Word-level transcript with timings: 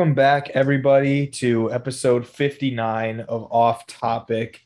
Welcome 0.00 0.14
back, 0.14 0.48
everybody, 0.54 1.26
to 1.26 1.70
episode 1.70 2.26
59 2.26 3.20
of 3.20 3.52
Off 3.52 3.86
Topic. 3.86 4.62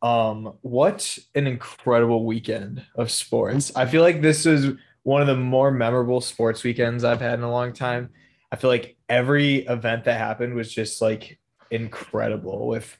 Um, 0.00 0.54
what 0.62 1.18
an 1.34 1.46
incredible 1.46 2.24
weekend 2.24 2.82
of 2.94 3.10
sports. 3.10 3.70
I 3.76 3.84
feel 3.84 4.00
like 4.00 4.22
this 4.22 4.46
is 4.46 4.78
one 5.02 5.20
of 5.20 5.26
the 5.26 5.36
more 5.36 5.70
memorable 5.70 6.22
sports 6.22 6.64
weekends 6.64 7.04
I've 7.04 7.20
had 7.20 7.34
in 7.34 7.42
a 7.42 7.52
long 7.52 7.74
time. 7.74 8.08
I 8.50 8.56
feel 8.56 8.70
like 8.70 8.96
every 9.10 9.56
event 9.66 10.04
that 10.04 10.16
happened 10.18 10.54
was 10.54 10.72
just 10.72 11.02
like 11.02 11.38
incredible 11.70 12.66
with 12.66 12.96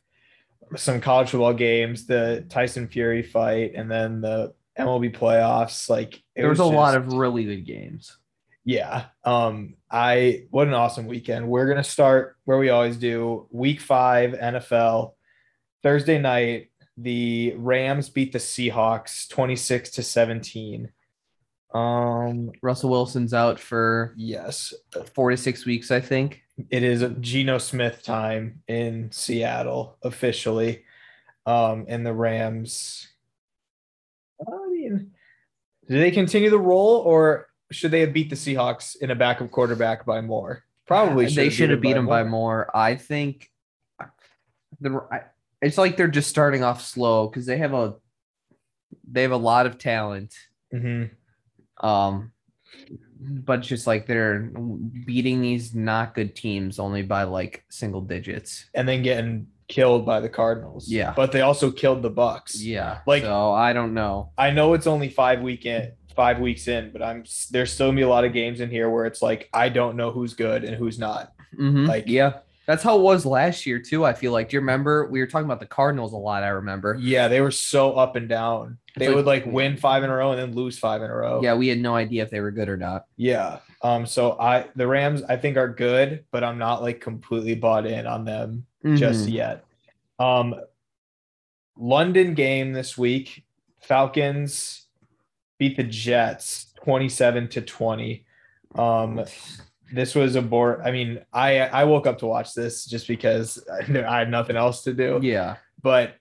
some 0.76 1.00
college 1.00 1.30
football 1.30 1.54
games, 1.54 2.04
the 2.04 2.44
Tyson 2.50 2.88
Fury 2.88 3.22
fight, 3.22 3.72
and 3.74 3.90
then 3.90 4.20
the 4.20 4.52
MLB 4.78 5.16
playoffs. 5.16 5.88
Like 5.88 6.22
There 6.36 6.50
was, 6.50 6.58
a 6.58 6.66
lot 6.66 6.96
of 6.96 7.14
really 7.14 7.44
good 7.44 7.64
games. 7.64 8.18
Yeah. 8.68 9.06
Um, 9.24 9.76
I 9.90 10.44
what 10.50 10.68
an 10.68 10.74
awesome 10.74 11.06
weekend. 11.06 11.48
We're 11.48 11.66
gonna 11.66 11.82
start 11.82 12.36
where 12.44 12.58
we 12.58 12.68
always 12.68 12.98
do. 12.98 13.46
Week 13.50 13.80
five 13.80 14.32
NFL. 14.32 15.14
Thursday 15.82 16.18
night, 16.18 16.70
the 16.98 17.54
Rams 17.56 18.10
beat 18.10 18.30
the 18.30 18.38
Seahawks 18.38 19.26
26 19.30 19.92
to 19.92 20.02
17. 20.02 20.92
Um, 21.72 22.52
Russell 22.60 22.90
Wilson's 22.90 23.32
out 23.32 23.58
for 23.58 24.12
yes, 24.18 24.74
four 25.14 25.30
to 25.30 25.38
six 25.38 25.64
weeks, 25.64 25.90
I 25.90 26.00
think. 26.00 26.42
it 26.68 26.82
is 26.82 27.06
Geno 27.20 27.56
Smith 27.56 28.02
time 28.02 28.60
in 28.68 29.10
Seattle 29.10 29.96
officially. 30.02 30.84
Um, 31.46 31.86
and 31.88 32.04
the 32.04 32.12
Rams. 32.12 33.08
I 34.46 34.68
mean, 34.70 35.12
do 35.88 35.98
they 35.98 36.10
continue 36.10 36.50
the 36.50 36.58
roll 36.58 36.96
or 36.96 37.47
should 37.70 37.90
they 37.90 38.00
have 38.00 38.12
beat 38.12 38.30
the 38.30 38.36
Seahawks 38.36 38.96
in 38.96 39.10
a 39.10 39.14
backup 39.14 39.50
quarterback 39.50 40.04
by 40.06 40.20
more? 40.20 40.64
Probably 40.86 41.26
they 41.26 41.50
should 41.50 41.70
have 41.70 41.80
beat 41.80 41.92
them 41.92 42.04
him 42.04 42.06
by 42.06 42.24
more. 42.24 42.74
I 42.74 42.94
think 42.96 43.50
the 44.80 45.00
it's 45.60 45.76
like 45.76 45.96
they're 45.96 46.08
just 46.08 46.30
starting 46.30 46.62
off 46.64 46.82
slow 46.82 47.28
because 47.28 47.44
they 47.46 47.58
have 47.58 47.74
a 47.74 47.96
they 49.10 49.22
have 49.22 49.32
a 49.32 49.36
lot 49.36 49.66
of 49.66 49.76
talent. 49.78 50.34
Mhm. 50.72 51.10
Um, 51.78 52.32
but 53.20 53.60
just 53.60 53.86
like 53.86 54.06
they're 54.06 54.50
beating 55.04 55.40
these 55.42 55.74
not 55.74 56.14
good 56.14 56.34
teams 56.34 56.78
only 56.78 57.02
by 57.02 57.24
like 57.24 57.64
single 57.70 58.00
digits. 58.00 58.68
And 58.74 58.88
then 58.88 59.02
getting 59.02 59.48
killed 59.66 60.06
by 60.06 60.20
the 60.20 60.28
Cardinals. 60.28 60.88
Yeah. 60.88 61.12
But 61.14 61.32
they 61.32 61.40
also 61.42 61.70
killed 61.70 62.02
the 62.02 62.10
Bucs. 62.10 62.52
Yeah, 62.56 63.00
Like- 63.06 63.22
so 63.24 63.52
I 63.52 63.72
don't 63.74 63.92
know. 63.92 64.30
I 64.38 64.50
know 64.50 64.72
it's 64.74 64.86
only 64.86 65.08
five 65.10 65.40
weekend 65.42 65.92
five 66.18 66.40
weeks 66.40 66.66
in, 66.66 66.90
but 66.90 67.00
I'm 67.00 67.22
there's 67.52 67.72
still 67.72 67.86
gonna 67.86 67.96
be 67.96 68.02
a 68.02 68.08
lot 68.08 68.24
of 68.24 68.32
games 68.32 68.58
in 68.60 68.68
here 68.70 68.90
where 68.90 69.06
it's 69.06 69.22
like 69.22 69.48
I 69.54 69.68
don't 69.68 69.94
know 69.96 70.10
who's 70.10 70.34
good 70.34 70.64
and 70.64 70.74
who's 70.74 70.98
not. 70.98 71.32
Mhm. 71.56 71.86
Like- 71.86 72.08
yeah, 72.08 72.38
that's 72.66 72.82
how 72.82 72.98
it 72.98 73.02
was 73.02 73.24
last 73.24 73.66
year 73.66 73.78
too. 73.78 74.04
I 74.04 74.14
feel 74.14 74.32
like. 74.32 74.48
Do 74.48 74.56
you 74.56 74.60
remember 74.60 75.06
we 75.08 75.20
were 75.20 75.28
talking 75.28 75.44
about 75.44 75.60
the 75.60 75.66
Cardinals 75.66 76.12
a 76.12 76.16
lot? 76.16 76.42
I 76.42 76.48
remember. 76.48 76.98
Yeah, 77.00 77.28
they 77.28 77.40
were 77.40 77.52
so 77.52 77.92
up 77.92 78.16
and 78.16 78.28
down. 78.28 78.78
It's 78.88 78.98
They 78.98 79.06
like- 79.06 79.14
would 79.16 79.26
like 79.26 79.46
win 79.46 79.76
five 79.76 80.02
in 80.02 80.10
a 80.10 80.16
row 80.16 80.32
and 80.32 80.40
then 80.40 80.54
lose 80.56 80.76
five 80.76 81.02
in 81.02 81.08
a 81.08 81.14
row. 81.14 81.40
Yeah, 81.40 81.54
we 81.54 81.68
had 81.68 81.78
no 81.78 81.94
idea 81.94 82.24
if 82.24 82.30
they 82.30 82.40
were 82.40 82.50
good 82.50 82.68
or 82.68 82.76
not. 82.76 83.04
Yeah. 83.16 83.58
Um, 83.82 84.04
so 84.06 84.36
I 84.40 84.66
the 84.74 84.88
Rams 84.88 85.22
I 85.22 85.36
think 85.36 85.56
are 85.56 85.68
good, 85.72 86.24
but 86.32 86.42
I'm 86.42 86.58
not 86.58 86.82
like 86.82 87.00
completely 87.00 87.54
bought 87.54 87.86
in 87.86 88.08
on 88.08 88.24
them 88.24 88.66
just 88.96 89.28
Mhm. 89.28 89.32
yet. 89.32 89.64
Um 90.18 90.56
London 91.76 92.34
game 92.34 92.72
this 92.72 92.98
week. 92.98 93.44
Falcons 93.80 94.87
beat 95.58 95.76
the 95.76 95.84
Jets 95.84 96.72
27 96.84 97.48
to 97.48 97.60
20. 97.60 98.24
Um 98.74 99.24
this 99.92 100.14
was 100.14 100.36
a 100.36 100.42
board 100.42 100.80
I 100.84 100.90
mean, 100.90 101.20
I 101.32 101.60
I 101.60 101.84
woke 101.84 102.06
up 102.06 102.18
to 102.18 102.26
watch 102.26 102.54
this 102.54 102.84
just 102.84 103.08
because 103.08 103.62
I, 103.90 104.18
had 104.18 104.30
nothing 104.30 104.56
else 104.56 104.82
to 104.84 104.92
do 104.92 105.20
yeah. 105.22 105.56
but 105.82 106.14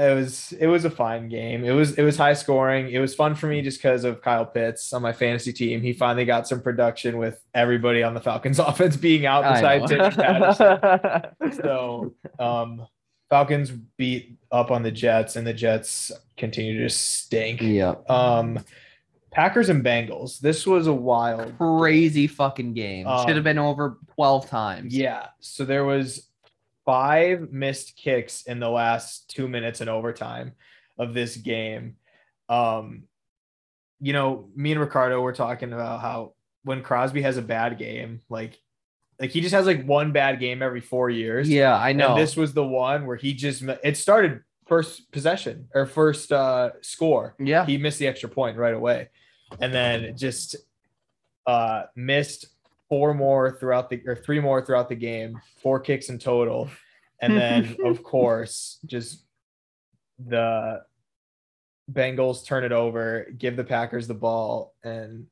it 0.00 0.14
was 0.14 0.52
it 0.52 0.66
was 0.66 0.84
a 0.84 0.90
fine 0.90 1.28
game. 1.28 1.64
It 1.64 1.72
was 1.72 1.92
it 1.98 2.02
was 2.02 2.16
high 2.16 2.32
scoring. 2.32 2.90
It 2.90 3.00
was 3.00 3.14
fun 3.14 3.34
for 3.34 3.46
me 3.46 3.60
just 3.60 3.78
because 3.78 4.04
of 4.04 4.22
Kyle 4.22 4.46
Pitts 4.46 4.92
on 4.92 5.02
my 5.02 5.12
fantasy 5.12 5.52
team. 5.52 5.82
He 5.82 5.92
finally 5.92 6.24
got 6.24 6.48
some 6.48 6.62
production 6.62 7.18
with 7.18 7.42
everybody 7.54 8.02
on 8.02 8.14
the 8.14 8.20
Falcons 8.20 8.58
offense 8.60 8.96
being 8.96 9.26
out 9.26 9.42
besides. 9.52 9.92
Patterson. 9.92 11.52
So 11.62 12.14
um 12.38 12.86
Falcons 13.30 13.70
beat 13.70 14.36
up 14.52 14.70
on 14.70 14.82
the 14.82 14.90
Jets 14.90 15.36
and 15.36 15.46
the 15.46 15.54
Jets 15.54 16.12
continue 16.36 16.82
to 16.82 16.90
stink. 16.90 17.62
yeah. 17.62 17.94
Um 18.08 18.58
Packers 19.30 19.68
and 19.68 19.84
Bengals. 19.84 20.40
This 20.40 20.66
was 20.66 20.88
a 20.88 20.92
wild 20.92 21.56
Crazy 21.56 22.26
fucking 22.26 22.74
game. 22.74 23.06
Um, 23.06 23.26
Should 23.26 23.36
have 23.36 23.44
been 23.44 23.58
over 23.58 23.98
12 24.16 24.48
times. 24.48 24.96
Yeah. 24.96 25.28
So 25.38 25.64
there 25.64 25.84
was 25.84 26.28
five 26.84 27.52
missed 27.52 27.96
kicks 27.96 28.42
in 28.42 28.58
the 28.58 28.68
last 28.68 29.30
two 29.30 29.48
minutes 29.48 29.80
in 29.80 29.88
overtime 29.88 30.52
of 30.98 31.14
this 31.14 31.36
game. 31.36 31.96
Um, 32.48 33.04
you 34.00 34.12
know, 34.12 34.48
me 34.56 34.72
and 34.72 34.80
Ricardo 34.80 35.20
were 35.20 35.32
talking 35.32 35.72
about 35.72 36.00
how 36.00 36.32
when 36.64 36.82
Crosby 36.82 37.22
has 37.22 37.36
a 37.36 37.42
bad 37.42 37.78
game, 37.78 38.22
like 38.28 38.58
like 39.20 39.30
he 39.30 39.40
just 39.40 39.54
has 39.54 39.66
like 39.66 39.84
one 39.84 40.12
bad 40.12 40.40
game 40.40 40.62
every 40.62 40.80
four 40.80 41.10
years. 41.10 41.48
Yeah, 41.48 41.76
I 41.76 41.92
know. 41.92 42.14
And 42.14 42.20
this 42.20 42.36
was 42.36 42.54
the 42.54 42.64
one 42.64 43.06
where 43.06 43.16
he 43.16 43.34
just 43.34 43.62
it 43.84 43.96
started 43.96 44.42
first 44.70 45.10
possession 45.10 45.66
or 45.74 45.84
first 45.84 46.30
uh 46.30 46.70
score 46.80 47.34
yeah. 47.40 47.66
he 47.66 47.76
missed 47.76 47.98
the 47.98 48.06
extra 48.06 48.28
point 48.28 48.56
right 48.56 48.72
away 48.72 49.08
and 49.60 49.74
then 49.74 50.16
just 50.16 50.54
uh 51.48 51.82
missed 51.96 52.46
four 52.88 53.12
more 53.12 53.50
throughout 53.58 53.90
the 53.90 54.00
or 54.06 54.14
three 54.14 54.38
more 54.38 54.64
throughout 54.64 54.88
the 54.88 54.94
game 54.94 55.40
four 55.60 55.80
kicks 55.80 56.08
in 56.08 56.20
total 56.20 56.70
and 57.20 57.36
then 57.36 57.76
of 57.84 58.04
course 58.04 58.78
just 58.86 59.24
the 60.24 60.80
Bengals 61.90 62.46
turn 62.46 62.62
it 62.62 62.70
over 62.70 63.26
give 63.36 63.56
the 63.56 63.64
Packers 63.64 64.06
the 64.06 64.14
ball 64.14 64.72
and 64.84 65.26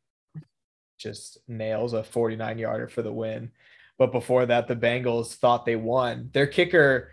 just 0.99 1.39
nails 1.47 1.93
a 1.93 2.03
49 2.03 2.59
yarder 2.59 2.89
for 2.89 3.03
the 3.03 3.13
win 3.13 3.53
but 3.99 4.13
before 4.13 4.47
that 4.47 4.69
the 4.69 4.77
Bengals 4.77 5.35
thought 5.35 5.67
they 5.67 5.77
won 5.77 6.31
their 6.33 6.47
kicker 6.47 7.11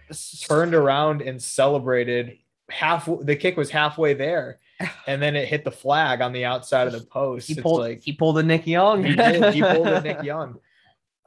turned 0.47 0.73
around 0.73 1.21
and 1.21 1.41
celebrated 1.41 2.37
half 2.69 3.09
the 3.21 3.35
kick 3.35 3.57
was 3.57 3.69
halfway 3.69 4.13
there 4.13 4.59
and 5.07 5.21
then 5.21 5.35
it 5.35 5.47
hit 5.47 5.63
the 5.63 5.71
flag 5.71 6.21
on 6.21 6.31
the 6.33 6.45
outside 6.45 6.87
of 6.87 6.93
the 6.93 7.05
post 7.07 7.47
he 7.47 7.53
it's 7.53 7.61
pulled 7.61 7.79
like 7.81 8.01
he 8.03 8.11
pulled 8.13 8.37
a 8.37 8.43
Nick 8.43 8.65
Young. 8.67 9.03
he 9.03 9.15
did 9.15 9.53
he 9.53 9.61
pulled 9.61 9.87
a 9.87 10.01
Nick 10.07 10.23
Young 10.23 10.57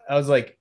I 0.08 0.14
was 0.16 0.28
like 0.28 0.58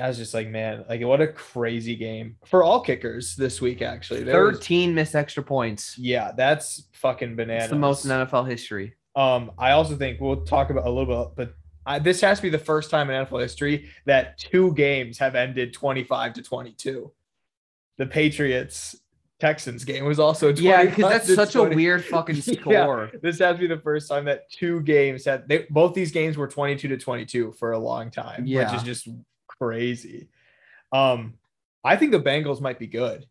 I 0.00 0.08
was 0.08 0.18
just 0.18 0.34
like 0.34 0.48
man 0.48 0.84
like 0.88 1.00
what 1.02 1.20
a 1.22 1.26
crazy 1.28 1.96
game 1.96 2.36
for 2.44 2.62
all 2.62 2.80
kickers 2.82 3.34
this 3.34 3.60
week 3.62 3.80
actually 3.82 4.22
There 4.24 4.44
was- 4.44 4.58
13 4.58 4.94
missed 4.94 5.14
extra 5.14 5.42
points. 5.42 5.96
yeah 5.98 6.32
that's 6.36 6.88
fucking 6.92 7.34
bananas 7.36 7.64
It's 7.64 7.70
the 7.72 7.78
most 7.78 8.04
in 8.04 8.10
NFL 8.10 8.48
history. 8.48 8.94
um, 9.14 9.52
I 9.58 9.70
also 9.72 9.96
think 9.96 10.20
we'll 10.20 10.44
talk 10.44 10.68
about 10.70 10.86
a 10.86 10.90
little 10.90 11.24
bit, 11.24 11.34
but 11.36 11.54
I, 11.86 11.98
this 12.00 12.20
has 12.20 12.38
to 12.38 12.42
be 12.42 12.50
the 12.50 12.58
first 12.58 12.90
time 12.90 13.08
in 13.10 13.24
NFL 13.24 13.40
history 13.40 13.88
that 14.04 14.36
two 14.38 14.72
games 14.74 15.18
have 15.18 15.34
ended 15.34 15.72
25 15.72 16.34
to 16.34 16.42
22. 16.42 17.12
The 17.98 18.06
Patriots 18.06 18.96
Texans 19.38 19.84
game 19.84 20.04
was 20.04 20.18
also 20.18 20.48
25 20.52 20.62
Yeah, 20.64 20.84
because 20.84 21.10
that's 21.10 21.34
such 21.34 21.52
20. 21.52 21.72
a 21.72 21.76
weird 21.76 22.04
fucking 22.04 22.36
Yeah. 22.46 22.52
score. 22.60 23.10
This 23.22 23.38
has 23.38 23.56
to 23.56 23.60
be 23.60 23.66
the 23.66 23.78
first 23.80 24.08
time 24.08 24.24
that 24.24 24.50
two 24.50 24.80
games 24.80 25.24
had 25.24 25.46
they 25.48 25.66
both 25.70 25.94
these 25.94 26.10
games 26.10 26.36
were 26.36 26.48
22 26.48 26.88
to 26.88 26.96
22 26.96 27.52
for 27.52 27.72
a 27.72 27.78
long 27.78 28.10
time, 28.10 28.44
which 28.44 28.72
is 28.74 28.82
just 28.82 29.08
crazy. 29.46 30.28
Um, 30.92 31.34
I 31.84 31.96
think 31.96 32.12
the 32.12 32.20
Bengals 32.20 32.60
might 32.60 32.78
be 32.78 32.86
good. 32.86 33.26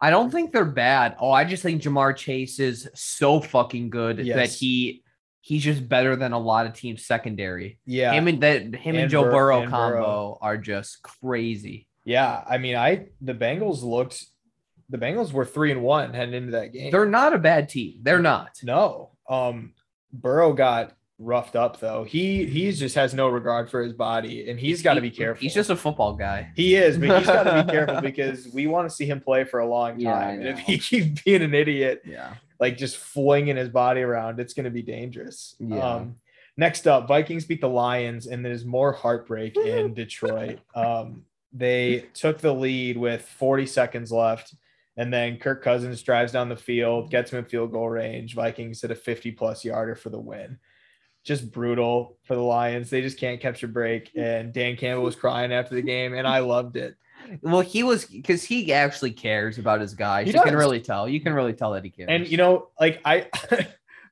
I 0.00 0.10
don't 0.10 0.30
think 0.30 0.50
they're 0.50 0.64
bad. 0.64 1.14
Oh, 1.20 1.30
I 1.30 1.44
just 1.44 1.62
think 1.62 1.80
Ja'Marr 1.82 2.16
Chase 2.16 2.58
is 2.58 2.88
so 2.94 3.38
fucking 3.40 3.90
good 3.90 4.16
that 4.26 4.48
he 4.50 5.02
he's 5.44 5.62
just 5.62 5.86
better 5.88 6.16
than 6.16 6.32
a 6.32 6.38
lot 6.38 6.64
of 6.66 6.72
teams 6.72 7.04
secondary. 7.04 7.78
Yeah. 7.84 8.12
Him 8.12 8.28
and 8.28 8.40
that 8.42 8.62
him 8.62 8.94
and, 8.94 9.02
And 9.02 9.10
Joe 9.10 9.24
Bur- 9.24 9.30
Burrow 9.32 9.60
and 9.62 9.70
combo 9.70 9.96
Burrow. 9.98 10.38
are 10.40 10.56
just 10.56 11.02
crazy. 11.02 11.86
Yeah, 12.04 12.42
I 12.48 12.56
mean, 12.58 12.76
I 12.76 13.08
the 13.20 13.34
Bengals 13.34 13.82
looked 13.82 14.24
the 14.88 14.98
Bengals 14.98 15.32
were 15.32 15.44
three 15.44 15.70
and 15.72 15.82
one 15.82 16.14
heading 16.14 16.34
into 16.34 16.52
that 16.52 16.72
game. 16.72 16.90
They're 16.90 17.06
not 17.06 17.32
a 17.34 17.38
bad 17.38 17.68
team. 17.68 18.00
They're 18.02 18.18
not. 18.18 18.50
no. 18.62 19.10
Um 19.28 19.74
Burrow 20.12 20.52
got 20.52 20.92
roughed 21.22 21.56
up 21.56 21.80
though. 21.80 22.04
He 22.04 22.44
he's 22.46 22.78
just 22.78 22.94
has 22.96 23.14
no 23.14 23.28
regard 23.28 23.70
for 23.70 23.82
his 23.82 23.92
body 23.92 24.48
and 24.50 24.58
he's 24.58 24.82
got 24.82 24.94
to 24.94 25.00
He- 25.00 25.08
be 25.10 25.16
careful. 25.16 25.40
He's 25.40 25.54
just 25.54 25.70
a 25.70 25.76
football 25.76 26.14
guy. 26.14 26.50
he 26.56 26.74
is, 26.74 26.98
but 26.98 27.18
he's 27.18 27.26
got 27.26 27.44
to 27.44 27.64
be 27.64 27.70
careful 27.72 28.00
because 28.02 28.48
we 28.52 28.66
want 28.66 28.88
to 28.88 28.94
see 28.94 29.06
him 29.06 29.20
play 29.20 29.44
for 29.44 29.60
a 29.60 29.66
long 29.66 29.92
time. 29.92 30.00
Yeah, 30.00 30.28
and 30.28 30.46
if 30.48 30.58
he 30.58 30.78
keeps 30.78 31.22
being 31.22 31.42
an 31.42 31.54
idiot, 31.54 32.02
Yeah. 32.04 32.34
like 32.60 32.76
just 32.76 32.96
flinging 32.96 33.56
his 33.56 33.68
body 33.68 34.00
around, 34.02 34.40
it's 34.40 34.54
going 34.54 34.64
to 34.64 34.70
be 34.70 34.82
dangerous. 34.82 35.54
Yeah. 35.58 35.78
Um, 35.96 36.16
next 36.56 36.86
up, 36.86 37.08
Vikings 37.08 37.44
beat 37.44 37.60
the 37.60 37.68
Lions, 37.68 38.26
and 38.26 38.44
there's 38.44 38.64
more 38.64 38.92
heartbreak 38.92 39.56
in 39.56 39.94
Detroit. 39.94 40.58
Um, 40.74 41.24
they 41.54 42.06
took 42.14 42.38
the 42.38 42.52
lead 42.54 42.96
with 42.96 43.22
40 43.22 43.66
seconds 43.66 44.10
left, 44.10 44.54
and 44.96 45.12
then 45.12 45.36
Kirk 45.38 45.62
Cousins 45.62 46.02
drives 46.02 46.32
down 46.32 46.48
the 46.48 46.56
field, 46.56 47.10
gets 47.10 47.30
him 47.30 47.40
in 47.40 47.44
field 47.44 47.72
goal 47.72 47.90
range. 47.90 48.34
Vikings 48.34 48.80
hit 48.80 48.90
a 48.90 48.94
50 48.94 49.32
plus 49.32 49.62
yarder 49.64 49.94
for 49.94 50.08
the 50.08 50.18
win. 50.18 50.58
Just 51.24 51.50
brutal 51.50 52.18
for 52.24 52.34
the 52.34 52.42
Lions. 52.42 52.90
They 52.90 53.00
just 53.00 53.18
can't 53.18 53.40
catch 53.40 53.62
a 53.62 53.68
break. 53.68 54.10
And 54.16 54.52
Dan 54.52 54.76
Campbell 54.76 55.04
was 55.04 55.16
crying 55.16 55.52
after 55.52 55.74
the 55.74 55.82
game, 55.82 56.14
and 56.14 56.26
I 56.26 56.40
loved 56.40 56.76
it. 56.76 56.96
Well, 57.40 57.60
he 57.60 57.82
was 57.82 58.04
because 58.04 58.44
he 58.44 58.72
actually 58.72 59.12
cares 59.12 59.58
about 59.58 59.80
his 59.80 59.94
guys. 59.94 60.26
He 60.26 60.32
you 60.32 60.42
can 60.42 60.54
really 60.54 60.80
tell. 60.80 61.08
You 61.08 61.20
can 61.20 61.32
really 61.32 61.52
tell 61.52 61.72
that 61.72 61.84
he 61.84 61.90
cares. 61.90 62.08
And 62.10 62.28
you 62.28 62.36
know, 62.36 62.68
like 62.80 63.00
I 63.04 63.28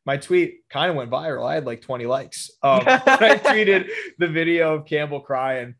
my 0.06 0.16
tweet 0.16 0.68
kind 0.68 0.90
of 0.90 0.96
went 0.96 1.10
viral. 1.10 1.46
I 1.46 1.54
had 1.54 1.66
like 1.66 1.82
20 1.82 2.06
likes. 2.06 2.50
Um 2.62 2.82
I 2.86 3.40
tweeted 3.42 3.88
the 4.18 4.28
video 4.28 4.74
of 4.74 4.86
Campbell 4.86 5.20
crying. 5.20 5.74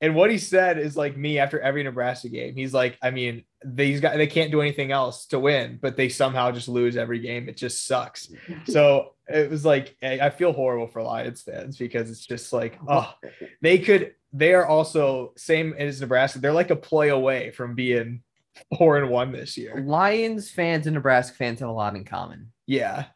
And 0.00 0.16
what 0.16 0.30
he 0.32 0.38
said 0.38 0.78
is 0.78 0.96
like 0.96 1.16
me 1.16 1.38
after 1.38 1.60
every 1.60 1.84
Nebraska 1.84 2.28
game. 2.28 2.56
He's 2.56 2.74
like, 2.74 2.98
I 3.00 3.10
mean, 3.10 3.44
these 3.64 4.00
guys 4.00 4.16
they 4.16 4.26
can't 4.26 4.50
do 4.50 4.60
anything 4.60 4.90
else 4.90 5.26
to 5.26 5.38
win, 5.38 5.78
but 5.80 5.96
they 5.96 6.08
somehow 6.08 6.50
just 6.50 6.68
lose 6.68 6.96
every 6.96 7.20
game. 7.20 7.48
It 7.48 7.56
just 7.56 7.86
sucks. 7.86 8.28
So 8.66 9.14
it 9.32 9.50
was 9.50 9.64
like 9.64 9.96
I 10.02 10.20
I 10.20 10.30
feel 10.30 10.52
horrible 10.52 10.86
for 10.88 11.02
Lions 11.02 11.42
fans 11.42 11.76
because 11.76 12.10
it's 12.10 12.26
just 12.26 12.52
like, 12.52 12.78
oh, 12.88 13.12
they 13.60 13.78
could 13.78 14.14
they 14.32 14.54
are 14.54 14.66
also 14.66 15.32
same 15.36 15.74
as 15.78 16.00
Nebraska. 16.00 16.38
They're 16.38 16.52
like 16.52 16.70
a 16.70 16.76
play 16.76 17.08
away 17.10 17.50
from 17.50 17.74
being 17.74 18.22
four 18.78 18.98
and 18.98 19.10
one 19.10 19.32
this 19.32 19.56
year. 19.56 19.82
Lions 19.86 20.50
fans 20.50 20.86
and 20.86 20.94
Nebraska 20.94 21.36
fans 21.36 21.60
have 21.60 21.68
a 21.68 21.72
lot 21.72 21.94
in 21.96 22.04
common. 22.04 22.52
Yeah. 22.66 23.06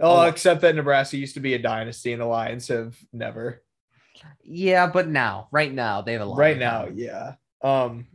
Oh, 0.00 0.22
Oh. 0.22 0.26
except 0.26 0.60
that 0.60 0.74
Nebraska 0.74 1.16
used 1.16 1.34
to 1.34 1.40
be 1.40 1.54
a 1.54 1.58
dynasty 1.58 2.12
and 2.12 2.20
the 2.20 2.26
Lions 2.26 2.68
have 2.68 2.96
never. 3.12 3.62
Yeah, 4.42 4.86
but 4.86 5.08
now, 5.08 5.48
right 5.50 5.72
now, 5.72 6.00
they 6.02 6.12
have 6.14 6.22
a 6.22 6.26
lot. 6.26 6.38
Right 6.38 6.58
now, 6.58 6.88
yeah. 6.94 7.34
Um 7.62 8.06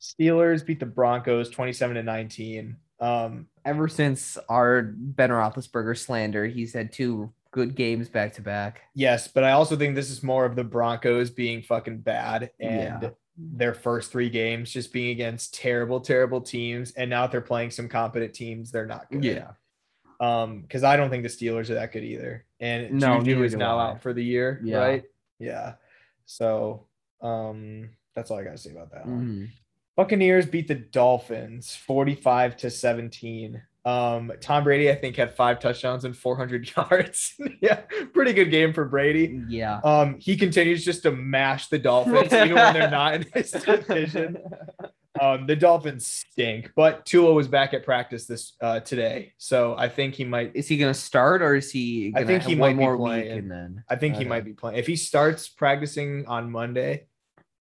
Steelers 0.00 0.64
beat 0.66 0.80
the 0.80 0.86
Broncos 0.86 1.48
27 1.50 1.96
to 1.96 2.02
19. 2.02 2.76
Um 3.00 3.46
Ever 3.64 3.88
since 3.88 4.36
our 4.48 4.82
Ben 4.82 5.30
Roethlisberger 5.30 5.96
slander, 5.96 6.46
he's 6.46 6.72
had 6.72 6.92
two 6.92 7.32
good 7.52 7.74
games 7.74 8.08
back 8.08 8.32
to 8.34 8.40
back. 8.42 8.80
yes, 8.94 9.28
but 9.28 9.44
I 9.44 9.52
also 9.52 9.76
think 9.76 9.94
this 9.94 10.10
is 10.10 10.22
more 10.22 10.44
of 10.46 10.56
the 10.56 10.64
Broncos 10.64 11.30
being 11.30 11.60
fucking 11.62 11.98
bad 11.98 12.50
and 12.58 13.02
Yeah. 13.02 13.10
their 13.36 13.74
first 13.74 14.10
three 14.10 14.30
games 14.30 14.72
just 14.72 14.92
being 14.92 15.10
against 15.10 15.54
terrible, 15.54 16.00
terrible 16.00 16.40
teams. 16.40 16.92
And 16.92 17.10
now 17.10 17.26
they're 17.26 17.40
playing 17.42 17.70
some 17.70 17.88
competent 17.88 18.32
teams, 18.34 18.70
they're 18.72 18.86
not 18.86 19.10
good. 19.10 19.46
Um, 20.18 20.62
because 20.62 20.82
I 20.84 20.96
don't 20.96 21.10
think 21.10 21.24
the 21.24 21.28
Steelers 21.28 21.68
are 21.68 21.74
that 21.74 21.92
good 21.92 22.04
either. 22.04 22.46
And 22.60 22.92
No, 23.00 23.18
Juju 23.22 23.42
is 23.42 23.54
now 23.54 23.78
out 23.78 24.02
for 24.02 24.12
the 24.14 24.24
year, 24.24 24.60
Yeah. 24.64 24.78
right? 24.78 25.04
Yeah. 25.38 25.74
So 26.24 26.86
um 27.20 27.90
that's 28.14 28.30
all 28.30 28.38
I 28.38 28.44
gotta 28.44 28.58
say 28.58 28.70
about 28.70 28.92
that. 28.92 29.06
one. 29.06 29.50
Buccaneers 29.96 30.46
beat 30.46 30.68
the 30.68 30.74
Dolphins 30.74 31.76
45 31.76 32.56
to 32.58 32.70
17. 32.70 33.62
Um, 33.84 34.32
Tom 34.40 34.62
Brady, 34.64 34.90
I 34.90 34.94
think, 34.94 35.16
had 35.16 35.34
five 35.34 35.58
touchdowns 35.58 36.04
and 36.04 36.16
400 36.16 36.70
yards. 36.76 37.34
yeah, 37.60 37.80
pretty 38.14 38.32
good 38.32 38.50
game 38.50 38.72
for 38.72 38.84
Brady. 38.84 39.40
Yeah. 39.48 39.80
Um, 39.84 40.18
he 40.18 40.36
continues 40.36 40.84
just 40.84 41.02
to 41.02 41.10
mash 41.12 41.68
the 41.68 41.78
Dolphins, 41.78 42.32
even 42.32 42.54
when 42.54 42.74
they're 42.74 42.90
not 42.90 43.14
in 43.14 43.26
his 43.34 43.50
division. 43.66 44.38
Um, 45.20 45.46
the 45.46 45.56
Dolphins 45.56 46.06
stink, 46.06 46.70
but 46.74 47.04
Tua 47.04 47.34
was 47.34 47.46
back 47.46 47.74
at 47.74 47.84
practice 47.84 48.24
this 48.24 48.54
uh, 48.62 48.80
today, 48.80 49.34
so 49.36 49.74
I 49.76 49.88
think 49.90 50.14
he 50.14 50.24
might. 50.24 50.52
Is 50.54 50.68
he 50.68 50.78
going 50.78 50.92
to 50.92 50.98
start 50.98 51.42
or 51.42 51.54
is 51.54 51.70
he? 51.70 52.14
I 52.16 52.24
think 52.24 52.44
he 52.44 52.54
might 52.54 52.68
one 52.68 52.76
be 52.76 52.82
more 52.82 52.96
playing. 52.96 53.38
and 53.38 53.50
then. 53.50 53.84
I 53.90 53.96
think 53.96 54.16
he 54.16 54.24
might 54.24 54.44
be 54.44 54.54
playing. 54.54 54.78
If 54.78 54.86
he 54.86 54.96
starts 54.96 55.48
practicing 55.50 56.24
on 56.26 56.50
Monday, 56.50 57.08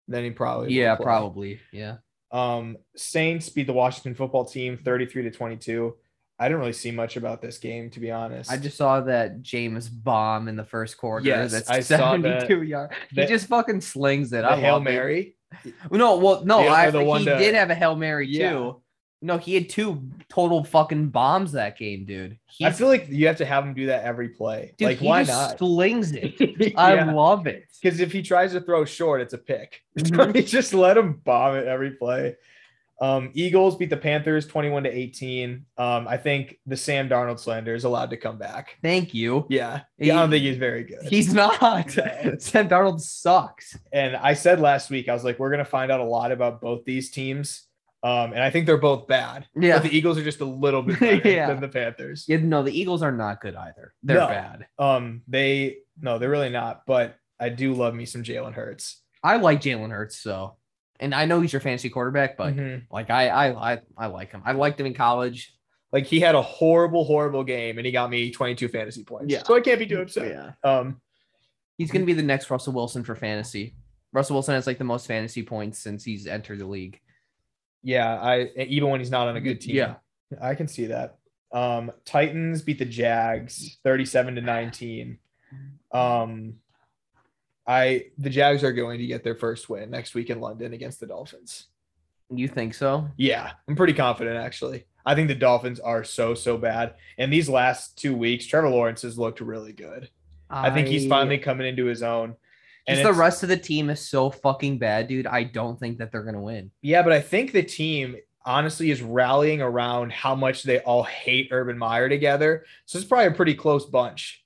then 0.09 0.25
he 0.25 0.31
probably 0.31 0.75
Yeah, 0.75 0.97
probably. 0.97 1.59
Yeah. 1.73 1.97
Um, 2.31 2.77
Saints 2.97 3.49
beat 3.49 3.67
the 3.67 3.73
Washington 3.73 4.15
football 4.15 4.45
team 4.45 4.77
33 4.77 5.23
to 5.25 5.31
22. 5.31 5.95
I 6.41 6.47
didn't 6.47 6.61
really 6.61 6.73
see 6.73 6.93
much 6.93 7.17
about 7.17 7.43
this 7.43 7.59
game, 7.59 7.91
to 7.91 8.01
be 8.01 8.11
honest. 8.13 8.51
I 8.51 8.57
just 8.59 8.77
saw 8.77 9.01
that 9.01 9.43
Jameis 9.43 9.89
bomb 9.91 10.47
in 10.47 10.55
the 10.55 10.65
first 10.65 10.97
quarter. 10.97 11.27
Yes, 11.27 11.51
that's 11.51 11.69
I 11.69 11.81
saw 11.81 12.17
that. 12.17 12.43
72 12.43 12.63
yards. 12.63 12.95
He 13.11 13.27
just 13.27 13.49
fucking 13.49 13.81
slings 13.81 14.33
it. 14.33 14.43
the 14.43 14.53
I 14.53 14.57
Hail 14.61 14.75
love 14.75 14.83
it. 14.83 14.91
Mary. 14.91 15.37
No, 15.91 16.17
well, 16.19 16.45
no, 16.45 16.63
Yeah, 16.63 16.73
I 16.73 16.91
he 16.91 16.99
one 16.99 17.25
to- 17.25 17.39
did 17.39 17.55
have 17.55 17.71
a 17.71 17.75
hail 17.75 17.97
mary 17.97 18.29
Yeah. 18.29 18.53
too. 18.53 18.83
No, 19.21 19.37
he 19.37 19.55
had 19.55 19.69
two 19.69 20.09
total 20.29 20.63
fucking 20.63 21.09
bombs 21.09 21.53
that 21.53 21.77
game, 21.77 22.05
dude. 22.05 22.39
He, 22.47 22.65
I 22.65 22.71
feel 22.71 22.87
like 22.87 23.09
you 23.09 23.27
have 23.27 23.39
to 23.39 23.45
have 23.45 23.65
him 23.65 23.75
do 23.75 23.87
that 23.87 24.05
every 24.05 24.29
play. 24.29 24.75
dude, 24.79 24.89
like, 24.89 24.99
he 24.99 25.07
why 25.07 25.25
just 25.25 25.51
not? 25.51 25.59
slings 25.59 26.13
it. 26.13 26.75
I 26.77 27.03
love 27.03 27.47
it. 27.49 27.65
Because 27.83 27.99
if 28.01 28.13
he 28.13 28.23
tries 28.23 28.53
to 28.53 28.61
throw 28.61 28.85
short, 28.85 29.21
it's 29.21 29.35
a 29.35 29.39
pick. 29.39 29.83
Mhm. 29.99 30.47
just 30.47 30.73
let 30.73 30.97
him 30.97 31.15
bomb 31.25 31.57
it 31.57 31.67
every 31.67 31.93
play. 31.93 32.37
Um, 33.01 33.31
Eagles 33.35 33.77
beat 33.77 33.91
the 33.91 33.97
Panthers 33.97 34.47
21 34.49 34.83
to 34.85 34.91
18. 34.91 35.65
Um, 35.79 36.09
I 36.09 36.17
think 36.17 36.59
the 36.67 36.77
Sam 36.77 37.09
Darnold 37.09 37.39
slander 37.39 37.75
is 37.75 37.85
allowed 37.85 38.11
to 38.11 38.17
come 38.17 38.39
back. 38.39 38.77
Thank 38.83 39.15
you. 39.15 39.47
Yeah. 39.49 39.83
Yeah, 39.99 40.17
I 40.17 40.21
don't 40.21 40.31
think 40.31 40.43
he's 40.43 40.57
very 40.57 40.83
good. 40.83 41.03
He's 41.03 41.33
not. 41.33 41.91
Sam 41.93 42.69
Darnold 42.69 43.01
sucks. 43.01 43.77
and 43.93 44.17
I 44.17 44.35
said 44.35 44.59
last 44.61 44.91
week, 44.91 45.09
I 45.09 45.15
was 45.15 45.23
like, 45.23 45.39
we're 45.39 45.51
gonna 45.51 45.65
find 45.65 45.93
out 45.93 46.01
a 46.01 46.05
lot 46.05 46.33
about 46.33 46.61
both 46.61 46.85
these 46.85 47.11
teams. 47.11 47.68
Um, 48.03 48.33
and 48.33 48.41
I 48.43 48.51
think 48.51 48.67
they're 48.67 48.77
both 48.77 49.09
bad. 49.09 49.47
Yeah. 49.57 49.79
But 49.79 49.91
the 49.91 49.97
Eagles 49.97 50.19
are 50.19 50.23
just 50.25 50.41
a 50.41 50.45
little 50.45 50.83
bit 50.83 51.01
better 51.01 51.29
Yeah. 51.29 51.49
than 51.49 51.61
the 51.61 51.69
Panthers. 51.69 52.27
Yeah, 52.29 52.37
no, 52.39 52.63
the 52.63 52.79
Eagles 52.79 53.03
are 53.03 53.11
not 53.13 53.41
good 53.41 53.57
either. 53.57 53.93
They're 54.05 54.19
No. 54.19 54.29
bad. 54.29 54.67
Um, 54.79 55.23
they 55.27 55.79
no, 56.01 56.19
they're 56.19 56.31
really 56.31 56.51
not, 56.51 56.83
but 56.87 57.17
I 57.41 57.49
do 57.49 57.75
love 57.75 57.95
me 57.95 58.05
some 58.07 58.23
Jalen 58.23 58.53
Hurts. 58.55 59.03
I 59.25 59.37
like 59.39 59.61
Jalen 59.61 59.91
Hurts, 59.91 60.17
so 60.17 60.57
and 61.01 61.13
I 61.15 61.25
know 61.25 61.41
he's 61.41 61.53
your 61.53 61.61
fantasy 61.61 61.89
quarterback, 61.91 62.37
but 62.37 62.55
Mhm. 62.55 62.83
like 62.91 63.11
I, 63.11 63.29
I 63.29 63.73
I 63.75 63.81
I 63.97 64.07
like 64.07 64.31
him. 64.31 64.43
I 64.45 64.53
liked 64.53 64.79
him 64.79 64.87
in 64.87 64.95
college. 64.95 65.55
Like 65.93 66.07
he 66.07 66.21
had 66.21 66.35
a 66.37 66.43
horrible, 66.43 67.05
horrible 67.05 67.43
game 67.45 67.79
and 67.79 67.87
he 67.87 67.91
got 67.93 68.11
me 68.11 68.31
22 68.31 68.69
fantasy 68.69 69.03
points. 69.05 69.33
Yeah. 69.33 69.43
So 69.43 69.57
I 69.57 69.61
can't 69.61 69.79
be 69.79 69.87
too 69.87 70.01
upset. 70.03 70.29
Yeah. 70.29 70.53
Um, 70.71 71.01
He's 71.79 71.91
gonna 71.93 72.05
be 72.05 72.13
the 72.13 72.23
next 72.23 72.51
Russell 72.51 72.73
Wilson 72.75 73.05
for 73.05 73.15
fantasy. 73.17 73.75
Russell 74.13 74.35
Wilson 74.35 74.55
has 74.55 74.67
like 74.67 74.79
the 74.79 74.85
most 74.85 75.07
fantasy 75.07 75.43
points 75.43 75.79
since 75.79 76.05
he's 76.05 76.27
entered 76.27 76.59
the 76.59 76.67
league. 76.67 77.01
Yeah, 77.83 78.19
I 78.21 78.51
even 78.57 78.91
when 78.91 79.01
he's 79.01 79.11
not 79.11 79.29
on 79.29 79.37
a 79.37 79.41
good 79.41 79.61
team. 79.61 79.77
Yeah. 79.77 79.95
I 80.41 80.55
can 80.55 80.69
see 80.69 80.87
that. 80.87 81.19
Um, 81.53 81.91
Titans 82.05 82.63
beat 82.63 82.79
the 82.79 82.85
Jags 82.85 83.79
37 83.85 84.35
to 84.35 84.41
19. 84.41 85.19
Um, 85.93 86.55
I 87.67 88.07
the 88.19 88.31
Jags 88.31 88.65
are 88.65 88.73
going 88.73 88.99
to 88.99 89.07
get 89.07 89.25
their 89.25 89.35
first 89.35 89.69
win 89.69 89.91
next 89.91 90.15
week 90.15 90.31
in 90.31 90.41
London 90.41 90.73
against 90.73 91.01
the 91.01 91.07
Dolphins. 91.07 91.67
You 92.31 92.49
think 92.49 92.75
so? 92.75 93.09
Yeah, 93.17 93.53
I'm 93.67 93.77
pretty 93.77 93.95
confident 93.95 94.37
actually. 94.37 94.85
I 95.07 95.15
think 95.15 95.29
the 95.29 95.35
Dolphins 95.35 95.81
are 95.81 96.05
so 96.05 96.35
so 96.35 96.59
bad. 96.59 96.95
And 97.17 97.33
these 97.33 97.49
last 97.49 97.97
two 97.97 98.15
weeks, 98.15 98.47
Trevor 98.47 98.69
Lawrence 98.69 99.03
has 99.03 99.19
looked 99.19 99.41
really 99.41 99.73
good. 99.73 100.11
I 100.51 100.71
think 100.71 100.89
he's 100.89 101.07
finally 101.07 101.37
coming 101.39 101.67
into 101.67 101.85
his 101.85 102.03
own. 102.03 102.35
And 102.89 103.05
the 103.07 103.13
rest 103.13 103.43
of 103.43 103.49
the 103.49 103.57
team 103.57 103.91
is 103.91 104.09
so 104.09 104.31
fucking 104.31 104.79
bad, 104.79 105.09
dude. 105.09 105.27
I 105.27 105.45
don't 105.45 105.79
think 105.79 105.99
that 105.99 106.11
they're 106.11 106.23
gonna 106.23 106.43
win. 106.43 106.71
Yeah, 106.83 107.03
but 107.03 107.13
I 107.13 107.21
think 107.21 107.53
the 107.53 107.63
team 107.63 108.17
honestly 108.45 108.91
is 108.91 109.03
rallying 109.03 109.61
around 109.61 110.11
how 110.11 110.35
much 110.35 110.63
they 110.63 110.81
all 110.81 111.03
hate 111.03 111.49
Urban 111.51 111.77
Meyer 111.77 112.09
together. 112.09 112.65
So 112.87 112.99
it's 112.99 113.07
probably 113.07 113.27
a 113.27 113.33
pretty 113.33 113.55
close 113.55 113.85
bunch. 113.85 114.43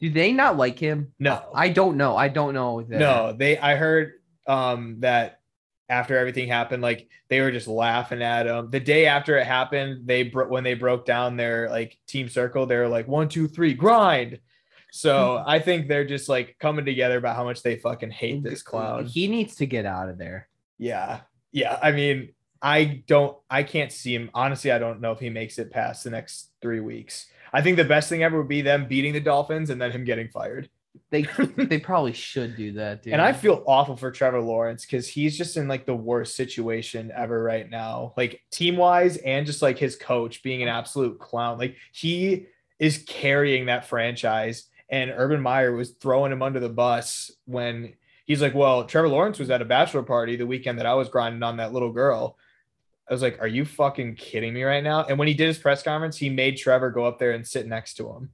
Do 0.00 0.10
they 0.10 0.32
not 0.32 0.56
like 0.56 0.78
him? 0.78 1.12
No, 1.18 1.42
I 1.54 1.68
don't 1.68 1.96
know. 1.96 2.16
I 2.16 2.28
don't 2.28 2.54
know. 2.54 2.82
That. 2.82 2.98
no, 2.98 3.32
they. 3.36 3.58
I 3.58 3.76
heard 3.76 4.14
um 4.46 4.96
that 5.00 5.40
after 5.88 6.16
everything 6.16 6.48
happened, 6.48 6.82
like 6.82 7.08
they 7.28 7.40
were 7.40 7.50
just 7.50 7.68
laughing 7.68 8.22
at 8.22 8.46
him. 8.46 8.70
The 8.70 8.80
day 8.80 9.06
after 9.06 9.36
it 9.36 9.46
happened, 9.46 10.06
they 10.06 10.24
bro- 10.24 10.48
when 10.48 10.64
they 10.64 10.74
broke 10.74 11.04
down 11.04 11.36
their 11.36 11.68
like 11.68 11.98
team 12.06 12.28
circle, 12.28 12.66
they 12.66 12.76
were 12.76 12.88
like 12.88 13.06
one, 13.08 13.28
two, 13.28 13.48
three, 13.48 13.74
grind. 13.74 14.40
So 14.96 15.42
I 15.44 15.58
think 15.58 15.88
they're 15.88 16.04
just 16.04 16.28
like 16.28 16.56
coming 16.60 16.84
together 16.84 17.18
about 17.18 17.34
how 17.34 17.42
much 17.42 17.64
they 17.64 17.74
fucking 17.74 18.12
hate 18.12 18.44
this 18.44 18.62
clown. 18.62 19.06
He 19.06 19.26
needs 19.26 19.56
to 19.56 19.66
get 19.66 19.86
out 19.86 20.08
of 20.08 20.18
there. 20.18 20.48
Yeah. 20.78 21.22
Yeah. 21.50 21.80
I 21.82 21.90
mean, 21.90 22.28
I 22.62 23.02
don't, 23.08 23.36
I 23.50 23.64
can't 23.64 23.90
see 23.90 24.14
him. 24.14 24.30
Honestly, 24.34 24.70
I 24.70 24.78
don't 24.78 25.00
know 25.00 25.10
if 25.10 25.18
he 25.18 25.30
makes 25.30 25.58
it 25.58 25.72
past 25.72 26.04
the 26.04 26.10
next 26.10 26.52
three 26.62 26.78
weeks. 26.78 27.26
I 27.52 27.60
think 27.60 27.76
the 27.76 27.84
best 27.84 28.08
thing 28.08 28.22
ever 28.22 28.38
would 28.38 28.48
be 28.48 28.62
them 28.62 28.86
beating 28.86 29.12
the 29.12 29.20
Dolphins 29.20 29.70
and 29.70 29.82
then 29.82 29.90
him 29.90 30.04
getting 30.04 30.28
fired. 30.28 30.70
They 31.10 31.22
they 31.56 31.80
probably 31.80 32.12
should 32.12 32.56
do 32.56 32.74
that, 32.74 33.02
dude. 33.02 33.14
And 33.14 33.22
I 33.22 33.32
feel 33.32 33.64
awful 33.66 33.96
for 33.96 34.12
Trevor 34.12 34.40
Lawrence 34.40 34.86
because 34.86 35.08
he's 35.08 35.36
just 35.36 35.56
in 35.56 35.66
like 35.66 35.86
the 35.86 35.96
worst 35.96 36.36
situation 36.36 37.10
ever 37.16 37.42
right 37.42 37.68
now, 37.68 38.14
like 38.16 38.40
team 38.52 38.76
wise 38.76 39.16
and 39.16 39.44
just 39.44 39.60
like 39.60 39.76
his 39.76 39.96
coach 39.96 40.44
being 40.44 40.62
an 40.62 40.68
absolute 40.68 41.18
clown. 41.18 41.58
Like 41.58 41.74
he 41.92 42.46
is 42.78 43.04
carrying 43.08 43.66
that 43.66 43.86
franchise, 43.86 44.68
and 44.90 45.12
Urban 45.14 45.40
Meyer 45.40 45.72
was 45.74 45.90
throwing 45.92 46.32
him 46.32 46.42
under 46.42 46.60
the 46.60 46.68
bus 46.68 47.30
when 47.46 47.94
he's 48.26 48.42
like, 48.42 48.54
Well, 48.54 48.84
Trevor 48.84 49.08
Lawrence 49.08 49.38
was 49.38 49.50
at 49.50 49.62
a 49.62 49.64
bachelor 49.64 50.02
party 50.02 50.36
the 50.36 50.46
weekend 50.46 50.78
that 50.78 50.86
I 50.86 50.94
was 50.94 51.08
grinding 51.08 51.42
on 51.42 51.56
that 51.58 51.72
little 51.72 51.92
girl. 51.92 52.36
I 53.08 53.12
was 53.12 53.22
like, 53.22 53.40
Are 53.40 53.46
you 53.48 53.64
fucking 53.64 54.16
kidding 54.16 54.54
me 54.54 54.62
right 54.62 54.84
now? 54.84 55.04
And 55.04 55.18
when 55.18 55.28
he 55.28 55.34
did 55.34 55.48
his 55.48 55.58
press 55.58 55.82
conference, 55.82 56.16
he 56.16 56.30
made 56.30 56.56
Trevor 56.56 56.90
go 56.90 57.04
up 57.04 57.18
there 57.18 57.32
and 57.32 57.46
sit 57.46 57.66
next 57.66 57.94
to 57.94 58.08
him. 58.10 58.30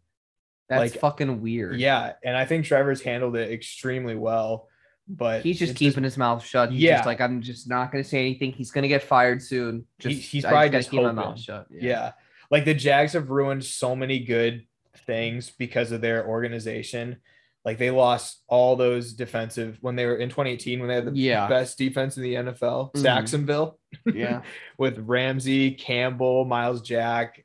that's 0.69 0.93
like, 0.93 1.01
fucking 1.01 1.41
weird. 1.41 1.79
Yeah, 1.81 2.13
and 2.25 2.37
I 2.37 2.45
think 2.45 2.65
Trevor's 2.67 3.01
handled 3.03 3.37
it 3.37 3.51
extremely 3.53 4.15
well. 4.17 4.69
But 5.09 5.43
He's 5.43 5.59
just 5.59 5.75
keeping 5.75 6.05
his 6.05 6.17
mouth 6.17 6.45
shut. 6.45 6.71
He's 6.71 6.83
Yeah. 6.83 6.99
just 6.99 7.07
like, 7.07 7.21
I'm 7.21 7.43
just 7.43 7.69
not 7.69 7.91
gonna 7.91 8.05
say 8.05 8.21
anything. 8.21 8.53
He's 8.53 8.71
gonna 8.71 8.87
get 8.87 9.03
fired 9.03 9.43
soon. 9.43 9.85
Just 9.99 10.21
he's 10.21 10.45
I 10.45 10.51
probably 10.51 10.69
gotta 10.69 10.79
just 10.79 10.91
keep 10.91 11.03
my 11.03 11.11
mouth 11.11 11.41
shut. 11.41 11.67
yeah. 11.71 12.13
Like 12.49 12.65
the 12.65 12.75
Jags 12.75 13.15
have 13.15 13.31
ruined 13.31 13.65
so 13.65 13.97
many 13.97 14.21
good 14.21 14.67
things 15.07 15.51
because 15.51 15.93
of 15.93 16.01
their 16.01 16.27
organization. 16.27 17.17
Like 17.65 17.77
they 17.79 17.91
lost 17.91 18.43
all 18.49 18.75
those 18.77 19.13
defensive 19.13 19.77
when 19.83 19.95
they 19.97 20.07
were 20.07 20.17
in 20.17 20.31
2018 20.31 20.79
when 20.81 20.89
they 20.89 20.95
had 20.95 21.05
the 21.05 21.13
Yeah. 21.13 21.47
best 21.47 21.77
defense 21.77 22.17
in 22.17 22.23
the 22.23 22.35
NFL, 22.37 22.91
Mhm. 22.95 23.03
Sacksonville, 23.03 23.79
Yeah. 24.07 24.43
with 24.79 24.99
Ramsey, 24.99 25.73
Campbell, 25.73 26.45
Myles 26.47 26.81
Jack, 26.81 27.45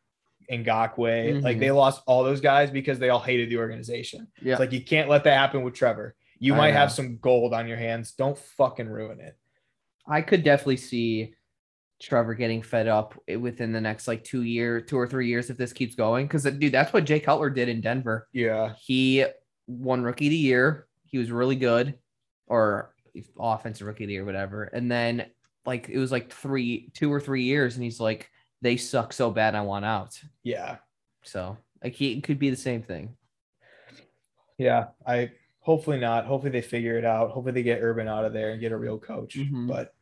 and 0.49 0.65
Ngakoue. 0.65 1.41
Like 1.41 1.59
they 1.59 1.71
lost 1.71 2.01
all 2.05 2.23
those 2.23 2.39
guys 2.39 2.71
because 2.71 2.97
they 2.99 3.09
all 3.09 3.19
hated 3.19 3.49
the 3.49 3.57
organization. 3.57 4.27
Yeah. 4.41 4.53
It's 4.53 4.59
like 4.59 4.71
you 4.71 4.81
can't 4.81 5.09
let 5.09 5.23
that 5.25 5.37
happen 5.37 5.63
with 5.63 5.73
Trevor. 5.73 6.15
You 6.39 6.53
I 6.53 6.57
might 6.57 6.71
have 6.73 6.91
some 6.91 7.17
gold 7.17 7.53
on 7.53 7.67
your 7.67 7.77
hands. 7.77 8.11
Don't 8.13 8.37
fucking 8.37 8.87
ruin 8.87 9.19
it. 9.19 9.35
I 10.07 10.21
could 10.21 10.43
definitely 10.43 10.77
see 10.77 11.33
Trevor 12.01 12.33
getting 12.33 12.61
fed 12.61 12.87
up 12.87 13.17
within 13.39 13.71
the 13.71 13.81
next 13.81 14.07
like 14.07 14.23
two 14.23 14.41
year, 14.41 14.81
two 14.81 14.97
or 14.97 15.07
three 15.07 15.27
years 15.27 15.49
if 15.49 15.57
this 15.57 15.73
keeps 15.73 15.95
going. 15.95 16.25
Because 16.25 16.43
dude, 16.43 16.73
that's 16.73 16.91
what 16.91 17.05
Jay 17.05 17.19
Cutler 17.19 17.49
did 17.49 17.69
in 17.69 17.81
Denver. 17.81 18.27
Yeah. 18.33 18.73
He 18.79 19.25
won 19.67 20.03
rookie 20.03 20.27
of 20.27 20.31
the 20.31 20.37
year. 20.37 20.87
He 21.05 21.17
was 21.17 21.31
really 21.31 21.55
good, 21.55 21.97
or 22.47 22.93
offensive 23.39 23.87
rookie 23.87 24.03
of 24.03 24.09
the 24.09 24.13
year, 24.15 24.25
whatever. 24.25 24.65
And 24.65 24.91
then 24.91 25.27
like 25.65 25.87
it 25.89 25.97
was 25.97 26.11
like 26.11 26.31
three, 26.31 26.91
two 26.93 27.11
or 27.11 27.21
three 27.21 27.43
years, 27.43 27.75
and 27.75 27.83
he's 27.83 27.99
like, 27.99 28.29
they 28.61 28.75
suck 28.75 29.13
so 29.13 29.31
bad, 29.31 29.55
I 29.55 29.61
want 29.61 29.85
out. 29.85 30.19
Yeah. 30.43 30.77
So 31.23 31.57
like 31.83 31.93
he 31.93 32.19
could 32.19 32.39
be 32.39 32.49
the 32.49 32.55
same 32.57 32.83
thing. 32.83 33.15
Yeah. 34.57 34.87
I 35.07 35.31
hopefully 35.61 35.99
not. 35.99 36.25
Hopefully 36.25 36.51
they 36.51 36.61
figure 36.61 36.97
it 36.97 37.05
out. 37.05 37.31
Hopefully 37.31 37.53
they 37.53 37.63
get 37.63 37.81
Urban 37.81 38.07
out 38.07 38.25
of 38.25 38.33
there 38.33 38.51
and 38.51 38.59
get 38.59 38.71
a 38.71 38.77
real 38.77 38.99
coach. 38.99 39.35
Mhm. 39.35 39.67
But 39.67 39.94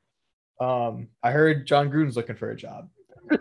um 0.60 1.08
I 1.22 1.32
heard 1.32 1.66
Jon 1.68 1.90
Gruden's 1.92 2.16
looking 2.16 2.36
for 2.36 2.52
a 2.52 2.56
job. 2.56 2.90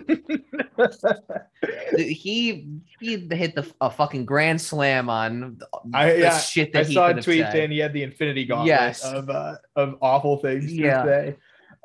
He 1.97 2.66
he 3.00 3.16
hit 3.31 3.54
the 3.54 3.71
a 3.81 3.90
fucking 3.90 4.25
grand 4.25 4.61
slam 4.61 5.09
on 5.11 5.59
the 5.59 5.69
I 5.95 6.14
yeah, 6.14 6.38
shit 6.38 6.69
I 6.75 6.81
that 6.81 6.87
he 6.88 6.95
saw 6.95 7.09
a 7.09 7.14
tweet 7.21 7.40
said. 7.40 7.52
saying 7.52 7.71
he 7.71 7.78
had 7.78 7.92
the 7.92 8.02
infinity 8.02 8.45
gauntlet 8.47 8.69
Yes. 8.69 9.04
of 9.04 9.28
uh, 9.31 9.57
of 9.76 9.97
awful 10.00 10.38
things 10.38 10.73
Yeah. 10.73 11.02
to 11.02 11.09
say. 11.09 11.37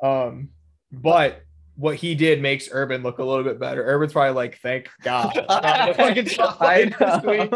Um, 0.06 0.48
but 0.90 1.42
what 1.76 1.96
he 1.96 2.14
did 2.14 2.40
makes 2.42 2.68
Urban 2.72 3.02
look 3.02 3.18
a 3.18 3.24
little 3.24 3.44
bit 3.44 3.60
better. 3.60 3.84
Urban's 3.84 4.12
probably 4.12 4.32
like, 4.34 4.58
thank 4.58 4.88
God. 5.02 5.32
The 5.34 5.94
fucking 5.96 6.28
I 6.60 7.52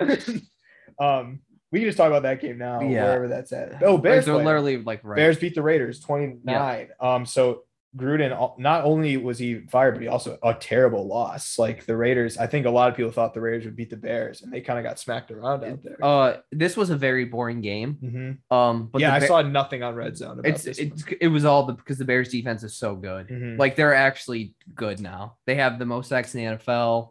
this 0.00 0.26
week. 0.26 0.42
um, 0.98 1.40
we 1.74 1.80
can 1.80 1.88
just 1.88 1.98
talk 1.98 2.06
about 2.06 2.22
that 2.22 2.40
game 2.40 2.56
now, 2.56 2.80
Yeah. 2.80 3.02
wherever 3.04 3.26
that's 3.26 3.52
at. 3.52 3.82
Oh, 3.82 3.98
Bears, 3.98 4.26
They're 4.26 4.36
literally 4.36 4.76
like 4.76 5.00
right. 5.02 5.16
Bears 5.16 5.38
beat 5.38 5.56
the 5.56 5.62
Raiders 5.62 5.98
29. 5.98 6.88
Um, 7.00 7.26
so 7.26 7.64
Gruden 7.96 8.58
not 8.58 8.84
only 8.84 9.16
was 9.16 9.38
he 9.38 9.60
fired, 9.68 9.94
but 9.94 10.02
he 10.02 10.06
also 10.08 10.38
a 10.42 10.54
terrible 10.54 11.06
loss. 11.08 11.58
Like 11.58 11.84
the 11.86 11.96
Raiders, 11.96 12.36
I 12.38 12.46
think 12.46 12.66
a 12.66 12.70
lot 12.70 12.90
of 12.90 12.96
people 12.96 13.10
thought 13.10 13.34
the 13.34 13.40
Raiders 13.40 13.64
would 13.64 13.74
beat 13.76 13.90
the 13.90 13.96
Bears, 13.96 14.42
and 14.42 14.52
they 14.52 14.60
kind 14.60 14.78
of 14.78 14.84
got 14.84 14.98
smacked 15.00 15.30
around 15.32 15.64
out 15.64 15.82
there. 15.82 15.96
Uh, 16.00 16.36
this 16.52 16.76
was 16.76 16.90
a 16.90 16.96
very 16.96 17.24
boring 17.24 17.60
game. 17.60 18.38
Mhm. 18.50 18.56
Um, 18.56 18.88
but 18.92 19.00
yeah, 19.00 19.14
I 19.14 19.18
saw 19.20 19.42
nothing 19.42 19.82
on 19.82 19.96
Red 19.96 20.16
Zone 20.16 20.38
about 20.38 20.46
it's 20.46 20.62
this. 20.62 20.78
it's 20.78 21.04
it 21.20 21.28
was 21.28 21.44
all 21.44 21.66
the 21.66 21.72
because 21.72 21.98
the 21.98 22.04
Bears 22.04 22.28
defense 22.28 22.62
is 22.62 22.76
so 22.76 22.94
good. 22.96 23.28
Mhm. 23.28 23.58
Like 23.58 23.74
they're 23.76 23.94
actually 23.94 24.54
good 24.74 25.00
now. 25.00 25.36
They 25.46 25.56
have 25.56 25.78
the 25.80 25.86
most 25.86 26.08
sacks 26.08 26.34
in 26.34 26.40
the 26.44 26.56
NFL. 26.56 27.10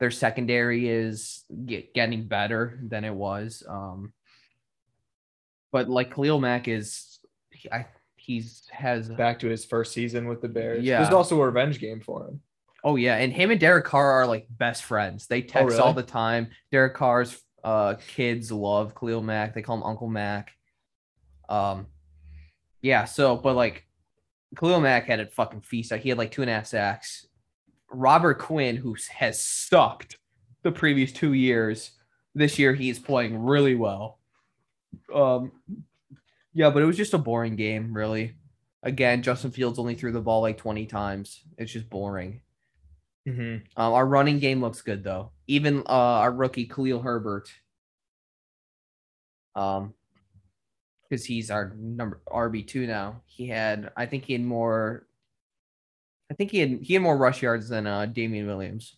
Their 0.00 0.10
secondary 0.10 0.88
is 0.88 1.44
get, 1.66 1.94
getting 1.94 2.26
better 2.26 2.80
than 2.82 3.04
it 3.04 3.14
was. 3.14 3.62
Um, 3.68 4.12
but 5.72 5.88
like 5.88 6.14
Khalil 6.14 6.40
Mack 6.40 6.68
is, 6.68 7.18
I 7.72 7.86
he's 8.16 8.66
has 8.70 9.08
back 9.08 9.38
to 9.40 9.48
his 9.48 9.64
first 9.64 9.92
season 9.92 10.26
with 10.26 10.40
the 10.40 10.48
Bears. 10.48 10.82
Yeah. 10.82 11.00
This 11.00 11.08
is 11.08 11.14
also 11.14 11.40
a 11.40 11.46
revenge 11.46 11.78
game 11.78 12.00
for 12.00 12.26
him. 12.26 12.40
Oh 12.82 12.96
yeah, 12.96 13.16
and 13.16 13.32
him 13.32 13.50
and 13.50 13.60
Derek 13.60 13.84
Carr 13.84 14.12
are 14.12 14.26
like 14.26 14.46
best 14.50 14.84
friends. 14.84 15.26
They 15.26 15.42
text 15.42 15.70
really? 15.70 15.80
all 15.80 15.94
the 15.94 16.02
time. 16.02 16.48
Derek 16.70 16.94
Carr's 16.94 17.40
uh 17.62 17.94
kids 18.08 18.52
love 18.52 18.94
Khalil 18.94 19.22
Mack. 19.22 19.54
They 19.54 19.62
call 19.62 19.76
him 19.76 19.82
Uncle 19.82 20.08
Mac. 20.08 20.52
Um, 21.48 21.86
yeah. 22.82 23.04
So, 23.04 23.36
but 23.36 23.56
like 23.56 23.86
Khalil 24.56 24.80
Mack 24.80 25.06
had 25.06 25.20
a 25.20 25.26
fucking 25.26 25.62
feast. 25.62 25.92
He 25.94 26.08
had 26.08 26.18
like 26.18 26.30
two 26.30 26.42
and 26.42 26.50
a 26.50 26.54
half 26.54 26.66
sacks. 26.66 27.26
Robert 27.90 28.38
Quinn, 28.38 28.76
who 28.76 28.96
has 29.16 29.42
sucked 29.42 30.18
the 30.62 30.72
previous 30.72 31.12
two 31.12 31.32
years, 31.32 31.92
this 32.34 32.58
year 32.58 32.74
he's 32.74 32.98
playing 32.98 33.38
really 33.38 33.74
well. 33.74 34.18
Um, 35.14 35.52
yeah, 36.52 36.70
but 36.70 36.82
it 36.82 36.86
was 36.86 36.96
just 36.96 37.14
a 37.14 37.18
boring 37.18 37.56
game, 37.56 37.92
really. 37.94 38.34
Again, 38.82 39.22
Justin 39.22 39.50
Fields 39.50 39.78
only 39.78 39.94
threw 39.94 40.12
the 40.12 40.20
ball 40.20 40.42
like 40.42 40.58
20 40.58 40.86
times. 40.86 41.42
It's 41.58 41.72
just 41.72 41.88
boring. 41.88 42.42
Mm-hmm. 43.28 43.80
Um, 43.80 43.92
our 43.92 44.06
running 44.06 44.38
game 44.38 44.60
looks 44.60 44.82
good 44.82 45.02
though. 45.02 45.30
Even 45.46 45.78
uh, 45.80 46.20
our 46.20 46.32
rookie 46.32 46.66
Khalil 46.66 47.00
Herbert, 47.00 47.50
um, 49.54 49.94
because 51.08 51.24
he's 51.24 51.50
our 51.50 51.74
number 51.78 52.20
RB 52.28 52.66
two 52.66 52.86
now. 52.86 53.22
He 53.24 53.48
had, 53.48 53.90
I 53.96 54.06
think 54.06 54.26
he 54.26 54.34
had 54.34 54.42
more. 54.42 55.06
I 56.30 56.34
think 56.34 56.50
he 56.50 56.58
had 56.58 56.80
he 56.82 56.94
had 56.94 57.02
more 57.02 57.16
rush 57.16 57.42
yards 57.42 57.68
than 57.68 57.86
uh 57.86 58.06
Damien 58.06 58.46
Williams, 58.46 58.96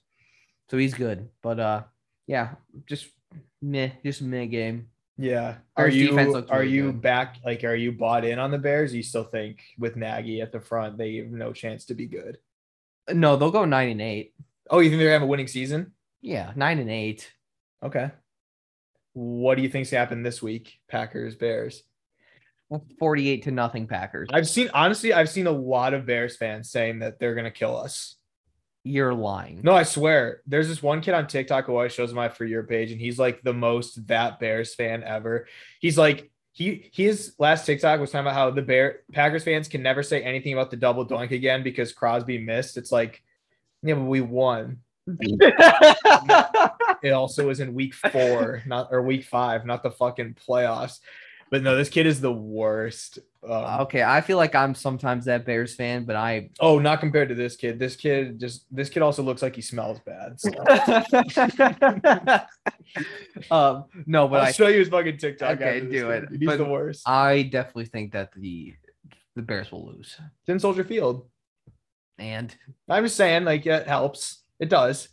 so 0.70 0.76
he's 0.76 0.94
good. 0.94 1.28
But 1.42 1.60
uh, 1.60 1.82
yeah, 2.26 2.54
just 2.86 3.08
meh, 3.62 3.90
just 4.04 4.22
meh 4.22 4.46
game. 4.46 4.88
Yeah. 5.18 5.56
Are 5.76 5.88
you 5.88 6.08
defense 6.08 6.34
are 6.50 6.60
really 6.60 6.72
you 6.72 6.92
good. 6.92 7.00
back? 7.00 7.36
Like, 7.44 7.64
are 7.64 7.74
you 7.74 7.92
bought 7.92 8.24
in 8.24 8.38
on 8.38 8.50
the 8.50 8.58
Bears? 8.58 8.94
You 8.94 9.02
still 9.02 9.24
think 9.24 9.62
with 9.78 9.96
Nagy 9.96 10.40
at 10.40 10.52
the 10.52 10.60
front, 10.60 10.98
they 10.98 11.16
have 11.16 11.28
no 11.28 11.52
chance 11.52 11.86
to 11.86 11.94
be 11.94 12.06
good? 12.06 12.38
No, 13.12 13.36
they'll 13.36 13.50
go 13.50 13.64
nine 13.64 13.88
and 13.90 14.02
eight. 14.02 14.34
Oh, 14.68 14.80
you 14.80 14.90
think 14.90 14.98
they're 14.98 15.08
gonna 15.08 15.20
have 15.20 15.22
a 15.22 15.26
winning 15.26 15.48
season? 15.48 15.92
Yeah, 16.20 16.52
nine 16.56 16.78
and 16.78 16.90
eight. 16.90 17.30
Okay. 17.82 18.10
What 19.14 19.54
do 19.54 19.62
you 19.62 19.68
think's 19.68 19.90
gonna 19.90 20.00
happen 20.00 20.22
this 20.22 20.42
week? 20.42 20.78
Packers, 20.88 21.34
Bears. 21.34 21.82
Forty-eight 22.98 23.44
to 23.44 23.50
nothing 23.50 23.86
Packers. 23.86 24.28
I've 24.32 24.48
seen 24.48 24.70
honestly, 24.74 25.12
I've 25.12 25.28
seen 25.28 25.46
a 25.46 25.52
lot 25.52 25.94
of 25.94 26.06
Bears 26.06 26.36
fans 26.36 26.70
saying 26.70 26.98
that 27.00 27.18
they're 27.18 27.34
gonna 27.34 27.50
kill 27.50 27.76
us. 27.76 28.16
You're 28.82 29.14
lying. 29.14 29.60
No, 29.62 29.72
I 29.72 29.82
swear. 29.82 30.42
There's 30.46 30.68
this 30.68 30.82
one 30.82 31.00
kid 31.00 31.14
on 31.14 31.26
TikTok 31.26 31.66
who 31.66 31.72
always 31.72 31.92
shows 31.92 32.12
my 32.12 32.28
for 32.28 32.44
your 32.44 32.62
page, 32.62 32.92
and 32.92 33.00
he's 33.00 33.18
like 33.18 33.42
the 33.42 33.52
most 33.52 34.06
that 34.08 34.40
Bears 34.40 34.74
fan 34.74 35.02
ever. 35.04 35.46
He's 35.80 35.98
like 35.98 36.30
he 36.52 36.90
his 36.92 37.34
last 37.38 37.66
TikTok 37.66 38.00
was 38.00 38.10
talking 38.10 38.26
about 38.26 38.34
how 38.34 38.50
the 38.50 38.62
Bear 38.62 39.00
Packers 39.12 39.44
fans 39.44 39.68
can 39.68 39.82
never 39.82 40.02
say 40.02 40.22
anything 40.22 40.52
about 40.52 40.70
the 40.70 40.76
double 40.76 41.04
dunk 41.04 41.30
again 41.30 41.62
because 41.62 41.92
Crosby 41.92 42.38
missed. 42.38 42.76
It's 42.76 42.90
like, 42.90 43.22
yeah, 43.82 43.94
but 43.94 44.04
we 44.04 44.20
won. 44.20 44.78
It 47.02 47.12
also 47.12 47.46
was 47.46 47.60
in 47.60 47.74
week 47.74 47.94
four, 47.94 48.62
not 48.66 48.88
or 48.90 49.02
week 49.02 49.24
five, 49.24 49.66
not 49.66 49.82
the 49.82 49.90
fucking 49.90 50.34
playoffs. 50.34 51.00
But 51.50 51.62
no, 51.62 51.76
this 51.76 51.88
kid 51.88 52.06
is 52.06 52.20
the 52.20 52.32
worst. 52.32 53.20
Um, 53.44 53.80
okay, 53.82 54.02
I 54.02 54.20
feel 54.20 54.36
like 54.36 54.56
I'm 54.56 54.74
sometimes 54.74 55.26
that 55.26 55.46
Bears 55.46 55.74
fan, 55.74 56.04
but 56.04 56.16
I 56.16 56.50
oh, 56.58 56.80
not 56.80 56.98
compared 56.98 57.28
to 57.28 57.36
this 57.36 57.54
kid. 57.54 57.78
This 57.78 57.94
kid 57.94 58.40
just 58.40 58.66
this 58.74 58.88
kid 58.88 59.02
also 59.02 59.22
looks 59.22 59.42
like 59.42 59.54
he 59.54 59.62
smells 59.62 60.00
bad. 60.00 60.40
So. 60.40 60.50
um 63.50 63.84
no, 64.06 64.26
but 64.26 64.40
I'll 64.40 64.46
I 64.46 64.52
show 64.52 64.66
you 64.66 64.80
his 64.80 64.88
fucking 64.88 65.18
TikTok. 65.18 65.60
Okay, 65.60 65.80
do 65.80 65.90
dude. 65.90 66.10
it. 66.10 66.28
He's 66.38 66.46
But 66.46 66.58
the 66.58 66.64
worst. 66.64 67.08
I 67.08 67.42
definitely 67.42 67.86
think 67.86 68.12
that 68.12 68.32
the 68.34 68.74
the 69.36 69.42
Bears 69.42 69.70
will 69.70 69.86
lose. 69.86 70.18
It's 70.40 70.48
in 70.48 70.58
Soldier 70.58 70.82
Field. 70.82 71.28
And 72.18 72.54
I'm 72.88 73.04
just 73.04 73.16
saying, 73.16 73.44
like, 73.44 73.66
it 73.66 73.86
helps. 73.86 74.42
It 74.58 74.70
does. 74.70 75.08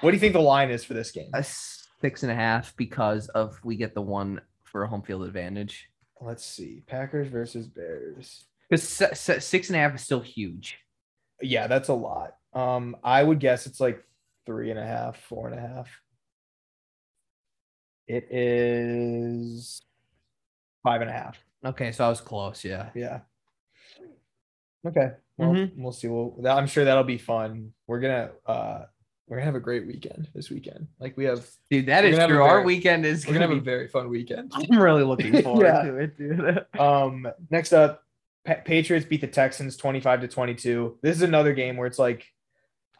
What 0.00 0.10
do 0.10 0.16
you 0.16 0.20
think 0.20 0.32
the 0.32 0.40
line 0.40 0.70
is 0.70 0.84
for 0.84 0.94
this 0.94 1.10
game? 1.10 1.30
a 1.34 1.44
six 2.00 2.22
and 2.22 2.32
a 2.32 2.34
half 2.34 2.76
because 2.76 3.28
of 3.28 3.58
we 3.64 3.76
get 3.76 3.94
the 3.94 4.02
one 4.02 4.40
for 4.68 4.82
a 4.84 4.88
home 4.88 5.02
field 5.02 5.24
advantage. 5.24 5.88
Let's 6.20 6.44
see. 6.44 6.82
Packers 6.86 7.28
versus 7.28 7.66
Bears. 7.66 8.44
Because 8.68 8.82
six 9.44 9.68
and 9.68 9.76
a 9.76 9.80
half 9.80 9.94
is 9.94 10.02
still 10.02 10.20
huge. 10.20 10.78
Yeah, 11.40 11.66
that's 11.68 11.88
a 11.88 11.94
lot. 11.94 12.34
Um, 12.52 12.96
I 13.02 13.22
would 13.22 13.40
guess 13.40 13.66
it's 13.66 13.80
like 13.80 14.04
three 14.46 14.70
and 14.70 14.78
a 14.78 14.84
half, 14.84 15.16
four 15.22 15.48
and 15.48 15.58
a 15.58 15.60
half. 15.60 15.88
It 18.06 18.26
is 18.30 19.82
five 20.82 21.00
and 21.00 21.10
a 21.10 21.12
half. 21.12 21.38
Okay, 21.64 21.92
so 21.92 22.04
I 22.06 22.08
was 22.08 22.20
close. 22.20 22.64
Yeah. 22.64 22.90
Yeah. 22.94 23.20
Okay. 24.86 25.12
Well, 25.36 25.50
Mhm. 25.52 25.72
we'll 25.76 25.92
see. 25.92 26.08
We'll, 26.08 26.30
that, 26.42 26.56
I'm 26.56 26.66
sure 26.66 26.84
that'll 26.84 27.04
be 27.04 27.18
fun. 27.18 27.72
We're 27.86 28.00
gonna 28.00 28.30
uh 28.46 28.84
we're 29.28 29.36
gonna 29.36 29.44
have 29.46 29.54
a 29.54 29.60
great 29.60 29.86
weekend 29.86 30.28
this 30.34 30.50
weekend. 30.50 30.86
Like 30.98 31.16
we 31.16 31.24
have 31.24 31.46
Dude, 31.70 31.86
That 31.86 32.04
is 32.04 32.08
We're 32.08 32.12
is 32.12 32.18
gonna 32.18 32.20
have 32.22 32.30
a 32.30 32.32
true. 32.34 32.42
Our 32.42 32.48
very- 32.56 32.64
weekend 32.64 33.06
is 33.06 33.26
we're 33.26 33.34
gonna 33.34 33.44
have 33.44 33.50
a 33.50 33.54
gonna 33.54 33.60
be. 33.62 33.70
very 33.70 33.88
fun 33.88 34.08
weekend. 34.08 34.52
I'm 34.54 34.80
really 34.80 35.04
looking 35.04 35.42
forward 35.42 35.64
Yeah. 35.66 35.82
to 35.82 35.96
it, 35.98 36.16
dude. 36.18 36.64
Um, 36.80 37.28
next 37.50 37.72
up, 37.72 38.02
Pa- 38.46 38.62
Patriots 38.64 39.06
beat 39.06 39.20
the 39.20 39.26
Texans 39.26 39.76
25 39.76 40.22
to 40.22 40.28
22. 40.28 40.98
This 41.02 41.16
is 41.16 41.22
another 41.22 41.52
game 41.52 41.76
where 41.76 41.86
it's 41.86 41.98
like 41.98 42.26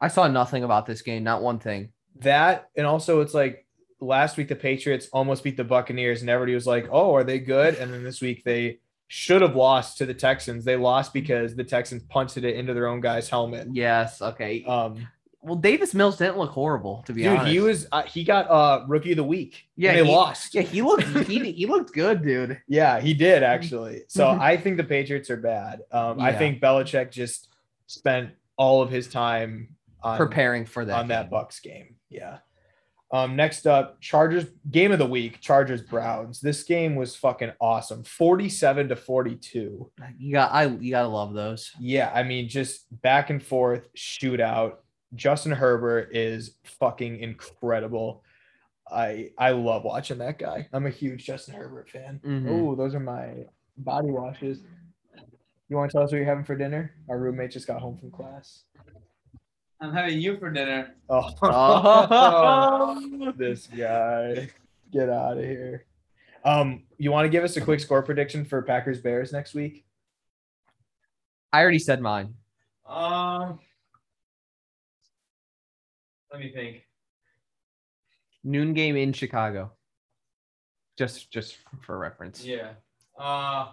I 0.00 0.08
saw 0.08 0.28
nothing 0.28 0.64
about 0.64 0.86
this 0.86 1.02
game, 1.02 1.24
not 1.24 1.42
one 1.42 1.58
thing. 1.58 1.90
that, 2.20 2.68
and 2.76 2.86
also 2.86 3.20
it's 3.20 3.34
like 3.34 3.66
last 4.00 4.36
week 4.36 4.48
the 4.48 4.54
Patriots 4.56 5.08
almost 5.12 5.42
beat 5.42 5.56
the 5.56 5.64
Buccaneers, 5.64 6.20
and 6.20 6.30
everybody 6.30 6.54
was 6.54 6.66
like, 6.66 6.86
"Oh, 6.92 7.14
are 7.14 7.24
they 7.24 7.38
good?" 7.38 7.74
And 7.76 7.92
then 7.92 8.04
this 8.04 8.20
week 8.20 8.44
they 8.44 8.78
should 9.08 9.40
have 9.42 9.56
lost 9.56 9.96
to 9.98 10.06
the 10.06 10.14
Texans. 10.14 10.64
They 10.64 10.76
lost 10.76 11.12
because 11.14 11.56
the 11.56 11.64
Texans 11.64 12.02
punted 12.04 12.44
it 12.44 12.54
into 12.56 12.74
their 12.74 12.86
own 12.86 13.00
guy's 13.00 13.28
helmet. 13.28 13.68
Yes. 13.72 14.20
Okay. 14.20 14.62
Um, 14.64 15.08
Well, 15.48 15.56
Davis 15.56 15.94
Mills 15.94 16.16
didn't 16.18 16.38
look 16.38 16.50
horrible 16.50 17.02
to 17.06 17.12
be 17.12 17.22
Dude, 17.22 17.32
honest. 17.38 17.48
he 17.52 17.58
was 17.60 17.86
uh, 17.90 18.02
he 18.02 18.22
got 18.22 18.48
uh 18.50 18.84
rookie 18.86 19.10
of 19.12 19.16
the 19.16 19.24
week. 19.24 19.64
Yeah, 19.76 19.94
they 19.94 20.04
he- 20.04 20.10
lost. 20.12 20.54
Yeah, 20.54 20.62
he 20.62 20.82
looked 20.82 21.04
he, 21.26 21.52
he 21.52 21.66
looked 21.66 21.92
good, 21.94 22.22
dude. 22.22 22.60
Yeah, 22.68 23.00
he 23.00 23.14
did 23.14 23.42
actually. 23.42 24.02
So. 24.08 24.28
I 24.40 24.56
think 24.56 24.76
the 24.76 24.84
Patriots 24.84 25.30
are 25.30 25.36
bad. 25.36 25.80
Um, 25.90 26.20
I 26.20 26.30
Yeah. 26.30 26.38
think 26.38 26.60
Belichick 26.62 27.10
just 27.10 27.48
spent 27.86 28.30
all 28.56 28.82
of 28.82 28.90
his 28.90 29.08
time 29.08 29.74
on 30.02 30.16
Preparing 30.18 30.66
for 30.66 30.84
that. 30.84 30.96
on 30.98 31.08
that. 31.08 31.30
Bucs 31.30 31.60
game. 31.62 31.96
Yeah. 32.10 32.38
Um, 33.10 33.36
next 33.36 33.66
up, 33.66 34.00
Chargers 34.02 34.44
game 34.70 34.92
of 34.92 34.98
the 34.98 35.06
week, 35.06 35.40
Chargers 35.40 35.80
Browns. 35.80 36.40
This 36.42 36.62
game 36.64 36.94
was 36.94 37.16
fucking 37.16 37.52
awesome. 37.58 38.04
47 38.04 38.88
to 38.90 38.96
42. 38.96 39.90
You 40.18 40.32
got 40.32 40.52
I 40.52 40.66
you 40.66 40.90
gotta 40.90 41.08
love 41.08 41.32
those. 41.32 41.72
Yeah, 41.80 42.12
I 42.14 42.22
mean, 42.22 42.50
just 42.50 42.84
back 43.00 43.30
and 43.30 43.42
forth 43.42 43.88
shootout. 43.94 44.74
Justin 45.14 45.52
Herbert 45.52 46.10
is 46.14 46.52
fucking 46.64 47.20
incredible. 47.20 48.22
I 48.90 49.30
I 49.38 49.50
love 49.50 49.84
watching 49.84 50.18
that 50.18 50.38
guy. 50.38 50.68
I'm 50.72 50.86
a 50.86 50.90
huge 50.90 51.24
Justin 51.24 51.54
Herbert 51.54 51.90
fan. 51.90 52.20
Mhm. 52.24 52.48
Oh, 52.50 52.74
those 52.74 52.94
are 52.94 53.00
my 53.00 53.46
body 53.76 54.08
washes. 54.10 54.60
You 55.68 55.76
want 55.76 55.90
to 55.90 55.96
tell 55.96 56.04
us 56.04 56.10
what 56.12 56.16
you're 56.16 56.26
having 56.26 56.44
for 56.44 56.56
dinner? 56.56 56.94
Our 57.10 57.18
roommate 57.18 57.50
just 57.50 57.66
got 57.66 57.80
home 57.80 57.98
from 57.98 58.10
class. 58.10 58.64
I'm 59.80 59.92
having 59.92 60.18
you 60.18 60.38
for 60.38 60.50
dinner. 60.50 60.94
Oh, 61.08 61.30
Oh. 61.42 63.32
this 63.36 63.66
guy. 63.66 64.48
Get 64.90 65.10
out 65.10 65.36
of 65.36 65.44
here. 65.44 65.84
Um, 66.44 66.84
you 66.96 67.12
want 67.12 67.26
to 67.26 67.28
give 67.28 67.44
us 67.44 67.56
a 67.56 67.60
quick 67.60 67.80
score 67.80 68.02
prediction 68.02 68.44
for 68.46 68.62
Packers 68.62 69.00
Bears 69.00 69.32
next 69.32 69.54
week? 69.54 69.84
I 71.52 71.60
already 71.60 71.78
said 71.78 72.00
mine. 72.00 72.34
Um, 72.86 73.58
let 76.38 76.46
me 76.46 76.52
think. 76.52 76.82
Noon 78.44 78.72
game 78.72 78.96
in 78.96 79.12
Chicago. 79.12 79.72
Just 80.96 81.30
just 81.30 81.56
for 81.80 81.98
reference. 81.98 82.44
Yeah. 82.44 82.70
Uh, 83.18 83.72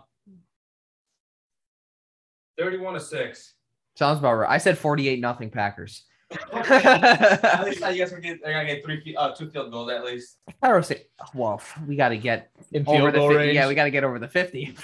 thirty-one 2.57 2.93
to 2.95 2.99
six. 2.99 3.53
Sounds 3.95 4.19
about 4.19 4.33
right. 4.33 4.49
I 4.49 4.57
said 4.57 4.77
48 4.77 5.19
nothing 5.21 5.49
Packers. 5.49 6.03
at 6.53 7.63
least 7.65 7.83
I 7.83 7.95
guess 7.95 8.11
we 8.11 8.19
get. 8.19 8.39
They're 8.43 8.53
gonna 8.53 8.65
get 8.65 8.83
three, 8.83 8.99
fe- 9.01 9.15
uh, 9.15 9.31
two 9.31 9.49
field 9.51 9.71
goals 9.71 9.89
at 9.91 10.03
least. 10.03 10.37
I 10.61 10.73
would 10.73 10.83
say, 10.85 11.05
well, 11.33 11.61
we 11.87 11.95
got 11.95 12.09
to 12.09 12.17
get 12.17 12.49
In 12.73 12.81
over 12.87 13.11
field 13.11 13.13
the 13.13 13.19
50. 13.19 13.35
range? 13.35 13.55
Yeah, 13.55 13.67
we 13.67 13.75
got 13.75 13.83
to 13.85 13.91
get 13.91 14.03
over 14.03 14.19
the 14.19 14.27
50. 14.27 14.75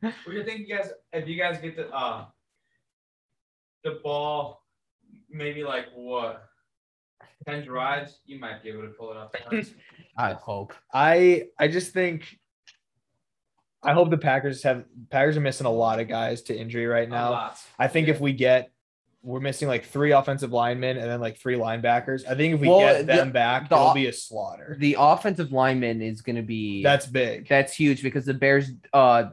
What 0.00 0.12
do 0.26 0.32
you 0.32 0.44
think, 0.44 0.68
you 0.68 0.76
guys? 0.76 0.90
If 1.12 1.26
you 1.26 1.38
guys 1.38 1.58
get 1.58 1.74
the 1.76 1.88
uh, 1.88 2.26
the 3.82 3.98
ball, 4.04 4.62
maybe 5.36 5.62
like 5.64 5.86
what, 5.94 6.42
ten 7.46 7.64
drives, 7.64 8.20
you 8.26 8.38
might 8.40 8.62
be 8.62 8.70
able 8.70 8.82
to 8.82 8.88
pull 8.88 9.10
it 9.12 9.16
off. 9.16 9.30
I 10.18 10.32
hope. 10.32 10.72
I 10.92 11.44
I 11.58 11.68
just 11.68 11.92
think 11.92 12.38
I 13.82 13.92
hope 13.92 14.10
the 14.10 14.18
Packers 14.18 14.62
have 14.62 14.84
Packers 15.10 15.36
are 15.36 15.40
missing 15.40 15.66
a 15.66 15.70
lot 15.72 16.00
of 16.00 16.08
guys 16.08 16.42
to 16.42 16.56
injury 16.58 16.86
right 16.86 17.08
now. 17.08 17.52
I 17.78 17.88
think 17.88 18.08
Yeah. 18.08 18.14
if 18.14 18.20
we 18.20 18.32
get 18.32 18.70
we're 19.22 19.40
missing 19.40 19.66
like 19.66 19.84
three 19.84 20.12
offensive 20.12 20.52
linemen 20.52 20.96
and 20.98 21.10
then 21.10 21.20
like 21.20 21.36
three 21.36 21.56
linebackers. 21.56 22.24
I 22.28 22.36
think 22.36 22.54
if 22.54 22.60
we 22.60 22.68
Well, 22.68 22.78
get 22.78 23.06
the- 23.08 23.12
them 23.14 23.32
back, 23.32 23.68
the- 23.68 23.74
it'll 23.74 23.92
be 23.92 24.06
a 24.06 24.12
slaughter. 24.12 24.76
The 24.78 24.94
offensive 25.00 25.50
lineman 25.50 26.00
is 26.00 26.22
going 26.22 26.36
to 26.36 26.42
be 26.42 26.80
That's 26.84 27.06
big. 27.06 27.48
that's 27.48 27.72
huge 27.74 28.02
because 28.04 28.24
the 28.24 28.34
Bears 28.34 28.70
uh 28.92 29.30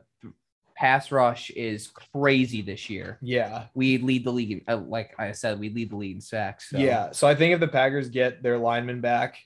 pass 0.83 1.13
rush 1.13 1.49
is 1.51 1.87
crazy 1.87 2.61
this 2.61 2.89
year. 2.89 3.17
Yeah. 3.21 3.67
We 3.73 3.99
lead 3.99 4.25
the 4.25 4.31
league 4.33 4.51
in, 4.51 4.61
uh, 4.67 4.75
like 4.75 5.11
I 5.17 5.31
said, 5.31 5.57
we 5.57 5.69
lead 5.69 5.91
the 5.91 5.95
league 5.95 6.15
in 6.15 6.19
sacks. 6.21 6.69
So. 6.71 6.77
Yeah. 6.77 7.11
So 7.11 7.25
I 7.25 7.35
think 7.35 7.53
if 7.53 7.61
the 7.61 7.69
Packers 7.69 8.09
get 8.09 8.43
their 8.43 8.57
linemen 8.57 8.99
back, 8.99 9.37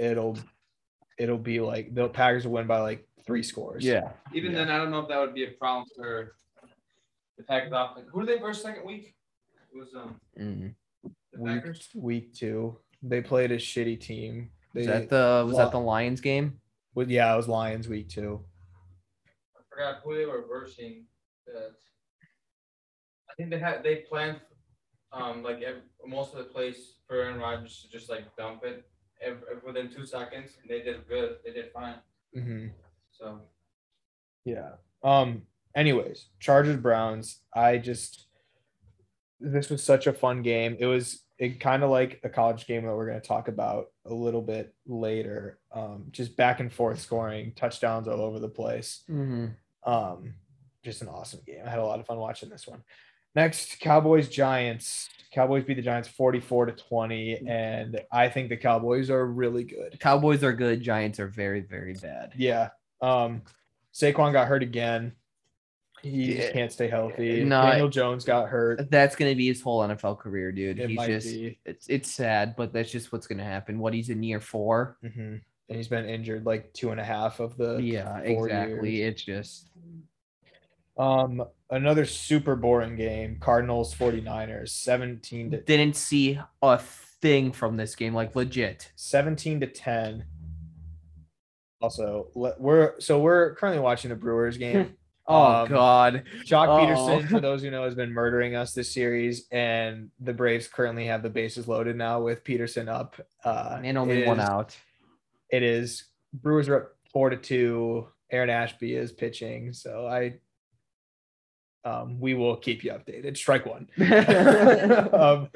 it'll 0.00 0.38
it'll 1.18 1.36
be 1.36 1.60
like 1.60 1.94
the 1.94 2.08
Packers 2.08 2.46
will 2.46 2.54
win 2.54 2.66
by 2.66 2.80
like 2.80 3.06
three 3.26 3.42
scores. 3.42 3.84
Yeah. 3.84 4.12
Even 4.32 4.52
Yeah. 4.52 4.58
then, 4.60 4.70
I 4.70 4.78
don't 4.78 4.90
know 4.90 5.00
if 5.00 5.08
that 5.08 5.20
would 5.20 5.34
be 5.34 5.44
a 5.44 5.50
problem 5.50 5.84
for 5.94 6.36
the 7.36 7.44
Packers 7.44 7.72
offense. 7.74 8.08
Who 8.10 8.24
did 8.24 8.30
they 8.38 8.40
verse 8.40 8.62
second 8.62 8.86
week? 8.86 9.14
It 9.74 9.78
was 9.78 9.94
um 9.94 10.18
Mhm. 10.40 10.74
the 11.34 11.40
Week, 11.42 11.54
Packers. 11.54 11.88
week 11.94 12.32
two. 12.32 12.78
They 13.02 13.20
played 13.20 13.50
a 13.52 13.58
shitty 13.58 14.00
team. 14.00 14.50
They, 14.72 14.80
Was 14.80 14.86
that 14.86 15.08
the 15.10 15.42
was 15.44 15.54
Well- 15.54 15.66
that 15.66 15.72
the 15.72 15.80
Lions 15.80 16.22
game? 16.22 16.62
well, 16.94 17.10
yeah, 17.10 17.30
it 17.34 17.36
was 17.36 17.46
Lions 17.46 17.88
week 17.88 18.08
two. 18.08 18.42
I 19.72 19.74
forgot 19.74 20.02
who 20.04 20.14
they 20.14 20.26
were 20.26 20.44
versing. 20.46 21.04
That 21.46 21.72
I 23.30 23.34
think 23.34 23.50
they 23.50 23.58
had 23.58 23.82
they 23.82 23.96
planned 23.96 24.40
um 25.12 25.42
like 25.42 25.62
ev 25.62 25.76
most 26.06 26.32
of 26.32 26.38
the 26.38 26.44
plays 26.44 26.94
for 27.06 27.16
Aaron 27.16 27.38
Rodgers 27.38 27.82
to 27.82 27.90
just 27.96 28.08
like 28.10 28.34
dump 28.36 28.64
it 28.64 28.86
ev 29.22 29.38
within 29.66 29.90
two 29.90 30.06
seconds. 30.06 30.52
And 30.60 30.70
they 30.70 30.82
did 30.82 31.08
good. 31.08 31.36
They 31.44 31.52
did 31.52 31.72
fine. 31.72 31.96
hmm 32.34 32.66
So 33.10 33.40
Yeah. 34.44 34.72
Um. 35.02 35.42
Anyways, 35.74 36.26
Chargers 36.38 36.76
Browns. 36.76 37.40
I 37.54 37.78
just 37.78 38.26
this 39.40 39.70
was 39.70 39.82
such 39.82 40.06
a 40.06 40.12
fun 40.12 40.42
game. 40.42 40.76
It 40.78 40.86
was 40.86 41.24
it 41.42 41.58
kind 41.58 41.82
of 41.82 41.90
like 41.90 42.20
a 42.22 42.28
college 42.28 42.68
game 42.68 42.84
that 42.84 42.94
we're 42.94 43.08
going 43.08 43.20
to 43.20 43.26
talk 43.26 43.48
about 43.48 43.86
a 44.06 44.14
little 44.14 44.42
bit 44.42 44.72
later. 44.86 45.58
Um, 45.72 46.04
just 46.12 46.36
back 46.36 46.60
and 46.60 46.72
forth 46.72 47.00
scoring, 47.00 47.52
touchdowns 47.56 48.06
all 48.06 48.20
over 48.20 48.38
the 48.38 48.48
place. 48.48 49.02
Mm-hmm. 49.10 49.46
Um, 49.84 50.34
just 50.82 51.02
an 51.02 51.08
awesome 51.08 51.40
game. 51.46 51.62
I 51.64 51.70
had 51.70 51.78
a 51.78 51.84
lot 51.84 52.00
of 52.00 52.06
fun 52.06 52.18
watching 52.18 52.48
this 52.48 52.66
one. 52.66 52.82
Next, 53.34 53.80
Cowboys 53.80 54.28
Giants. 54.28 55.08
Cowboys 55.32 55.64
beat 55.64 55.74
the 55.74 55.82
Giants 55.82 56.08
44 56.08 56.66
to 56.66 56.72
20 56.72 57.46
and 57.48 58.00
I 58.12 58.28
think 58.28 58.50
the 58.50 58.56
Cowboys 58.58 59.08
are 59.08 59.24
really 59.26 59.64
good. 59.64 59.98
Cowboys 59.98 60.44
are 60.44 60.52
good. 60.52 60.82
Giants 60.82 61.18
are 61.18 61.28
very 61.28 61.60
very 61.62 61.94
bad. 61.94 62.32
Yeah. 62.36 62.68
Um 63.00 63.40
Saquon 63.94 64.32
got 64.32 64.46
hurt 64.48 64.62
again. 64.62 65.12
He 66.02 66.34
Yeah. 66.34 66.40
just 66.42 66.52
can't 66.52 66.70
stay 66.72 66.88
healthy. 66.88 67.44
No, 67.44 67.62
Daniel 67.62 67.88
Jones 67.88 68.26
got 68.26 68.50
hurt. 68.50 68.90
That's 68.90 69.16
gonna 69.16 69.34
be 69.34 69.46
his 69.46 69.62
whole 69.62 69.80
NFL 69.80 70.18
career, 70.18 70.52
dude. 70.52 70.78
It 70.78 70.90
he's 70.90 70.96
might 70.98 71.06
just 71.06 71.28
be. 71.28 71.58
it's 71.64 71.88
it's 71.88 72.10
sad, 72.10 72.54
but 72.54 72.74
that's 72.74 72.90
just 72.90 73.10
what's 73.10 73.26
gonna 73.26 73.42
happen. 73.44 73.78
What 73.78 73.94
he's 73.94 74.10
in 74.10 74.22
year 74.22 74.40
four. 74.40 74.98
Mhm. 75.02 75.40
And 75.68 75.76
he's 75.76 75.88
been 75.88 76.04
injured 76.06 76.44
like 76.44 76.72
two 76.74 76.90
and 76.90 77.00
a 77.00 77.04
half 77.04 77.40
of 77.40 77.56
the 77.56 77.76
Yeah, 77.78 78.18
exactly. 78.18 78.96
years. 78.96 79.12
It's 79.12 79.22
just 79.24 79.68
Um 80.98 81.42
another 81.70 82.04
super 82.04 82.54
boring 82.56 82.96
game. 82.96 83.38
Cardinals 83.40 83.94
49ers 83.94 84.68
17 84.70 85.50
to 85.52 85.60
didn't 85.62 85.96
see 85.96 86.38
a 86.60 86.78
thing 86.78 87.52
from 87.52 87.76
this 87.76 87.94
game, 87.94 88.12
like 88.14 88.36
legit. 88.36 88.92
17 88.96 89.60
to 89.60 89.66
10. 89.66 90.26
Also, 91.80 92.28
we're 92.34 93.00
so 93.00 93.18
we're 93.20 93.54
currently 93.56 93.80
watching 93.82 94.10
the 94.10 94.16
Brewers 94.16 94.56
game. 94.66 94.94
Oh 95.26 95.62
Um, 95.62 95.68
God. 95.68 96.24
Joc 96.44 96.66
Uh-oh. 96.68 96.84
Pederson, 96.84 97.28
for 97.28 97.40
those 97.48 97.62
who 97.62 97.70
know, 97.70 97.84
has 97.84 97.94
been 97.94 98.12
murdering 98.12 98.54
us 98.56 98.72
this 98.74 98.92
series, 98.92 99.46
and 99.50 100.10
the 100.20 100.32
Braves 100.34 100.68
currently 100.68 101.06
have 101.06 101.22
the 101.22 101.30
bases 101.30 101.66
loaded 101.68 101.96
now 101.96 102.20
with 102.20 102.44
Pederson 102.44 102.88
up. 102.88 103.16
Uh, 103.44 103.80
And 103.82 103.96
only 103.96 104.24
one 104.24 104.40
out. 104.40 104.76
It 105.52 105.62
is 105.62 106.04
Brewers 106.34 106.68
are 106.68 106.76
up 106.76 106.92
four 107.12 107.30
to 107.30 107.36
two. 107.36 108.08
Aaron 108.30 108.48
Ashby 108.50 108.94
is 108.94 109.12
pitching, 109.12 109.74
so 109.74 110.06
I, 110.06 110.38
um, 111.84 112.18
we 112.18 112.32
will 112.32 112.56
keep 112.56 112.82
you 112.82 112.92
updated. 112.92 113.36
Strike 113.36 113.66
one. 113.66 113.88
um, 115.12 115.48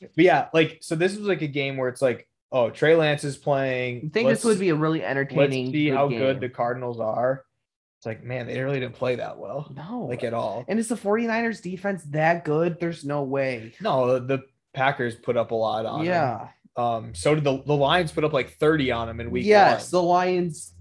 but 0.00 0.24
yeah, 0.24 0.48
like 0.52 0.78
so, 0.82 0.94
this 0.94 1.16
was 1.16 1.26
like 1.26 1.40
a 1.40 1.46
game 1.46 1.78
where 1.78 1.88
it's 1.88 2.02
like, 2.02 2.28
oh, 2.52 2.68
Trey 2.68 2.94
Lance 2.94 3.24
is 3.24 3.38
playing. 3.38 3.96
I 3.96 4.08
think 4.10 4.26
Let's- 4.26 4.42
this 4.42 4.44
would 4.44 4.60
be 4.60 4.68
a 4.68 4.74
really 4.74 4.98
Let's 5.00 5.10
entertaining. 5.10 5.72
see 5.72 5.88
how 5.88 6.08
game. 6.08 6.18
good 6.18 6.40
the 6.40 6.50
Cardinals 6.50 7.00
are. 7.00 7.44
It's 7.98 8.06
like, 8.06 8.22
man, 8.22 8.46
they 8.46 8.60
really 8.60 8.78
didn't 8.78 8.94
play 8.94 9.16
that 9.16 9.38
well, 9.38 9.72
no 9.74 10.06
like 10.08 10.22
at 10.22 10.32
all. 10.34 10.64
And 10.68 10.78
is 10.78 10.86
the 10.88 10.94
49ers 10.94 11.60
defense 11.62 12.04
that 12.10 12.44
good? 12.44 12.78
There's 12.78 13.04
no 13.04 13.22
way. 13.24 13.72
No, 13.80 14.20
the 14.20 14.42
Packers 14.72 15.16
put 15.16 15.36
up 15.36 15.50
a 15.50 15.54
lot 15.56 15.84
on. 15.84 16.04
Yeah. 16.04 16.48
Um. 16.78 17.14
So 17.14 17.34
did 17.34 17.44
the 17.44 17.62
the 17.64 17.74
Lions 17.76 18.12
put 18.12 18.24
up 18.24 18.32
like 18.32 18.50
thirty 18.58 18.90
on 18.92 19.08
them 19.08 19.20
in 19.20 19.30
week 19.30 19.44
yes, 19.44 19.92
one. 19.92 20.00
the 20.00 20.06
Lions 20.06 20.72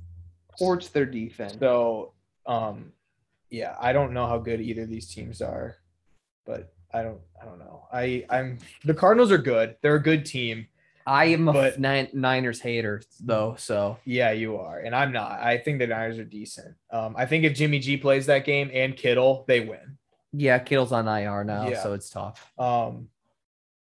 torch 0.60 0.92
their 0.92 1.06
defense. 1.06 1.56
So, 1.60 2.14
um, 2.46 2.92
yeah, 3.50 3.76
I 3.80 3.94
don't 3.94 4.14
know 4.14 4.28
how 4.28 4.38
good 4.38 4.62
either 4.62 4.84
of 4.84 4.90
these 4.90 5.14
teams 5.14 5.42
are, 5.42 5.76
but 6.46 6.72
I 6.94 7.02
don't. 7.04 7.20
I 7.42 7.46
don't 7.46 7.60
know. 7.60 7.88
I 7.92 8.26
I'm 8.30 8.60
the 8.86 8.94
Cardinals 8.94 9.32
are 9.32 9.38
good. 9.40 9.76
They're 9.82 9.96
a 9.96 10.02
good 10.04 10.26
team. 10.26 10.68
I 11.06 11.26
am 11.26 11.48
a 11.48 11.54
but- 11.54 11.80
Nin- 11.80 12.10
Niners 12.14 12.60
hater 12.60 13.02
though, 13.22 13.56
so 13.58 13.98
Yeah, 14.04 14.32
you 14.32 14.58
are, 14.58 14.80
and 14.80 14.94
I'm 14.94 15.14
not. 15.14 15.40
I 15.40 15.58
think 15.58 15.80
the 15.80 15.88
Niners 15.88 16.20
are 16.20 16.26
decent. 16.26 16.76
Um, 16.92 17.16
I 17.18 17.26
think 17.26 17.46
if 17.46 17.54
Jimmy 17.56 17.80
G 17.80 17.96
plays 17.98 18.26
that 18.26 18.44
game 18.46 18.70
and 18.74 18.94
Kittle, 18.96 19.46
they 19.48 19.62
win. 19.62 19.98
yeah, 20.34 20.60
Kittle's 20.60 20.92
on 20.92 21.08
IR 21.08 21.44
now, 21.46 21.70
Yeah. 21.70 21.82
so 21.82 21.94
it's 21.94 22.10
tough. 22.10 22.52
Um, 22.60 23.08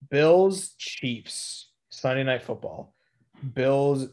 Bills 0.09 0.69
Chiefs 0.77 1.68
Sunday 1.99 2.23
night 2.23 2.43
football. 2.43 2.93
Bills 3.53 4.07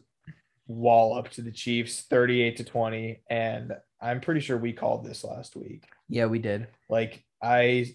wall 0.69 1.17
up 1.17 1.31
to 1.31 1.43
the 1.43 1.53
Chiefs 1.53 2.03
38 2.03 2.57
to 2.57 2.65
20 2.65 3.21
and 3.31 3.73
I'm 4.01 4.21
pretty 4.21 4.41
sure 4.41 4.59
we 4.59 4.73
called 4.73 5.05
this 5.05 5.25
last 5.25 5.57
week. 5.57 5.85
Yeah, 6.09 6.27
we 6.27 6.39
did. 6.39 6.67
Like 6.89 7.25
I 7.43 7.95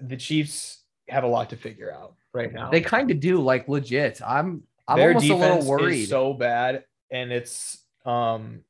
the 0.00 0.16
Chiefs 0.16 0.82
have 1.08 1.24
a 1.24 1.28
lot 1.28 1.50
to 1.50 1.56
figure 1.56 1.92
out. 1.92 2.14
right 2.32 2.52
now. 2.52 2.70
They 2.70 2.80
kind 2.80 3.10
of 3.10 3.20
do, 3.20 3.40
like 3.40 3.68
legit. 3.68 4.20
I'm 4.26 4.62
I'm 4.88 4.98
Their 4.98 5.14
almost 5.14 5.30
a 5.30 5.34
little 5.36 5.66
worried. 5.66 6.02
Is 6.02 6.08
so 6.08 6.32
bad, 6.34 6.84
and 7.10 7.32
it's 7.32 7.84
um 8.04 8.60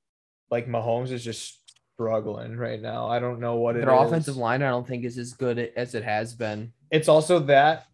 like 0.51 0.67
Mahomes 0.67 1.13
is 1.13 1.25
just 1.25 1.59
struggling 1.95 2.57
right 2.57 2.81
now. 2.81 3.09
I 3.09 3.19
don't 3.19 3.41
know 3.41 3.57
what 3.57 3.77
it 3.77 3.85
Their 3.85 3.95
is. 3.95 4.09
offensive 4.09 4.37
line, 4.37 4.63
I 4.63 4.71
don't 4.71 4.87
think, 4.87 5.05
is 5.05 5.19
as 5.19 5.33
good 5.35 5.59
as 5.77 5.95
it 5.95 6.03
has 6.03 6.35
been. 6.35 6.73
It's 6.91 7.09
also 7.09 7.39
that, 7.41 7.87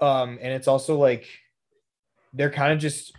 um, 0.00 0.38
and 0.42 0.52
it's 0.52 0.68
also 0.68 0.96
like 0.98 1.26
they're 2.36 2.50
kind 2.50 2.72
of 2.72 2.78
just 2.78 3.14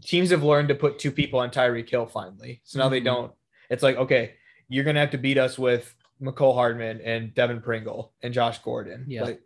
teams 0.00 0.30
have 0.30 0.42
learned 0.42 0.68
to 0.68 0.74
put 0.74 0.98
two 0.98 1.10
people 1.10 1.40
on 1.40 1.50
Tyreek 1.50 1.88
Hill 1.90 2.06
finally. 2.06 2.60
So 2.64 2.78
now 2.78 2.88
they 2.88 3.00
Mhm. 3.00 3.04
don't. 3.04 3.32
It's 3.68 3.82
like 3.82 3.96
okay, 3.96 4.34
you're 4.68 4.84
gonna 4.84 5.00
have 5.00 5.10
to 5.10 5.18
beat 5.18 5.36
us 5.38 5.58
with 5.58 5.94
Mecole 6.22 6.54
Hardman 6.54 7.00
and 7.02 7.34
Devin 7.34 7.60
Pringle 7.60 8.12
and 8.22 8.32
Josh 8.32 8.58
Gordon. 8.60 9.04
Yeah. 9.08 9.24
Like, 9.24 9.40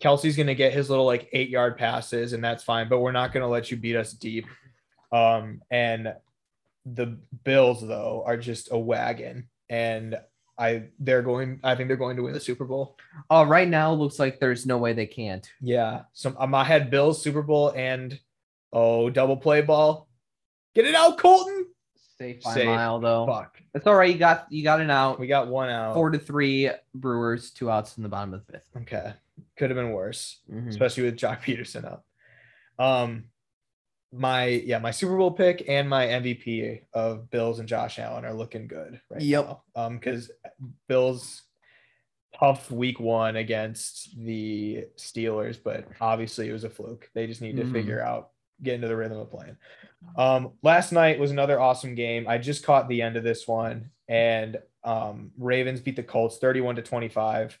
Kelce's 0.00 0.36
gonna 0.36 0.54
get 0.54 0.72
his 0.72 0.90
little 0.90 1.04
like 1.06 1.28
eight 1.32 1.48
yard 1.48 1.76
passes, 1.76 2.32
and 2.32 2.42
that's 2.42 2.64
fine. 2.64 2.88
But 2.88 3.00
we're 3.00 3.12
not 3.12 3.32
gonna 3.32 3.48
let 3.48 3.70
you 3.70 3.76
beat 3.76 3.96
us 3.96 4.12
deep. 4.12 4.46
Um, 5.12 5.62
and 5.70 6.14
the 6.86 7.18
Bills 7.44 7.86
though 7.86 8.24
are 8.26 8.36
just 8.36 8.72
a 8.72 8.78
wagon, 8.78 9.48
and 9.68 10.18
I 10.62 10.84
they're 10.98 11.22
going. 11.22 11.58
I 11.64 11.74
think 11.74 11.88
they're 11.88 11.96
going 11.96 12.16
to 12.16 12.22
win 12.22 12.32
the 12.34 12.40
Super 12.40 12.64
Bowl. 12.64 12.96
Uh, 13.30 13.44
right 13.48 13.68
now, 13.68 13.92
looks 13.92 14.18
like 14.18 14.38
there's 14.38 14.64
no 14.66 14.78
way 14.78 14.92
they 14.92 15.06
can't. 15.06 15.50
Yeah. 15.60 16.02
So 16.12 16.34
um, 16.38 16.54
I 16.54 16.64
had 16.64 16.90
Bills 16.90 17.20
Super 17.22 17.42
Bowl 17.42 17.70
and 17.76 18.18
oh 18.72 19.10
double 19.10 19.36
play 19.36 19.60
ball. 19.62 20.08
Get 20.74 20.86
it 20.86 20.94
out, 20.94 21.18
Kolten. 21.18 21.64
Safe 22.18 22.42
by 22.42 22.54
Safe. 22.54 22.66
mile 22.66 23.00
though. 23.00 23.26
Fuck. 23.26 23.60
That's 23.74 23.86
all 23.86 23.94
right. 23.96 24.12
You 24.12 24.18
got 24.18 24.46
you 24.50 24.62
got 24.62 24.80
an 24.80 24.90
out. 24.90 25.18
We 25.18 25.26
got 25.26 25.48
one 25.48 25.68
out. 25.68 25.94
Four 25.94 26.10
to 26.10 26.18
three 26.18 26.70
Brewers, 26.94 27.50
two 27.50 27.70
outs 27.70 27.96
in 27.96 28.02
the 28.04 28.08
bottom 28.08 28.32
of 28.32 28.46
the 28.46 28.52
fifth. 28.52 28.68
Okay. 28.82 29.12
Could 29.56 29.70
have 29.70 29.76
been 29.76 29.92
worse. 29.92 30.40
Mhm. 30.50 30.68
especially 30.68 31.04
with 31.04 31.16
Joc 31.16 31.40
Pederson 31.42 31.84
up. 31.84 32.04
Um, 32.78 33.24
my 34.12 34.44
yeah, 34.46 34.78
my 34.78 34.90
Super 34.90 35.16
Bowl 35.16 35.30
pick 35.30 35.64
and 35.68 35.88
my 35.88 36.06
MVP 36.06 36.82
of 36.92 37.30
Bills 37.30 37.58
and 37.58 37.68
Josh 37.68 37.98
Allen 37.98 38.24
are 38.24 38.34
looking 38.34 38.66
good 38.66 39.00
right 39.10 39.22
Yep. 39.22 39.46
now. 39.46 39.62
Um, 39.74 39.96
because 39.98 40.30
Bills 40.88 41.42
tough 42.38 42.70
week 42.70 43.00
one 43.00 43.36
against 43.36 44.16
the 44.18 44.86
Steelers, 44.96 45.58
but 45.62 45.86
obviously 46.00 46.48
it 46.48 46.52
was 46.52 46.64
a 46.64 46.70
fluke. 46.70 47.10
They 47.14 47.26
just 47.26 47.40
need 47.42 47.56
to 47.56 47.64
Mhm. 47.64 47.72
figure 47.72 48.02
out 48.02 48.30
get 48.62 48.74
into 48.74 48.88
the 48.88 48.96
rhythm 48.96 49.18
of 49.18 49.30
playing. 49.30 49.56
Um, 50.16 50.52
last 50.62 50.92
night 50.92 51.18
was 51.18 51.30
another 51.30 51.58
awesome 51.60 51.94
game. 51.94 52.26
I 52.28 52.38
just 52.38 52.64
caught 52.64 52.88
the 52.88 53.02
end 53.02 53.16
of 53.16 53.24
this 53.24 53.48
one, 53.48 53.90
and 54.08 54.58
um, 54.84 55.30
Ravens 55.38 55.80
beat 55.80 55.96
the 55.96 56.02
Colts 56.02 56.38
31 56.38 56.76
to 56.76 56.82
25. 56.82 57.58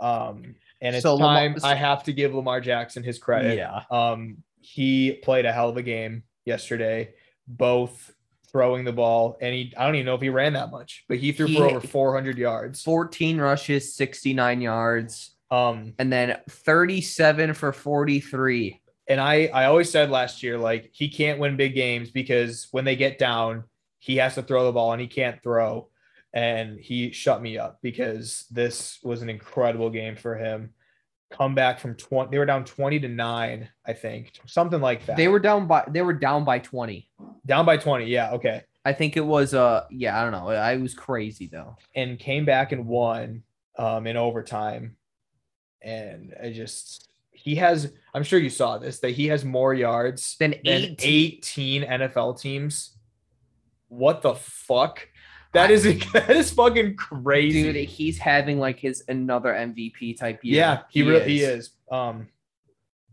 Um, 0.00 0.56
and 0.80 0.96
it's 0.96 1.02
So 1.02 1.14
Lamar- 1.14 1.36
time 1.50 1.56
I 1.62 1.74
have 1.74 2.02
to 2.04 2.12
give 2.12 2.34
Lamar 2.34 2.60
Jackson 2.60 3.02
his 3.02 3.18
credit. 3.18 3.56
Yeah. 3.58 3.82
Um, 3.90 4.42
he 4.62 5.12
played 5.22 5.44
a 5.44 5.52
hell 5.52 5.68
of 5.68 5.76
a 5.76 5.82
game 5.82 6.22
yesterday, 6.44 7.14
both 7.46 8.14
throwing 8.50 8.84
the 8.84 8.92
ball, 8.92 9.36
and 9.40 9.54
he 9.54 9.72
I 9.76 9.86
don't 9.86 9.94
even 9.94 10.06
know 10.06 10.14
if 10.14 10.20
he 10.20 10.28
ran 10.28 10.52
that 10.54 10.70
much, 10.70 11.04
but 11.08 11.18
he 11.18 11.32
threw 11.32 11.46
He- 11.46 11.56
for 11.56 11.64
over 11.66 11.80
400 11.80 12.38
yards. 12.38 12.82
14 12.82 13.38
rushes, 13.40 13.94
69 13.94 14.60
yards, 14.60 15.34
Um, 15.50 15.94
and 15.98 16.12
then 16.12 16.38
37 16.48 17.54
for 17.54 17.72
43. 17.72 18.80
and 19.08 19.20
I 19.20 19.46
I 19.52 19.64
always 19.66 19.90
said 19.90 20.10
last 20.10 20.42
year 20.42 20.56
like 20.58 20.90
he 20.92 21.08
can't 21.08 21.38
win 21.40 21.56
big 21.56 21.74
games 21.74 22.10
because 22.10 22.68
when 22.70 22.84
they 22.84 22.96
get 22.96 23.18
down, 23.18 23.64
he 23.98 24.16
has 24.16 24.34
to 24.36 24.42
throw 24.42 24.64
the 24.66 24.72
ball 24.72 24.92
and 24.92 25.00
he 25.00 25.08
can't 25.08 25.42
throw. 25.42 25.88
And 26.34 26.78
he 26.80 27.10
shut 27.12 27.42
me 27.42 27.58
up 27.58 27.78
because 27.82 28.46
this 28.50 28.98
was 29.02 29.20
an 29.20 29.28
incredible 29.28 29.90
game 29.90 30.16
for 30.16 30.34
him. 30.36 30.72
Come 31.32 31.54
back 31.54 31.80
from 31.80 31.94
20, 31.94 32.30
they 32.30 32.38
were 32.38 32.46
down 32.46 32.64
20 32.64 33.00
to 33.00 33.08
9, 33.08 33.68
I 33.86 33.92
think, 33.92 34.32
something 34.46 34.80
like 34.80 35.06
that. 35.06 35.16
They 35.16 35.28
were 35.28 35.38
down 35.38 35.66
by 35.66 35.84
they 35.88 36.02
were 36.02 36.12
down 36.12 36.44
by 36.44 36.58
20. 36.58 37.08
down 37.46 37.64
by 37.66 37.76
20. 37.76 38.04
Yeah, 38.06 38.32
okay. 38.32 38.62
I 38.84 38.92
think 38.92 39.16
it 39.16 39.24
was 39.24 39.54
uh 39.54 39.84
yeah, 39.90 40.18
I 40.18 40.22
don't 40.22 40.32
know. 40.32 40.48
I 40.48 40.76
was 40.76 40.94
crazy 40.94 41.48
though. 41.50 41.76
and 41.94 42.18
came 42.18 42.44
back 42.44 42.72
and 42.72 42.86
won 42.86 43.42
um, 43.78 44.06
in 44.06 44.16
overtime. 44.16 44.96
And 45.80 46.34
I 46.42 46.52
just 46.52 47.10
he 47.30 47.54
has 47.56 47.92
I'm 48.14 48.22
sure 48.22 48.38
you 48.38 48.50
saw 48.50 48.78
this 48.78 49.00
that 49.00 49.10
he 49.10 49.26
has 49.28 49.44
more 49.44 49.72
yards 49.74 50.36
Then 50.38 50.50
than 50.64 50.74
18. 50.74 50.96
18 51.00 51.82
NFL 51.84 52.40
teams. 52.40 52.96
What 53.88 54.22
the 54.22 54.34
fuck? 54.34 55.08
That 55.52 55.70
is 55.70 55.84
that 56.12 56.30
is 56.30 56.50
fucking 56.52 56.96
crazy. 56.96 57.62
Dude, 57.64 57.76
he's 57.88 58.18
having 58.18 58.58
like 58.58 58.78
his 58.78 59.04
another 59.08 59.52
MVP 59.52 60.16
type 60.18 60.40
year. 60.42 60.56
yeah, 60.56 60.82
he, 60.90 61.02
really 61.02 61.24
he 61.28 61.40
is. 61.40 61.70
Um, 61.90 62.28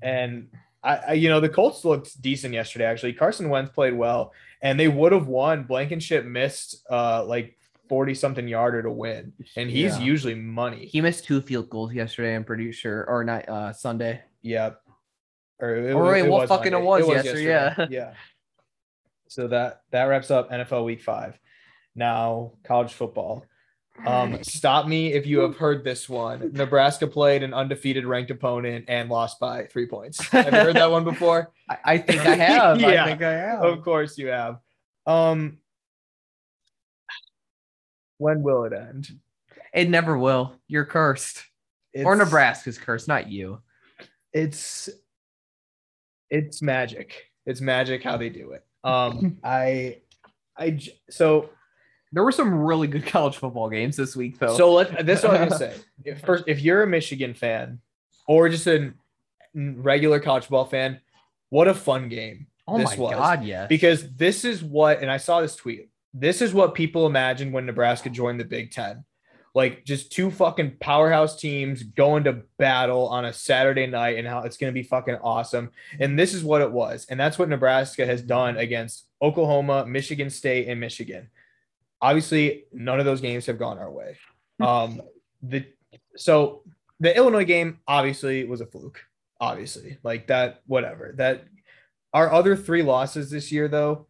and 0.02 0.48
I, 0.82 0.96
I, 0.96 1.14
you 1.14 1.28
know, 1.30 1.42
the 1.42 1.50
Colts 1.50 1.84
looked 1.84 2.22
decent 2.22 2.54
yesterday. 2.54 2.86
Actually, 2.86 3.14
Carson 3.14 3.50
Wentz 3.50 3.72
played 3.72 3.94
well, 3.94 4.32
and 4.62 4.80
they 4.80 4.88
would 4.88 5.12
have 5.12 5.28
won. 5.28 5.64
Blankenship 5.64 6.26
missed 6.26 6.86
uh 6.90 7.26
like 7.26 7.58
forty 7.90 8.14
something 8.14 8.48
yarder 8.48 8.84
to 8.84 8.92
win, 8.92 9.34
and 9.58 9.70
he's 9.70 9.98
Yeah. 9.98 10.04
usually 10.04 10.36
money. 10.36 10.86
He 10.86 11.02
missed 11.02 11.26
two 11.26 11.42
field 11.42 11.70
goals 11.70 11.94
yesterday, 11.94 12.36
I'm 12.36 12.46
pretty 12.46 12.72
sure, 12.72 13.04
or 13.10 13.24
not 13.26 13.50
uh 13.50 13.74
Sunday. 13.74 14.22
Yeah. 14.42 14.72
Or, 15.62 15.76
it, 15.76 15.92
Or 15.94 16.06
wait, 16.06 16.22
what 16.22 16.42
was 16.42 16.50
fucking 16.50 16.68
it 16.72 16.82
Monday. 16.82 17.04
was 17.06 17.08
yesterday, 17.26 17.46
yeah. 17.48 17.88
Yeah. 17.90 18.14
So 19.28 19.50
that 19.50 19.82
that 19.92 20.06
wraps 20.06 20.32
up 20.32 20.50
NFL 20.50 20.86
Week 20.86 21.02
Five. 21.02 21.38
Now 22.00 22.54
college 22.64 22.94
football. 22.94 23.46
Um, 24.08 24.42
stop 24.44 24.88
me 24.88 25.12
if 25.12 25.28
you 25.28 25.40
have 25.40 25.58
heard 25.58 25.84
this 25.84 26.08
one. 26.08 26.52
Nebraska 26.54 27.06
played 27.06 27.44
an 27.44 27.54
undefeated 27.54 28.06
ranked 28.06 28.32
opponent 28.32 28.86
and 28.88 29.10
lost 29.10 29.42
by 29.42 29.66
three 29.66 29.86
points. 29.88 30.26
Have 30.30 30.46
you 30.54 30.60
heard 30.60 30.78
that 30.78 30.90
one 30.90 31.04
before? 31.04 31.52
I, 31.70 31.78
I 31.84 31.98
think 31.98 32.22
I 32.26 32.36
have. 32.38 32.80
Yeah. 32.80 33.04
I 33.04 33.08
think 33.10 33.22
I 33.22 33.34
have. 33.34 33.62
Of 33.64 33.84
course 33.84 34.18
you 34.18 34.28
have. 34.28 34.60
Um, 35.06 35.58
when 38.20 38.42
will 38.42 38.64
it 38.64 38.72
end? 38.74 39.10
It 39.74 39.90
never 39.90 40.18
will. 40.18 40.54
You're 40.70 40.86
cursed. 40.86 41.44
or 41.94 42.16
Nebraska's 42.16 42.78
cursed, 42.78 43.08
not 43.10 43.30
you. 43.30 43.60
it's 44.32 44.90
it's 46.30 46.62
magic. 46.62 47.26
It's 47.46 47.60
magic 47.60 48.02
how 48.04 48.16
they 48.16 48.30
do 48.30 48.52
it. 48.52 48.64
Um, 48.86 49.40
I, 49.44 49.98
I 50.58 50.80
so 51.10 51.50
There 52.12 52.24
were 52.24 52.32
some 52.32 52.54
really 52.54 52.88
good 52.88 53.06
college 53.16 53.38
football 53.38 53.70
games 53.70 53.96
this 53.96 54.16
week, 54.16 54.40
though. 54.40 54.56
so 54.58 54.74
let 54.74 55.06
this 55.06 55.20
is 55.20 55.26
what 55.26 55.36
I'm 55.36 55.50
gonna 55.50 55.58
say. 55.58 55.76
If 56.04 56.22
first, 56.22 56.46
if 56.48 56.62
you're 56.62 56.84
a 56.84 56.88
Michigan 56.88 57.34
fan 57.34 57.80
or 58.28 58.50
just 58.50 58.68
a 58.68 58.94
regular 59.56 60.20
college 60.20 60.44
football 60.44 60.66
fan, 60.66 61.00
what 61.50 61.68
a 61.68 61.74
fun 61.74 62.10
game 62.10 62.48
oh 62.68 62.78
this 62.78 62.98
my 62.98 63.04
was. 63.04 63.16
god, 63.16 63.44
yeah! 63.44 63.68
because 63.68 64.12
this 64.16 64.46
is 64.46 64.64
what, 64.64 65.02
and 65.02 65.12
I 65.12 65.18
saw 65.18 65.42
this 65.42 65.56
tweet. 65.56 65.90
This 66.14 66.42
is 66.42 66.54
what 66.54 66.74
people 66.74 67.06
imagined 67.06 67.54
when 67.54 67.66
Nebraska 67.66 68.10
joined 68.10 68.40
the 68.40 68.46
Big 68.46 68.72
Ten. 68.72 69.04
Like 69.56 69.84
just 69.84 70.12
two 70.12 70.30
fucking 70.30 70.78
powerhouse 70.80 71.36
teams 71.36 71.82
going 71.82 72.24
to 72.26 72.44
battle 72.58 73.08
on 73.08 73.26
a 73.26 73.34
Saturday 73.34 73.88
night 73.88 74.18
and 74.18 74.28
how 74.28 74.42
it's 74.44 74.58
going 74.58 74.72
to 74.72 74.80
be 74.80 74.84
fucking 74.84 75.18
awesome. 75.24 75.72
And 76.00 76.18
this 76.18 76.36
is 76.36 76.44
what 76.44 76.62
it 76.62 76.72
was. 76.72 77.08
And 77.10 77.20
that's 77.20 77.40
what 77.40 77.50
Nebraska 77.50 78.06
has 78.06 78.22
done 78.22 78.58
against 78.58 79.06
Oklahoma, 79.22 79.86
Michigan 79.88 80.30
State, 80.30 80.68
and 80.68 80.80
Michigan. 80.80 81.30
Obviously, 82.02 82.66
none 82.72 83.00
of 83.00 83.06
those 83.06 83.22
games 83.22 83.46
have 83.46 83.60
gone 83.60 83.78
our 83.78 83.92
way. 83.92 84.18
Um, 84.62 85.00
the 85.42 85.66
so 86.18 86.64
the 87.00 87.16
Illinois 87.16 87.46
game 87.46 87.80
obviously 87.88 88.44
was 88.44 88.60
a 88.60 88.66
fluke. 88.66 89.02
Obviously, 89.40 89.98
like 90.04 90.28
that, 90.28 90.64
whatever. 90.68 91.14
That 91.16 91.46
our 92.14 92.30
other 92.30 92.58
three 92.58 92.84
losses 92.84 93.32
this 93.32 93.54
year, 93.54 93.70
though, 93.70 94.08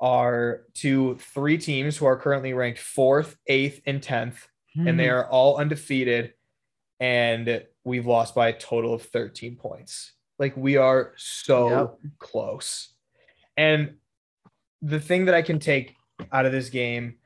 are 0.00 0.62
to 0.76 1.16
three 1.16 1.58
teams 1.58 1.96
who 1.98 2.06
are 2.06 2.16
currently 2.16 2.54
ranked 2.54 2.78
fourth, 2.80 3.36
eighth, 3.48 3.82
and 3.84 4.02
tenth, 4.02 4.48
and 4.74 4.98
they 4.98 5.10
are 5.10 5.28
all 5.28 5.58
undefeated. 5.58 6.32
And 6.98 7.64
we've 7.84 8.06
lost 8.06 8.34
by 8.34 8.48
a 8.48 8.58
total 8.58 8.94
of 8.94 9.02
13 9.02 9.56
points. 9.56 10.12
Like 10.38 10.56
we 10.56 10.78
are 10.78 11.12
so 11.16 11.68
Yep. 12.02 12.12
close. 12.18 12.94
And 13.58 13.96
the 14.80 15.00
thing 15.00 15.26
that 15.26 15.34
I 15.34 15.42
can 15.42 15.58
take 15.58 15.94
out 16.32 16.46
of 16.46 16.52
this 16.52 16.70
game 16.70 17.16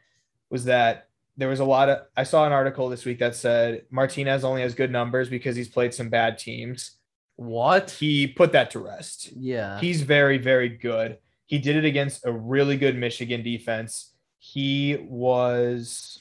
was 0.51 0.65
that 0.65 1.09
there 1.37 1.49
was 1.49 1.61
a 1.61 1.65
lot 1.65 1.89
of 1.89 1.99
I 2.17 2.25
saw 2.25 2.47
an 2.47 2.53
article 2.53 2.89
this 2.89 3.05
week 3.05 3.19
that 3.21 3.37
said 3.37 3.85
Martinez 3.91 4.45
only 4.45 4.63
has 4.63 4.75
good 4.75 4.91
numbers 4.91 5.29
because 5.29 5.55
he's 5.57 5.69
played 5.69 5.95
some 5.95 6.09
bad 6.09 6.39
teams. 6.39 6.93
what? 7.37 7.91
He 7.93 8.27
put 8.27 8.51
that 8.53 8.71
to 8.73 8.81
rest. 8.81 9.31
Yeah. 9.37 9.79
He's 9.79 10.03
very, 10.03 10.39
very 10.39 10.69
good. 10.69 11.19
He 11.47 11.59
did 11.61 11.77
it 11.77 11.85
against 11.85 12.27
a 12.27 12.33
really 12.33 12.77
good 12.77 12.97
Michigan 12.97 13.45
defense. 13.45 14.13
He 14.41 14.97
was, 15.09 16.21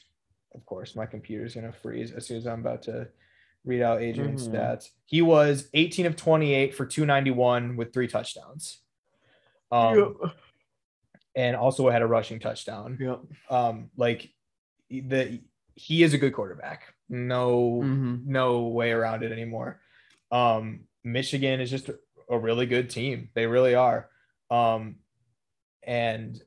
of 0.53 0.63
course, 0.65 0.95
my 0.95 1.07
computer's 1.07 1.55
gonna 1.55 1.71
freeze 1.71 2.11
as 2.11 2.27
soon 2.27 2.37
as 2.37 2.45
I'm 2.45 2.59
about 2.59 2.83
to 2.83 3.07
read 3.65 3.81
out 3.81 4.01
Adrian's 4.03 4.47
Mhm. 4.47 4.53
stats. 4.53 4.89
He 5.05 5.23
was 5.23 5.69
18 5.73 6.05
of 6.05 6.15
28 6.15 6.75
for 6.75 6.85
291 6.85 7.75
with 7.77 7.91
three 7.93 8.07
touchdowns. 8.07 8.81
Um, 9.71 10.15
and 11.37 11.55
also 11.55 11.87
had 11.89 12.01
a 12.01 12.07
rushing 12.07 12.39
touchdown. 12.39 12.97
Yep. 12.99 13.19
Um, 13.49 13.91
like 13.95 14.33
the 14.89 15.39
he 15.75 16.01
is 16.01 16.13
a 16.13 16.17
good 16.17 16.33
quarterback. 16.33 16.93
No, 17.07 17.81
Mhm. 17.83 18.25
no 18.25 18.63
way 18.63 18.91
around 18.91 19.23
it 19.23 19.31
anymore. 19.31 19.79
Um, 20.31 20.87
Michigan 21.03 21.61
is 21.61 21.69
just 21.69 21.89
a 22.29 22.37
really 22.39 22.65
good 22.65 22.89
team. 22.89 23.29
They 23.35 23.45
really 23.45 23.75
are. 23.75 24.09
Um, 24.49 24.95
and 25.83 26.41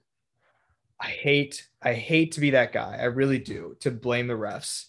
I 0.98 1.07
hate, 1.07 1.66
I 1.81 1.94
hate 1.94 2.33
to 2.33 2.40
be 2.40 2.50
that 2.50 2.72
guy. 2.72 2.96
I 3.00 3.05
really 3.05 3.38
do 3.38 3.76
to 3.81 3.90
blame 3.90 4.26
the 4.26 4.35
refs. 4.35 4.87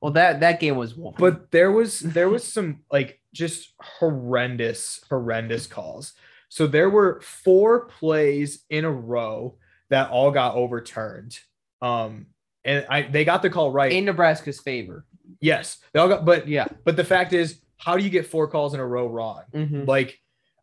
Well, 0.00 0.12
that 0.12 0.40
that 0.40 0.60
game 0.60 0.76
was 0.76 0.94
But 0.94 1.50
there 1.50 1.70
was 1.72 1.98
there 2.00 2.30
was 2.30 2.50
some 2.50 2.84
like 2.90 3.20
just 3.34 3.74
horrendous, 3.80 5.00
horrendous 5.10 5.66
calls. 5.66 6.14
So 6.50 6.66
there 6.66 6.90
were 6.90 7.20
four 7.22 7.86
plays 7.86 8.64
in 8.68 8.84
a 8.84 8.90
row 8.90 9.56
that 9.88 10.10
all 10.10 10.32
got 10.32 10.56
overturned. 10.56 11.38
Um, 11.80 12.26
and 12.64 12.84
I 12.90 13.02
they 13.02 13.24
got 13.24 13.40
the 13.40 13.48
call 13.48 13.70
right. 13.72 13.90
in 13.90 14.04
Nebraska's 14.04 14.60
favor. 14.60 15.06
yes, 15.40 15.78
they 15.92 16.00
all 16.00 16.08
got. 16.08 16.24
But 16.26 16.46
Yeah. 16.48 16.66
but 16.84 16.96
the 16.96 17.04
fact 17.04 17.32
is, 17.32 17.60
how 17.78 17.96
do 17.96 18.02
you 18.04 18.10
get 18.10 18.26
four 18.26 18.46
calls 18.48 18.74
in 18.74 18.80
a 18.80 18.86
row 18.86 19.06
wrong? 19.06 19.42
Mhm. 19.54 19.86
Like, 19.86 20.18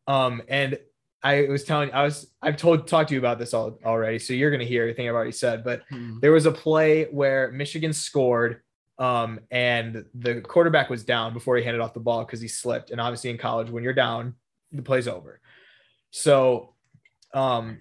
um, 0.06 0.44
and 0.50 0.78
I 1.24 1.48
was 1.50 1.64
telling, 1.64 1.92
I 1.94 2.04
was, 2.04 2.32
I've 2.44 2.58
told, 2.58 2.88
talked 2.88 3.10
to 3.10 3.16
you 3.16 3.20
about 3.20 3.40
this 3.40 3.54
all 3.56 3.80
already, 3.84 4.20
so 4.20 4.34
you're 4.34 4.52
gonna 4.52 4.66
hear 4.66 4.84
everything 4.84 5.08
I've 5.10 5.16
already 5.16 5.32
said. 5.32 5.64
But 5.64 5.82
Mhm. 5.92 6.20
there 6.22 6.32
was 6.34 6.46
a 6.46 6.52
play 6.52 7.06
where 7.06 7.50
Michigan 7.52 7.92
scored, 7.94 8.62
um, 9.00 9.40
and 9.50 10.06
the 10.14 10.42
quarterback 10.42 10.90
was 10.92 11.04
down 11.04 11.34
before 11.34 11.58
he 11.58 11.64
handed 11.64 11.82
off 11.82 11.94
the 11.96 12.00
ball 12.02 12.24
because 12.26 12.40
he 12.42 12.48
slipped. 12.50 12.92
And 12.92 13.02
obviously, 13.02 13.30
in 13.32 13.38
college, 13.40 13.70
when 13.72 13.84
you're 13.84 13.94
down, 13.94 14.36
the 14.72 14.84
play's 14.84 15.08
over. 15.08 15.40
So, 16.12 16.74
um, 17.34 17.80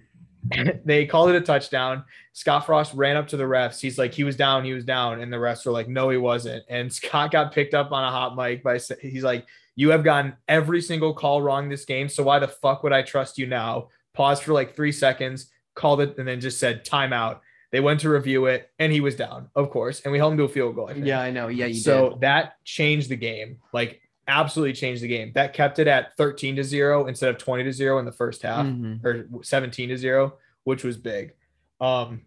they 0.85 1.07
called 1.07 1.31
it 1.31 1.37
a 1.37 1.41
touchdown. 1.41 2.05
Scott 2.33 2.67
Frost 2.67 2.95
ran 2.95 3.17
up 3.17 3.29
to 3.29 3.37
the 3.37 3.45
refs. 3.45 3.81
He's 3.81 3.99
like, 3.99 4.13
he 4.13 4.25
was 4.25 4.37
down, 4.37 4.65
he 4.65 4.73
was 4.73 4.85
down, 4.85 5.21
and 5.21 5.33
the 5.33 5.37
refs 5.37 5.65
were 5.65 5.73
like, 5.73 5.89
no, 5.89 6.11
he 6.11 6.17
wasn't. 6.17 6.65
And 6.69 6.93
Scott 6.93 7.31
got 7.31 7.53
picked 7.53 7.75
up 7.75 7.93
on 7.93 8.05
a 8.05 8.11
hot 8.11 8.37
mic 8.37 8.63
by 8.63 8.79
he's 9.01 9.25
like, 9.25 9.47
you 9.75 9.91
have 9.91 10.05
gotten 10.05 10.35
every 10.49 10.81
single 10.81 11.13
call 11.13 11.43
wrong 11.43 11.69
this 11.69 11.85
game, 11.85 12.09
so 12.09 12.23
why 12.23 12.39
the 12.39 12.49
fuck 12.49 12.83
would 12.83 12.93
I 12.93 13.03
trust 13.03 13.39
you 13.39 13.47
now? 13.47 13.89
Paused 14.15 14.43
for 14.43 14.53
like 14.53 14.75
three 14.75 14.93
seconds, 14.93 15.51
called 15.75 16.01
it, 16.01 16.17
and 16.19 16.27
then 16.27 16.41
just 16.41 16.59
said 16.59 16.85
timeout. 16.87 17.41
They 17.73 17.81
went 17.81 18.01
to 18.01 18.09
review 18.09 18.47
it, 18.47 18.71
and 18.79 18.91
he 18.93 19.01
was 19.01 19.17
down, 19.17 19.51
of 19.55 19.71
course, 19.71 20.01
and 20.01 20.13
we 20.13 20.19
held 20.19 20.33
him 20.33 20.39
to 20.39 20.45
a 20.45 20.49
field 20.49 20.77
goal. 20.77 20.89
I. 20.89 20.93
Yeah, 20.93 21.21
I 21.21 21.31
know. 21.31 21.49
Yeah, 21.49 21.67
you 21.67 21.75
so 21.75 22.11
did. 22.11 22.21
that 22.21 22.55
changed 22.65 23.11
the 23.11 23.17
game, 23.17 23.59
like 23.73 24.01
absolutely 24.29 24.73
changed 24.73 25.03
the 25.03 25.09
game. 25.09 25.33
That 25.35 25.53
kept 25.53 25.79
it 25.79 25.87
at 25.87 26.17
13 26.17 26.57
to 26.57 26.65
zero 26.65 27.07
instead 27.07 27.31
of 27.31 27.39
20 27.39 27.65
to 27.65 27.73
zero 27.73 27.99
in 27.99 28.05
the 28.05 28.13
first 28.13 28.43
half 28.43 28.67
Mhm. 28.67 29.05
or 29.05 29.43
17 29.45 29.89
to 29.91 29.97
0 29.97 30.37
which 30.65 30.83
was 30.83 30.97
big 30.97 31.33
um 31.81 32.23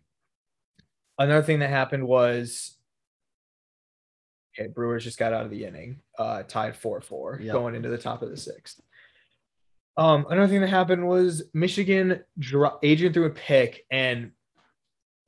another 1.18 1.44
thing 1.44 1.60
that 1.60 1.70
happened 1.70 2.08
was 2.08 2.78
okay 4.58 4.68
brewers 4.68 5.04
just 5.04 5.20
got 5.20 5.34
out 5.34 5.44
of 5.44 5.52
the 5.52 5.66
inning 5.66 6.00
uh 6.18 6.44
tied 6.44 6.74
4-4 6.74 7.42
Yep. 7.44 7.54
going 7.54 7.76
into 7.76 7.90
the 7.90 7.98
top 7.98 8.22
of 8.22 8.30
the 8.30 8.38
sixth 8.38 8.80
um 9.98 10.26
another 10.30 10.48
thing 10.48 10.62
that 10.62 10.70
happened 10.70 11.06
was 11.08 11.44
michigan 11.54 12.24
dro- 12.38 12.80
adrian 12.84 13.12
threw 13.14 13.26
a 13.26 13.30
pick 13.30 13.86
and 13.92 14.32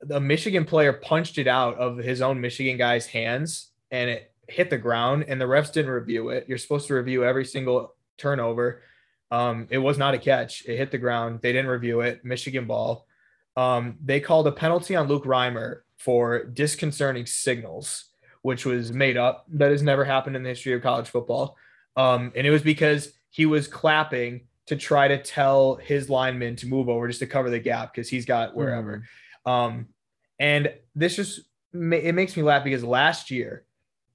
the 0.00 0.20
michigan 0.20 0.64
player 0.64 0.92
punched 0.94 1.36
it 1.38 1.46
out 1.46 1.76
of 1.76 1.98
his 1.98 2.22
own 2.22 2.40
michigan 2.40 2.78
guy's 2.78 3.06
hands 3.06 3.72
and 3.90 4.08
it 4.08 4.31
hit 4.52 4.70
the 4.70 4.78
ground 4.78 5.24
and 5.28 5.40
the 5.40 5.44
refs 5.44 5.72
didn't 5.72 5.90
review 5.90 6.28
it 6.28 6.46
you're 6.48 6.58
supposed 6.58 6.86
to 6.86 6.94
review 6.94 7.24
every 7.24 7.44
single 7.44 7.94
turnover 8.18 8.82
um, 9.32 9.66
it 9.70 9.78
was 9.78 9.96
not 9.96 10.12
a 10.12 10.18
catch. 10.18 10.62
It 10.66 10.76
hit 10.76 10.90
the 10.90 10.98
ground. 10.98 11.40
They 11.40 11.52
didn't 11.52 11.70
review 11.70 12.02
it. 12.02 12.22
Michigan 12.22 12.66
ball. 12.66 13.06
Um, 13.56 13.96
they 14.04 14.20
called 14.20 14.46
a 14.46 14.52
penalty 14.52 14.94
on 14.94 15.08
Luke 15.08 15.24
Reimer 15.24 15.80
for 15.96 16.44
disconcerting 16.44 17.24
signals, 17.24 18.10
which 18.42 18.66
was 18.66 18.92
made 18.92 19.16
up. 19.16 19.46
That 19.48 19.70
has 19.70 19.82
never 19.82 20.04
happened 20.04 20.36
in 20.36 20.42
the 20.42 20.50
history 20.50 20.74
of 20.74 20.82
college 20.82 21.08
football. 21.08 21.56
Um, 21.96 22.30
and 22.36 22.46
it 22.46 22.50
was 22.50 22.60
because 22.60 23.10
he 23.30 23.46
was 23.46 23.68
clapping 23.68 24.42
to 24.66 24.76
try 24.76 25.08
to 25.08 25.22
tell 25.22 25.76
his 25.76 26.10
lineman 26.10 26.56
to 26.56 26.66
move 26.66 26.90
over 26.90 27.08
just 27.08 27.20
to 27.20 27.26
cover 27.26 27.48
the 27.48 27.58
gap 27.58 27.94
because 27.94 28.10
he's 28.10 28.26
got 28.26 28.54
wherever. 28.54 29.02
Um, 29.46 29.88
and 30.38 30.74
this 30.94 31.16
just 31.16 31.40
it 31.72 32.14
makes 32.14 32.36
me 32.36 32.42
laugh 32.42 32.64
because 32.64 32.84
last 32.84 33.30
year 33.30 33.64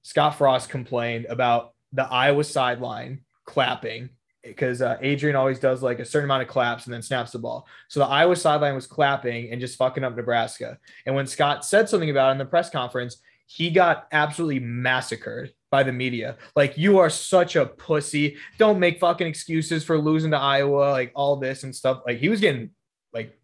Scott 0.08 0.36
Frost 0.38 0.70
complained 0.70 1.26
about 1.26 1.74
the 1.92 2.04
Iowa 2.04 2.42
sideline 2.42 3.20
clapping 3.44 4.08
because 4.42 4.80
uh, 4.80 4.96
Adrian 5.02 5.36
always 5.36 5.58
does 5.58 5.82
like 5.82 5.98
a 5.98 6.04
certain 6.06 6.24
amount 6.24 6.40
of 6.40 6.48
claps 6.48 6.86
and 6.86 6.94
then 6.94 7.02
snaps 7.02 7.30
the 7.30 7.38
ball. 7.38 7.66
So 7.88 8.00
the 8.00 8.06
Iowa 8.06 8.34
sideline 8.34 8.74
was 8.74 8.86
clapping 8.86 9.50
and 9.52 9.60
just 9.60 9.76
fucking 9.76 10.02
up 10.04 10.16
Nebraska. 10.16 10.78
And 11.04 11.14
when 11.14 11.26
Scott 11.26 11.62
said 11.62 11.90
something 11.90 12.08
about 12.08 12.28
it 12.30 12.32
in 12.32 12.38
the 12.38 12.46
press 12.46 12.70
conference, 12.70 13.18
he 13.44 13.68
got 13.68 14.08
absolutely 14.10 14.60
massacred 14.60 15.52
by 15.70 15.82
the 15.82 15.92
media. 15.92 16.38
Like, 16.56 16.78
you 16.78 16.96
are 17.00 17.10
such 17.10 17.56
a 17.56 17.66
pussy. 17.66 18.38
Don't 18.56 18.78
make 18.80 19.00
fucking 19.00 19.26
excuses 19.26 19.84
for 19.84 19.98
losing 19.98 20.30
to 20.30 20.38
Iowa, 20.38 20.90
like 20.90 21.12
all 21.14 21.36
this 21.36 21.64
and 21.64 21.76
stuff. 21.76 22.00
Like, 22.06 22.16
he 22.16 22.30
was 22.30 22.40
getting 22.40 22.70
like 23.12 23.38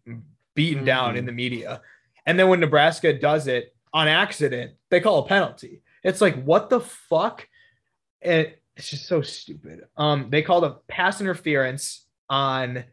beaten 0.55 0.83
down 0.83 1.13
Mhm. 1.13 1.17
in 1.17 1.25
the 1.27 1.31
media. 1.31 1.81
And 2.25 2.39
then 2.39 2.49
when 2.49 2.59
Nebraska 2.59 3.13
does 3.13 3.45
it 3.45 3.75
on 3.93 4.07
accident, 4.07 4.71
they 4.89 4.99
call 4.99 5.19
a 5.19 5.27
penalty. 5.27 5.83
It's 6.05 6.21
like, 6.21 6.41
what 6.43 6.69
the 6.69 6.79
fuck? 6.79 7.47
And 8.21 8.53
it's 8.77 8.89
just 8.89 9.07
so 9.07 9.21
stupid. 9.21 9.81
Um, 9.97 10.27
they 10.29 10.43
called 10.43 10.63
a 10.63 10.77
pass 10.87 11.19
interference 11.19 12.05
on 12.29 12.85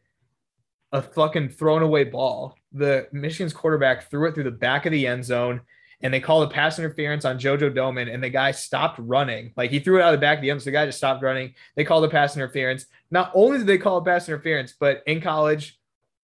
a 0.92 1.02
fucking 1.02 1.50
thrown 1.50 1.82
away 1.82 2.04
ball. 2.04 2.56
The 2.72 3.08
Michigan's 3.12 3.52
quarterback 3.52 4.10
threw 4.10 4.28
it 4.28 4.34
through 4.34 4.44
the 4.44 4.50
back 4.50 4.86
of 4.86 4.92
the 4.92 5.06
end 5.06 5.26
zone, 5.26 5.60
and 6.00 6.12
they 6.12 6.20
called 6.20 6.50
a 6.50 6.54
pass 6.54 6.78
interference 6.78 7.26
on 7.26 7.38
JoJo 7.38 7.74
Domann, 7.76 8.12
and 8.12 8.24
the 8.24 8.30
guy 8.30 8.50
stopped 8.50 8.98
running. 8.98 9.52
Like 9.56 9.70
he 9.70 9.78
threw 9.78 9.98
it 9.98 10.02
out 10.02 10.14
of 10.14 10.18
the 10.18 10.24
back 10.24 10.38
of 10.38 10.42
the 10.42 10.50
end, 10.50 10.62
so 10.62 10.66
the 10.66 10.72
guy 10.72 10.86
just 10.86 10.98
stopped 10.98 11.22
running. 11.22 11.54
They 11.76 11.84
called 11.84 12.04
a 12.04 12.08
pass 12.08 12.34
interference. 12.34 12.86
Not 13.10 13.30
only 13.34 13.58
did 13.58 13.66
they 13.66 13.78
call 13.78 13.98
a 13.98 14.04
pass 14.04 14.26
interference, 14.26 14.74
but 14.78 15.02
in 15.06 15.20
college, 15.20 15.78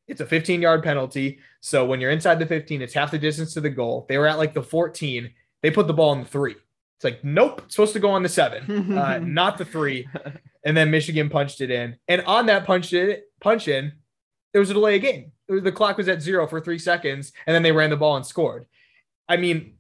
it's 0.07 0.23
a 0.23 0.27
15 0.27 0.63
yard 0.63 0.83
penalty. 0.83 1.39
So 1.61 1.85
when 1.85 2.01
you're 2.01 2.11
inside 2.11 2.39
the 2.39 2.47
15, 2.47 2.81
it's 2.81 2.95
half 2.95 3.11
the 3.11 3.19
distance 3.19 3.53
to 3.55 3.61
the 3.61 3.69
goal. 3.69 4.07
They 4.09 4.17
were 4.17 4.27
at 4.27 4.39
like 4.39 4.55
the 4.55 4.63
14. 4.63 5.31
They 5.63 5.71
put 5.71 5.87
the 5.87 5.93
ball 5.93 6.15
in 6.15 6.21
the 6.21 6.27
three. 6.27 6.57
It's 6.99 7.05
like, 7.05 7.23
nope, 7.23 7.63
it's 7.65 7.77
supposed 7.77 7.93
to 7.93 8.01
go 8.01 8.11
on 8.11 8.25
the 8.25 8.29
seven, 8.29 8.99
uh, 8.99 9.19
not 9.23 9.57
the 9.57 9.65
three. 9.65 10.09
And 10.65 10.77
then 10.77 10.91
Michigan 10.91 11.31
punched 11.31 11.61
it 11.61 11.71
in. 11.71 11.97
And 12.09 12.23
on 12.23 12.47
that 12.47 12.65
punch 12.65 12.93
it 12.93 13.31
punch 13.41 13.69
in, 13.69 13.93
there 14.53 14.59
was 14.59 14.71
a 14.71 14.75
delay 14.75 14.97
of 14.97 15.03
game. 15.03 15.31
It 15.47 15.53
was, 15.53 15.63
the 15.63 15.71
clock 15.71 15.97
was 15.97 16.09
at 16.09 16.21
zero 16.21 16.49
for 16.49 16.61
three 16.61 16.81
seconds, 16.81 17.33
and 17.47 17.55
then 17.55 17.63
they 17.63 17.71
ran 17.71 17.91
the 17.91 17.97
ball 17.97 18.17
and 18.17 18.27
scored. 18.27 18.67
I 19.29 19.37
mean, 19.37 19.75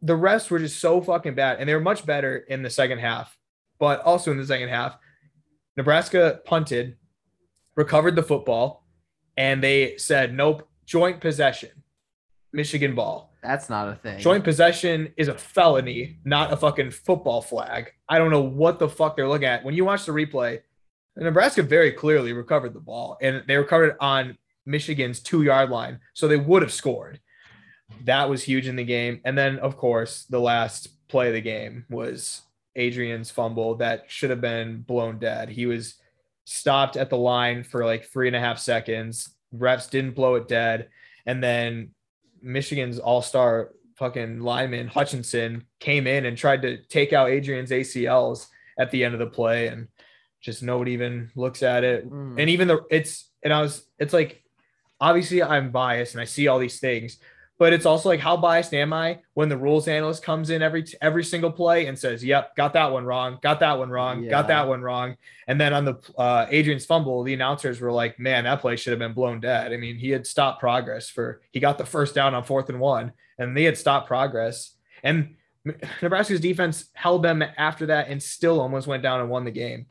the 0.00 0.12
refs 0.12 0.48
were 0.48 0.60
just 0.60 0.78
so 0.78 1.00
fucking 1.00 1.34
bad, 1.34 1.58
and 1.58 1.68
they 1.68 1.74
were 1.74 1.80
much 1.80 2.06
better 2.06 2.36
in 2.36 2.62
the 2.62 2.70
second 2.70 2.98
half. 2.98 3.36
But 3.80 4.02
also 4.02 4.30
in 4.30 4.36
the 4.38 4.46
second 4.46 4.68
half, 4.68 4.96
Nebraska 5.76 6.40
punted, 6.44 6.98
recovered 7.74 8.14
the 8.14 8.22
football, 8.22 8.86
and 9.36 9.60
they 9.60 9.96
said, 9.96 10.34
nope, 10.34 10.68
joint 10.86 11.20
possession, 11.20 11.70
Michigan 12.52 12.94
ball. 12.94 13.29
That's 13.42 13.70
not 13.70 13.88
a 13.88 13.94
thing. 13.94 14.18
Joint 14.18 14.44
possession 14.44 15.12
is 15.16 15.28
a 15.28 15.34
felony, 15.34 16.18
not 16.24 16.52
a 16.52 16.56
fucking 16.56 16.90
football 16.90 17.40
flag. 17.40 17.92
I 18.08 18.18
don't 18.18 18.30
know 18.30 18.42
what 18.42 18.78
the 18.78 18.88
fuck 18.88 19.16
they're 19.16 19.28
looking 19.28 19.48
at. 19.48 19.64
When 19.64 19.74
you 19.74 19.84
watch 19.84 20.04
the 20.04 20.12
replay, 20.12 20.60
Nebraska 21.16 21.62
very 21.62 21.92
clearly 21.92 22.32
recovered 22.32 22.74
the 22.74 22.80
ball 22.80 23.18
and 23.20 23.42
they 23.46 23.56
recovered 23.56 23.96
on 24.00 24.36
Michigan's 24.66 25.20
two 25.20 25.42
yard 25.42 25.70
line. 25.70 26.00
So 26.12 26.28
they 26.28 26.36
would 26.36 26.62
have 26.62 26.72
scored. 26.72 27.20
That 28.04 28.28
was 28.28 28.42
huge 28.42 28.68
in 28.68 28.76
the 28.76 28.84
game. 28.84 29.20
And 29.24 29.36
then, 29.36 29.58
of 29.58 29.76
course, 29.76 30.24
the 30.24 30.40
last 30.40 30.88
play 31.08 31.28
of 31.28 31.34
the 31.34 31.40
game 31.40 31.84
was 31.90 32.42
Adrian's 32.76 33.30
fumble 33.30 33.76
that 33.76 34.04
should 34.08 34.30
have 34.30 34.40
been 34.40 34.82
blown 34.82 35.18
dead. 35.18 35.48
He 35.48 35.66
was 35.66 35.96
stopped 36.44 36.96
at 36.96 37.10
the 37.10 37.16
line 37.16 37.64
for 37.64 37.84
like 37.84 38.04
three 38.04 38.26
and 38.26 38.36
a 38.36 38.40
half 38.40 38.58
seconds. 38.58 39.34
Refs 39.54 39.90
didn't 39.90 40.14
blow 40.14 40.36
it 40.36 40.46
dead. 40.46 40.88
And 41.26 41.42
then 41.42 41.90
Michigan's 42.42 42.98
all 42.98 43.22
star 43.22 43.72
fucking 43.96 44.40
lineman 44.40 44.88
Hutchinson 44.88 45.66
came 45.78 46.06
in 46.06 46.24
and 46.24 46.36
tried 46.36 46.62
to 46.62 46.78
take 46.84 47.12
out 47.12 47.30
Adrian's 47.30 47.70
ACLs 47.70 48.46
at 48.78 48.90
the 48.90 49.04
end 49.04 49.14
of 49.14 49.20
the 49.20 49.26
play, 49.26 49.68
and 49.68 49.88
just 50.40 50.62
nobody 50.62 50.92
even 50.92 51.30
looks 51.36 51.62
at 51.62 51.84
it. 51.84 52.10
Mm. 52.10 52.40
And 52.40 52.50
even 52.50 52.68
the 52.68 52.80
it's 52.90 53.30
and 53.42 53.52
I 53.52 53.60
was 53.60 53.86
it's 53.98 54.12
like 54.12 54.42
obviously 55.00 55.42
I'm 55.42 55.70
biased 55.70 56.14
and 56.14 56.20
I 56.20 56.24
see 56.24 56.48
all 56.48 56.58
these 56.58 56.80
things, 56.80 57.18
but 57.60 57.74
it's 57.74 57.84
also 57.84 58.08
like 58.08 58.20
how 58.20 58.38
biased 58.38 58.72
am 58.72 58.94
I 58.94 59.18
when 59.34 59.50
the 59.50 59.56
rules 59.56 59.86
analyst 59.86 60.22
comes 60.22 60.48
in 60.48 60.62
every 60.62 60.86
every 61.02 61.22
single 61.22 61.52
play 61.52 61.86
and 61.86 61.96
says, 61.96 62.24
"Yep, 62.24 62.56
got 62.56 62.72
that 62.72 62.90
one 62.90 63.04
wrong, 63.04 63.38
got 63.42 63.60
that 63.60 63.78
one 63.78 63.90
wrong, 63.90 64.26
got 64.26 64.48
that 64.48 64.66
one 64.66 64.80
wrong," 64.80 65.14
and 65.46 65.60
then 65.60 65.74
on 65.74 65.84
the 65.84 65.96
uh, 66.16 66.46
Adrian's 66.48 66.86
fumble, 66.86 67.22
the 67.22 67.34
announcers 67.34 67.78
were 67.78 67.92
like, 67.92 68.18
"Man, 68.18 68.44
that 68.44 68.62
play 68.62 68.76
should 68.76 68.92
have 68.92 68.98
been 68.98 69.12
blown 69.12 69.40
dead." 69.40 69.74
I 69.74 69.76
mean, 69.76 69.98
he 69.98 70.08
had 70.08 70.26
stopped 70.26 70.58
progress 70.58 71.10
for 71.10 71.42
he 71.52 71.60
got 71.60 71.76
the 71.76 71.84
first 71.84 72.14
down 72.14 72.34
on 72.34 72.44
fourth 72.44 72.70
and 72.70 72.80
one, 72.80 73.12
and 73.38 73.54
they 73.54 73.64
had 73.64 73.76
stopped 73.76 74.08
progress, 74.08 74.74
and 75.02 75.36
Nebraska's 76.00 76.40
defense 76.40 76.88
held 76.94 77.22
them 77.22 77.44
after 77.58 77.84
that 77.86 78.08
and 78.08 78.22
still 78.22 78.58
almost 78.58 78.86
went 78.86 79.02
down 79.02 79.20
and 79.20 79.28
won 79.28 79.44
the 79.44 79.50
game. 79.50 79.84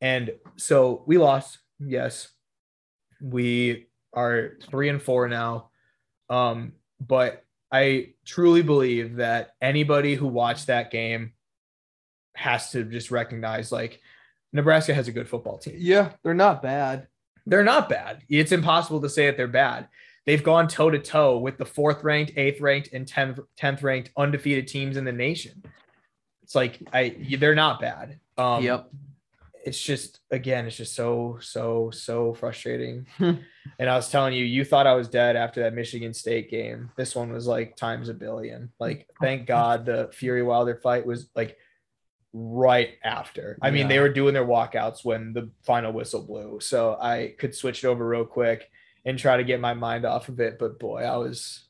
And 0.00 0.30
so 0.56 1.02
we 1.08 1.18
lost. 1.18 1.58
Yes, 1.80 2.28
we 3.20 3.88
are 4.12 4.52
three 4.70 4.88
and 4.88 5.02
four 5.02 5.26
now. 5.26 5.70
Um, 6.30 6.74
but 7.06 7.44
I 7.70 8.10
truly 8.24 8.62
believe 8.62 9.16
that 9.16 9.54
anybody 9.60 10.14
who 10.14 10.26
watched 10.26 10.66
that 10.66 10.90
game 10.90 11.32
has 12.34 12.70
to 12.72 12.84
just 12.84 13.10
recognize 13.10 13.72
like 13.72 14.00
Nebraska 14.52 14.92
has 14.94 15.08
a 15.08 15.12
good 15.12 15.28
football 15.28 15.58
team. 15.58 15.76
Yeah, 15.78 16.12
they're 16.22 16.34
not 16.34 16.62
bad. 16.62 17.08
They're 17.46 17.64
not 17.64 17.88
bad. 17.88 18.22
It's 18.28 18.52
impossible 18.52 19.00
to 19.00 19.08
say 19.08 19.26
that 19.26 19.36
they're 19.36 19.48
bad. 19.48 19.88
They've 20.26 20.42
gone 20.42 20.68
toe 20.68 20.90
to 20.90 20.98
toe 20.98 21.38
with 21.38 21.58
the 21.58 21.64
fourth 21.64 22.04
ranked, 22.04 22.32
eighth 22.36 22.60
ranked, 22.60 22.90
and 22.92 23.06
10th, 23.06 23.44
10th 23.60 23.82
ranked 23.82 24.10
undefeated 24.16 24.68
teams 24.68 24.96
in 24.96 25.04
the 25.04 25.12
nation. 25.12 25.64
It's 26.42 26.54
like 26.54 26.80
I 26.92 27.16
they're 27.38 27.54
not 27.54 27.80
bad. 27.80 28.20
Um, 28.38 28.62
yep. 28.62 28.90
It's 29.64 29.80
just 29.80 30.20
again, 30.30 30.66
it's 30.66 30.76
just 30.76 30.94
so 30.94 31.38
so 31.40 31.90
so 31.90 32.34
frustrating. 32.34 33.06
Hmm. 33.16 33.34
and 33.78 33.88
I 33.88 33.94
was 33.94 34.10
telling 34.10 34.34
you, 34.34 34.44
you 34.44 34.64
thought 34.64 34.88
I 34.88 34.94
was 34.94 35.08
dead 35.08 35.36
after 35.36 35.62
that 35.62 35.74
Michigan 35.74 36.12
State 36.12 36.50
game. 36.50 36.90
This 36.96 37.14
one 37.14 37.32
was 37.32 37.46
like 37.46 37.76
times 37.76 38.08
a 38.08 38.14
billion. 38.14 38.72
Like, 38.80 39.08
thank 39.20 39.46
God 39.46 39.86
the 39.86 40.10
Fury 40.12 40.42
Wilder 40.42 40.80
fight 40.82 41.06
was 41.06 41.28
like 41.36 41.56
right 42.32 42.94
after. 43.04 43.58
I 43.62 43.70
mean, 43.70 43.88
they 43.88 44.00
were 44.00 44.08
doing 44.08 44.34
their 44.34 44.46
walkouts 44.46 45.04
when 45.04 45.32
the 45.32 45.50
final 45.62 45.92
whistle 45.92 46.26
blew, 46.26 46.58
so 46.60 46.96
I 47.00 47.34
could 47.38 47.54
switch 47.54 47.84
it 47.84 47.86
over 47.86 48.06
real 48.06 48.24
quick 48.24 48.68
and 49.04 49.18
try 49.18 49.36
to 49.36 49.44
get 49.44 49.60
my 49.60 49.74
mind 49.74 50.04
off 50.04 50.28
of 50.28 50.40
it. 50.40 50.58
But 50.58 50.78
boy, 50.78 51.02
I 51.02 51.16
was. 51.16 51.64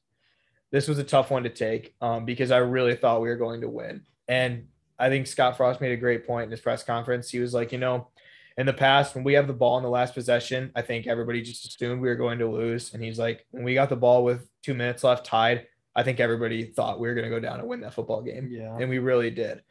This 0.71 0.89
was 0.89 0.99
a 0.99 1.05
tough 1.05 1.31
one 1.31 1.43
to 1.43 1.51
take 1.51 1.95
um, 2.01 2.25
because 2.25 2.51
I 2.51 2.59
really 2.59 2.97
thought 2.97 3.21
we 3.21 3.29
were 3.29 3.37
going 3.37 3.61
to 3.61 3.69
win, 3.69 4.07
and 4.27 4.69
I 5.03 5.09
think 5.09 5.27
Scott 5.27 5.57
Frost 5.57 5.81
made 5.81 5.91
a 5.91 5.97
great 5.97 6.25
point 6.25 6.45
in 6.45 6.51
his 6.53 6.61
press 6.61 6.85
conference. 6.85 7.29
He 7.29 7.41
was 7.41 7.53
like, 7.53 7.73
you 7.73 7.79
know, 7.79 8.09
in 8.57 8.67
the 8.67 8.73
past, 8.73 9.17
when 9.17 9.25
we 9.25 9.33
have 9.33 9.49
the 9.49 9.53
ball 9.53 9.77
in 9.77 9.83
the 9.83 9.91
last 9.91 10.15
possession, 10.15 10.71
I 10.77 10.83
think 10.83 11.09
everybody 11.09 11.43
just 11.43 11.67
assumed 11.67 12.01
we 12.01 12.09
were 12.09 12.15
going 12.15 12.39
to 12.39 12.49
lose. 12.49 12.95
And 12.95 13.03
he's 13.03 13.19
like, 13.19 13.45
when 13.51 13.65
we 13.65 13.75
got 13.75 13.89
the 13.89 13.97
ball 13.97 14.23
with 14.23 14.49
two 14.63 14.75
minutes 14.75 15.03
left 15.03 15.27
tied, 15.27 15.67
I 15.97 16.05
think 16.05 16.21
everybody 16.21 16.67
thought 16.67 17.01
we 17.01 17.09
were 17.09 17.15
going 17.15 17.29
to 17.29 17.31
go 17.31 17.41
down 17.41 17.59
and 17.59 17.69
win 17.69 17.81
that 17.81 17.95
football 17.95 18.23
game. 18.23 18.49
Yeah. 18.49 18.77
And 18.79 18.89
we 18.89 19.01
really 19.01 19.31
did. 19.31 19.63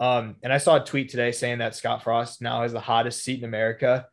Um, 0.00 0.34
and 0.42 0.52
I 0.52 0.58
saw 0.58 0.82
a 0.82 0.84
tweet 0.84 1.10
today 1.10 1.30
saying 1.30 1.58
that 1.58 1.76
Scott 1.76 2.02
Frost 2.02 2.42
now 2.42 2.62
has 2.62 2.72
the 2.72 2.80
hottest 2.80 3.22
seat 3.22 3.38
in 3.38 3.44
America. 3.44 4.08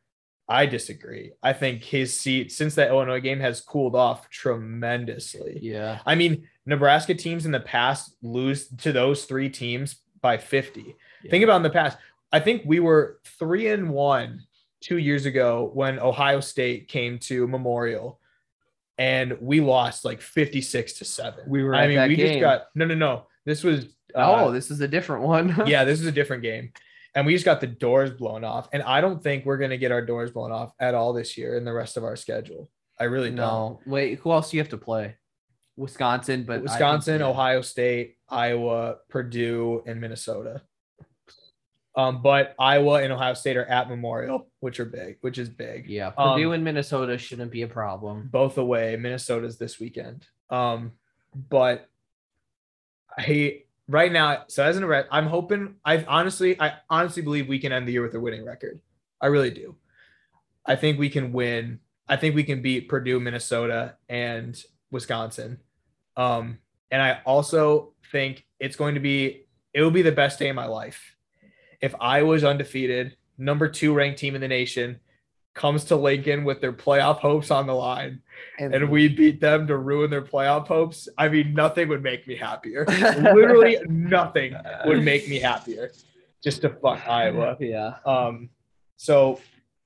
I 0.48 0.68
disagree. 0.68 1.32
I 1.42 1.54
think 1.54 1.84
his 1.84 2.20
seat 2.20 2.52
since 2.52 2.76
that 2.76 2.90
Illinois 2.90 3.22
game 3.22 3.40
has 3.40 3.62
cooled 3.62 3.96
off 3.96 4.30
tremendously. 4.30 5.58
Yeah. 5.64 6.00
I 6.06 6.14
mean, 6.14 6.48
Nebraska 6.68 7.16
teams 7.16 7.48
in 7.48 7.52
the 7.52 7.60
past 7.60 8.16
lose 8.22 8.68
to 8.68 8.92
those 8.92 9.26
three 9.26 9.50
teams 9.50 10.02
by 10.22 10.38
50. 10.38 10.96
Think 11.30 11.44
about 11.44 11.58
in 11.58 11.64
the 11.64 11.70
past. 11.70 11.98
I 12.32 12.40
think 12.40 12.64
we 12.66 12.80
were 12.80 13.20
three 13.26 13.68
and 13.68 13.90
one 13.90 14.44
two 14.82 14.98
years 14.98 15.26
ago 15.26 15.72
when 15.74 16.00
Ohio 16.00 16.40
State 16.40 16.88
came 16.88 17.20
to 17.20 17.48
Memorial 17.48 18.20
and 18.98 19.38
we 19.40 19.62
lost 19.62 20.06
like 20.06 20.22
56 20.22 20.94
to 20.94 21.06
seven. 21.06 21.46
We 21.48 21.64
were 21.64 21.74
I 21.74 21.88
mean, 21.88 22.08
we 22.08 22.16
just 22.16 22.40
got 22.40 22.64
no, 22.76 22.86
no, 22.86 22.96
no. 22.96 23.26
This 23.46 23.64
was, 23.64 23.88
oh, 24.14 24.22
uh, 24.22 24.52
this 24.52 24.70
is 24.70 24.82
a 24.82 24.88
different 24.88 25.24
one. 25.24 25.56
yeah, 25.66 25.86
this 25.86 26.00
is 26.00 26.06
a 26.06 26.12
different 26.12 26.44
game. 26.44 26.72
And 27.16 27.26
we 27.26 27.34
just 27.34 27.46
got 27.46 27.60
the 27.60 27.68
doors 27.68 28.12
blown 28.12 28.44
off. 28.44 28.70
And 28.72 28.84
I 28.84 29.02
don't 29.02 29.24
think 29.24 29.46
we're 29.46 29.58
going 29.58 29.72
to 29.72 29.78
get 29.78 29.92
our 29.92 30.06
doors 30.06 30.32
blown 30.32 30.52
off 30.52 30.74
at 30.80 30.94
all 30.94 31.14
this 31.14 31.38
year 31.38 31.58
in 31.58 31.66
the 31.66 31.74
rest 31.74 31.98
of 31.98 32.04
our 32.04 32.16
schedule. 32.16 32.70
I 33.00 33.06
really 33.06 33.30
don't. 33.30 33.38
no. 33.38 33.80
Wait, 33.88 34.20
who 34.20 34.32
else 34.32 34.52
do 34.52 34.58
you 34.58 34.62
have 34.62 34.70
to 34.70 34.78
play? 34.78 35.16
Wisconsin, 35.78 36.44
but 36.44 36.56
think- 36.58 36.64
Wisconsin, 36.70 37.22
yeah. 37.22 37.28
Ohio 37.28 37.62
State, 37.62 38.18
Iowa, 38.32 38.98
Purdue, 39.10 39.84
and 39.86 40.00
Minnesota. 40.00 40.62
Um, 41.96 42.22
but 42.22 42.56
Iowa 42.60 43.02
and 43.04 43.12
Ohio 43.12 43.34
State 43.34 43.58
are 43.58 43.65
at 43.65 43.89
Memorial, 43.89 44.48
which 44.60 44.80
are 44.80 44.86
big, 44.86 45.18
which 45.22 45.38
is 45.38 45.50
big. 45.50 45.89
Yeah, 45.89 46.12
Um, 46.18 46.34
Purdue 46.36 46.54
and 46.54 46.63
Minnesota 46.63 47.18
shouldn't 47.18 47.52
be 47.52 47.63
a 47.63 47.68
problem. 47.68 48.30
Both 48.32 48.58
away. 48.58 48.96
Minnesota's 48.96 49.58
this 49.58 49.80
weekend. 49.80 50.26
Um, 50.50 50.94
but 51.50 51.89
I 53.18 53.63
right 53.88 54.12
now, 54.12 54.46
so 54.48 54.63
as 54.63 54.78
an 54.78 54.84
arrest, 54.84 55.10
I'm 55.12 55.28
hoping. 55.28 55.76
I 55.84 56.04
honestly, 56.06 56.60
I 56.62 56.74
honestly 56.89 57.22
believe 57.22 57.48
we 57.50 57.60
can 57.60 57.72
end 57.72 57.88
the 57.88 57.92
year 57.92 58.04
with 58.04 58.13
a 58.15 58.20
winning 58.20 58.46
record. 58.46 58.80
I 59.20 59.28
really 59.28 59.52
do. 59.52 59.76
I 60.65 60.76
think 60.76 61.00
we 61.00 61.10
can 61.10 61.34
win. 61.34 61.80
I 62.08 62.15
think 62.15 62.36
we 62.36 62.44
can 62.44 62.62
beat 62.62 62.88
Purdue, 62.88 63.20
Minnesota, 63.20 63.96
and 64.08 64.62
Wisconsin. 64.92 65.60
Um, 66.15 66.60
and 66.91 67.02
I 67.02 67.19
also 67.25 67.93
think 68.12 68.45
it's 68.60 68.75
going 68.75 68.95
to 68.95 69.02
be 69.02 69.45
it 69.73 69.82
will 69.82 69.91
be 69.91 70.02
the 70.02 70.12
best 70.12 70.39
day 70.39 70.49
of 70.49 70.56
my 70.56 70.65
life 70.65 71.15
if 71.82 71.95
I 71.99 72.23
was 72.23 72.43
undefeated, 72.43 73.15
number 73.38 73.67
two 73.67 73.93
ranked 73.93 74.19
team 74.19 74.36
in 74.36 74.41
the 74.41 74.47
nation, 74.47 74.99
comes 75.54 75.86
to 75.86 75.95
Lincoln 75.95 76.43
with 76.43 76.62
their 76.62 76.73
playoff 76.73 77.19
hopes 77.19 77.52
on 77.52 77.67
the 77.67 77.73
line, 77.73 78.21
and 78.60 78.89
we 78.89 79.08
beat 79.08 79.41
them 79.41 79.67
to 79.67 79.78
ruin 79.78 80.10
their 80.10 80.21
playoff 80.21 80.67
hopes. 80.67 81.08
I 81.17 81.30
mean, 81.30 81.54
nothing 81.54 81.88
would 81.89 82.04
make 82.04 82.28
me 82.28 82.36
happier. 82.36 82.86
Literally 82.89 83.78
nothing 83.88 84.56
would 84.86 85.04
make 85.04 85.28
me 85.28 85.39
happier. 85.39 85.91
Just 86.43 86.62
to 86.62 86.69
fuck 86.69 87.06
Iowa. 87.08 87.58
Yeah. 87.60 87.95
Um, 88.06 88.49
so 88.95 89.41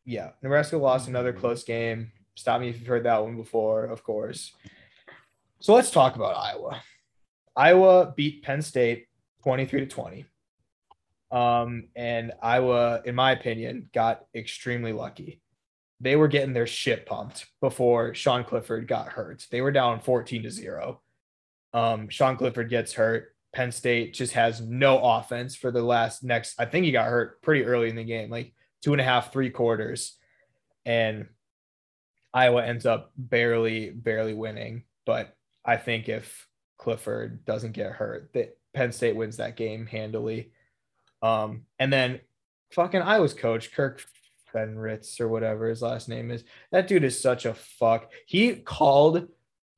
yeah, 0.06 0.32
Nebraska 0.42 0.78
lost 0.78 1.08
another 1.08 1.34
close 1.34 1.64
game. 1.64 2.12
Stop 2.36 2.62
me 2.62 2.70
if 2.70 2.80
you've 2.80 2.88
heard 2.88 3.06
that 3.06 3.24
one 3.24 3.38
before, 3.38 3.86
of 3.86 4.04
course. 4.04 4.54
So 5.60 5.74
let's 5.74 5.92
talk 5.92 6.16
about 6.16 6.36
Iowa. 6.36 6.82
Iowa 7.56 8.14
beat 8.16 8.44
Penn 8.44 8.62
State 8.62 9.08
23 9.44 9.82
to 9.82 9.86
20. 9.86 10.26
Um, 11.32 11.86
and 11.96 12.32
Iowa, 12.42 13.02
in 13.06 13.16
my 13.16 13.32
opinion, 13.32 13.90
got 13.94 14.26
extremely 14.36 14.94
lucky. 14.94 15.42
They 16.00 16.16
were 16.16 16.28
getting 16.28 16.54
their 16.54 16.68
shit 16.68 17.06
pumped 17.06 17.48
before 17.62 18.14
Sean 18.14 18.44
Clifford 18.44 18.88
got 18.88 19.08
hurt. 19.10 19.48
They 19.50 19.62
were 19.62 19.72
down 19.72 20.00
14 20.00 20.44
to 20.44 20.52
0. 20.52 21.02
Um, 21.74 22.10
Sean 22.10 22.38
Clifford 22.38 22.70
gets 22.70 22.94
hurt. 22.94 23.36
Penn 23.54 23.72
State 23.72 24.14
just 24.14 24.34
has 24.34 24.62
no 24.62 25.00
offense 25.00 25.56
for 25.56 25.72
the 25.72 25.82
last 25.82 26.24
next. 26.24 26.60
I 26.60 26.66
think 26.66 26.86
he 26.86 26.92
got 26.92 27.08
hurt 27.08 27.42
pretty 27.42 27.66
early 27.66 27.90
in 27.90 27.96
the 27.96 28.04
game, 28.04 28.30
like 28.30 28.54
two 28.82 28.94
and 28.94 29.02
a 29.02 29.04
half, 29.04 29.32
three 29.32 29.50
quarters. 29.50 30.18
And 30.86 31.28
Iowa 32.34 32.64
ends 32.64 32.86
up 32.86 33.12
barely, 33.16 33.92
barely 33.92 34.34
winning. 34.34 34.84
But 35.06 35.36
I 35.64 35.78
think 35.78 36.10
if 36.10 36.48
Clifford 36.78 37.46
doesn't 37.46 37.72
get 37.72 37.92
hurt, 37.92 38.32
that 38.34 38.58
Penn 38.74 38.92
State 38.92 39.16
wins 39.16 39.38
that 39.38 39.56
game 39.56 39.86
handily. 39.86 40.52
Um, 41.22 41.66
and 41.80 41.92
then 41.92 42.20
fucking 42.72 43.02
Iowa's 43.02 43.34
coach, 43.34 43.72
Kirk 43.72 44.04
Fenritz 44.54 45.20
or 45.20 45.28
whatever 45.28 45.68
his 45.68 45.82
last 45.82 46.10
name 46.10 46.32
is. 46.32 46.44
That 46.72 46.88
dude 46.88 47.04
is 47.04 47.20
such 47.20 47.46
a 47.46 47.54
fuck. 47.54 48.12
He 48.26 48.56
called 48.56 49.28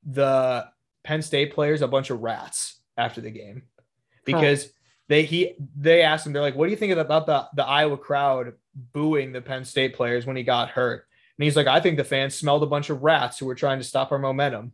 the 0.04 0.66
Penn 1.04 1.22
State 1.22 1.54
players 1.54 1.82
a 1.82 1.88
bunch 1.88 2.10
of 2.10 2.20
rats 2.20 2.80
after 2.96 3.20
the 3.20 3.30
game 3.30 3.62
because 4.24 4.70
they 5.08 5.22
he 5.22 5.54
they 5.76 6.02
asked 6.02 6.26
him 6.26 6.32
they're 6.32 6.42
like, 6.42 6.56
"What 6.56 6.66
do 6.66 6.70
you 6.70 6.76
think 6.76 6.92
about 6.92 7.26
the 7.26 7.46
the 7.54 7.64
Iowa 7.64 7.96
crowd 7.96 8.54
booing 8.92 9.32
the 9.32 9.40
Penn 9.40 9.64
State 9.64 9.94
players 9.94 10.26
when 10.26 10.36
he 10.36 10.42
got 10.42 10.70
hurt?" 10.70 11.06
And 11.38 11.44
he's 11.44 11.56
like, 11.56 11.66
"I 11.66 11.80
think 11.80 11.96
the 11.96 12.04
fans 12.04 12.34
smelled 12.34 12.62
a 12.62 12.66
bunch 12.66 12.90
of 12.90 13.02
rats 13.02 13.38
who 13.38 13.46
were 13.46 13.54
trying 13.54 13.78
to 13.78 13.84
stop 13.84 14.12
our 14.12 14.18
momentum." 14.18 14.72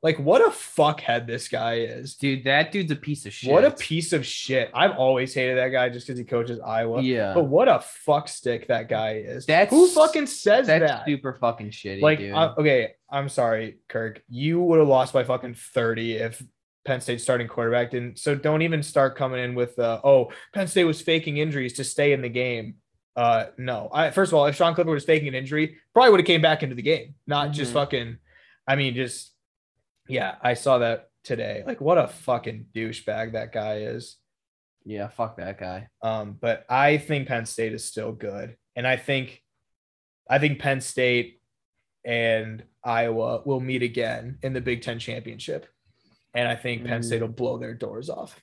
Like, 0.00 0.18
what 0.20 0.40
a 0.40 0.50
fuckhead 0.50 1.26
this 1.26 1.48
guy 1.48 1.78
is. 1.80 2.14
Dude, 2.14 2.44
that 2.44 2.70
dude's 2.70 2.92
a 2.92 2.96
piece 2.96 3.26
of 3.26 3.32
shit. 3.32 3.50
What 3.50 3.64
a 3.64 3.72
piece 3.72 4.12
of 4.12 4.24
shit. 4.24 4.70
I've 4.72 4.92
always 4.96 5.34
hated 5.34 5.58
that 5.58 5.70
guy 5.70 5.88
just 5.88 6.06
because 6.06 6.18
he 6.18 6.24
coaches 6.24 6.60
Iowa. 6.64 7.02
Yeah. 7.02 7.34
But 7.34 7.44
what 7.44 7.66
a 7.68 7.80
fuck 7.80 8.28
stick 8.28 8.68
that 8.68 8.88
guy 8.88 9.14
is. 9.16 9.46
That's- 9.46 9.70
who 9.70 9.88
fucking 9.88 10.26
says 10.26 10.68
That's 10.68 10.84
that? 10.86 11.04
super 11.04 11.32
fucking 11.34 11.70
shitty, 11.70 12.00
like, 12.00 12.20
okay, 12.20 12.92
I'm 13.10 13.28
sorry, 13.28 13.78
Kirk. 13.88 14.22
You 14.28 14.60
would 14.62 14.78
have 14.78 14.86
lost 14.88 15.12
by 15.12 15.24
fucking 15.24 15.54
30 15.54 16.12
if 16.18 16.42
Penn 16.84 17.00
State 17.00 17.20
starting 17.20 17.48
quarterback 17.48 17.90
didn't. 17.90 18.20
So 18.20 18.36
don't 18.36 18.62
even 18.62 18.84
start 18.84 19.16
coming 19.16 19.42
in 19.42 19.56
with, 19.56 19.76
uh, 19.80 20.00
oh, 20.04 20.30
Penn 20.54 20.68
State 20.68 20.84
was 20.84 21.00
faking 21.02 21.38
injuries 21.38 21.72
to 21.74 21.82
stay 21.84 22.12
in 22.12 22.22
the 22.22 22.28
game. 22.28 22.76
Uh, 23.16 23.46
no. 23.58 23.90
I 23.92 24.10
first 24.12 24.30
of 24.30 24.38
all, 24.38 24.46
if 24.46 24.54
Sean 24.54 24.74
Clifford 24.76 24.94
was 24.94 25.04
faking 25.04 25.26
an 25.26 25.34
injury, 25.34 25.76
probably 25.92 26.12
would 26.12 26.20
have 26.20 26.26
came 26.26 26.40
back 26.40 26.62
into 26.62 26.76
the 26.76 26.82
game, 26.82 27.16
not 27.26 27.50
just 27.50 27.72
Mhm. 27.72 27.74
fucking. 27.74 28.16
I 28.68 28.76
mean, 28.76 28.94
just 28.94 29.32
yeah, 30.08 30.36
I 30.42 30.54
saw 30.54 30.78
that 30.78 31.10
today. 31.24 31.62
Like, 31.66 31.80
what 31.80 31.98
a 31.98 32.08
fucking 32.08 32.66
douchebag 32.74 33.32
that 33.32 33.52
guy 33.52 33.78
is. 33.80 34.16
yeah, 34.84 35.08
fuck 35.08 35.36
that 35.36 35.58
guy. 35.58 35.88
Um, 36.02 36.36
but 36.40 36.64
I 36.68 36.96
think 36.98 37.28
Penn 37.28 37.46
State 37.46 37.72
is 37.74 37.84
still 37.84 38.12
good, 38.12 38.56
and 38.74 38.86
I 38.86 38.96
think, 38.96 39.42
I 40.28 40.38
think 40.38 40.58
Penn 40.58 40.80
State 40.80 41.40
and 42.04 42.62
Iowa 42.82 43.42
will 43.44 43.60
meet 43.60 43.82
again 43.82 44.38
in 44.42 44.52
the 44.54 44.60
Big 44.60 44.82
Ten 44.82 44.98
championship, 44.98 45.66
and 46.34 46.48
I 46.48 46.56
think 46.56 46.86
Penn 46.86 47.02
State 47.02 47.20
will 47.20 47.28
blow 47.28 47.58
their 47.58 47.74
doors 47.74 48.08
off. 48.08 48.40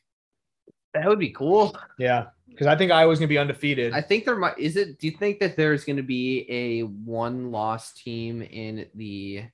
That 0.93 1.07
would 1.07 1.19
be 1.19 1.31
cool. 1.31 1.75
Yeah, 1.97 2.27
because 2.47 2.67
I 2.67 2.77
think 2.77 2.91
Iowa's 2.91 3.19
gonna 3.19 3.27
be 3.27 3.37
undefeated. 3.37 3.93
I 3.93 4.01
think 4.01 4.25
there 4.25 4.35
might 4.35 4.57
is 4.59 4.77
it. 4.77 4.99
Do 4.99 5.07
you 5.07 5.17
think 5.17 5.39
that 5.39 5.57
there's 5.57 5.83
going 5.83 5.97
to 5.97 6.03
be 6.03 6.45
a 6.49 6.81
one 6.83 7.51
loss 7.51 7.93
team 7.93 8.41
in 8.41 8.85
the 8.95 9.45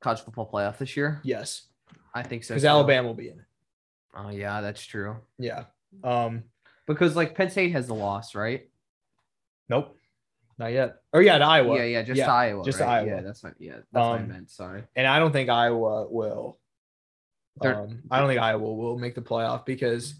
college 0.00 0.20
football 0.20 0.48
playoff 0.52 0.78
this 0.78 0.96
year? 0.96 1.20
yes, 1.24 1.62
I 2.14 2.22
think 2.22 2.44
so. 2.44 2.54
because. 2.54 2.64
Alabama 2.64 3.06
will 3.08 3.14
be 3.14 3.28
in 3.28 3.38
it. 3.38 3.44
Oh 4.16 4.30
yeah, 4.30 4.60
that's 4.60 4.84
true. 4.84 5.16
Yeah. 5.38 5.64
Um. 6.04 6.44
Because 6.86 7.16
like 7.16 7.34
Penn 7.34 7.50
State 7.50 7.72
has 7.72 7.86
the 7.88 7.94
loss, 7.94 8.34
right? 8.34 8.68
Nope. 9.68 9.96
Not 10.58 10.72
yet. 10.72 10.96
Or 11.12 11.20
yeah, 11.20 11.36
to 11.38 11.44
Iowa. 11.44 11.76
yeah, 11.76 11.84
yeah, 11.84 12.02
just 12.02 12.18
yeah, 12.18 12.32
Iowa. 12.32 12.64
just 12.64 12.80
right? 12.80 12.88
Iowa. 13.00 13.06
Yeah, 13.08 13.20
that's 13.22 13.42
what. 13.42 13.54
Yeah, 13.58 13.72
that's 13.72 13.86
what 13.92 14.02
I 14.02 14.16
Um, 14.18 14.28
meant. 14.28 14.50
Sorry. 14.50 14.84
and 14.94 15.06
I 15.06 15.18
don't 15.18 15.32
think 15.32 15.50
Iowa 15.50 16.06
will. 16.08 16.58
Um, 17.60 18.02
I 18.10 18.18
don't 18.20 18.28
think 18.28 18.40
Iowa 18.40 18.72
will 18.74 18.98
make 18.98 19.14
the 19.14 19.22
playoff 19.22 19.64
because 19.66 20.14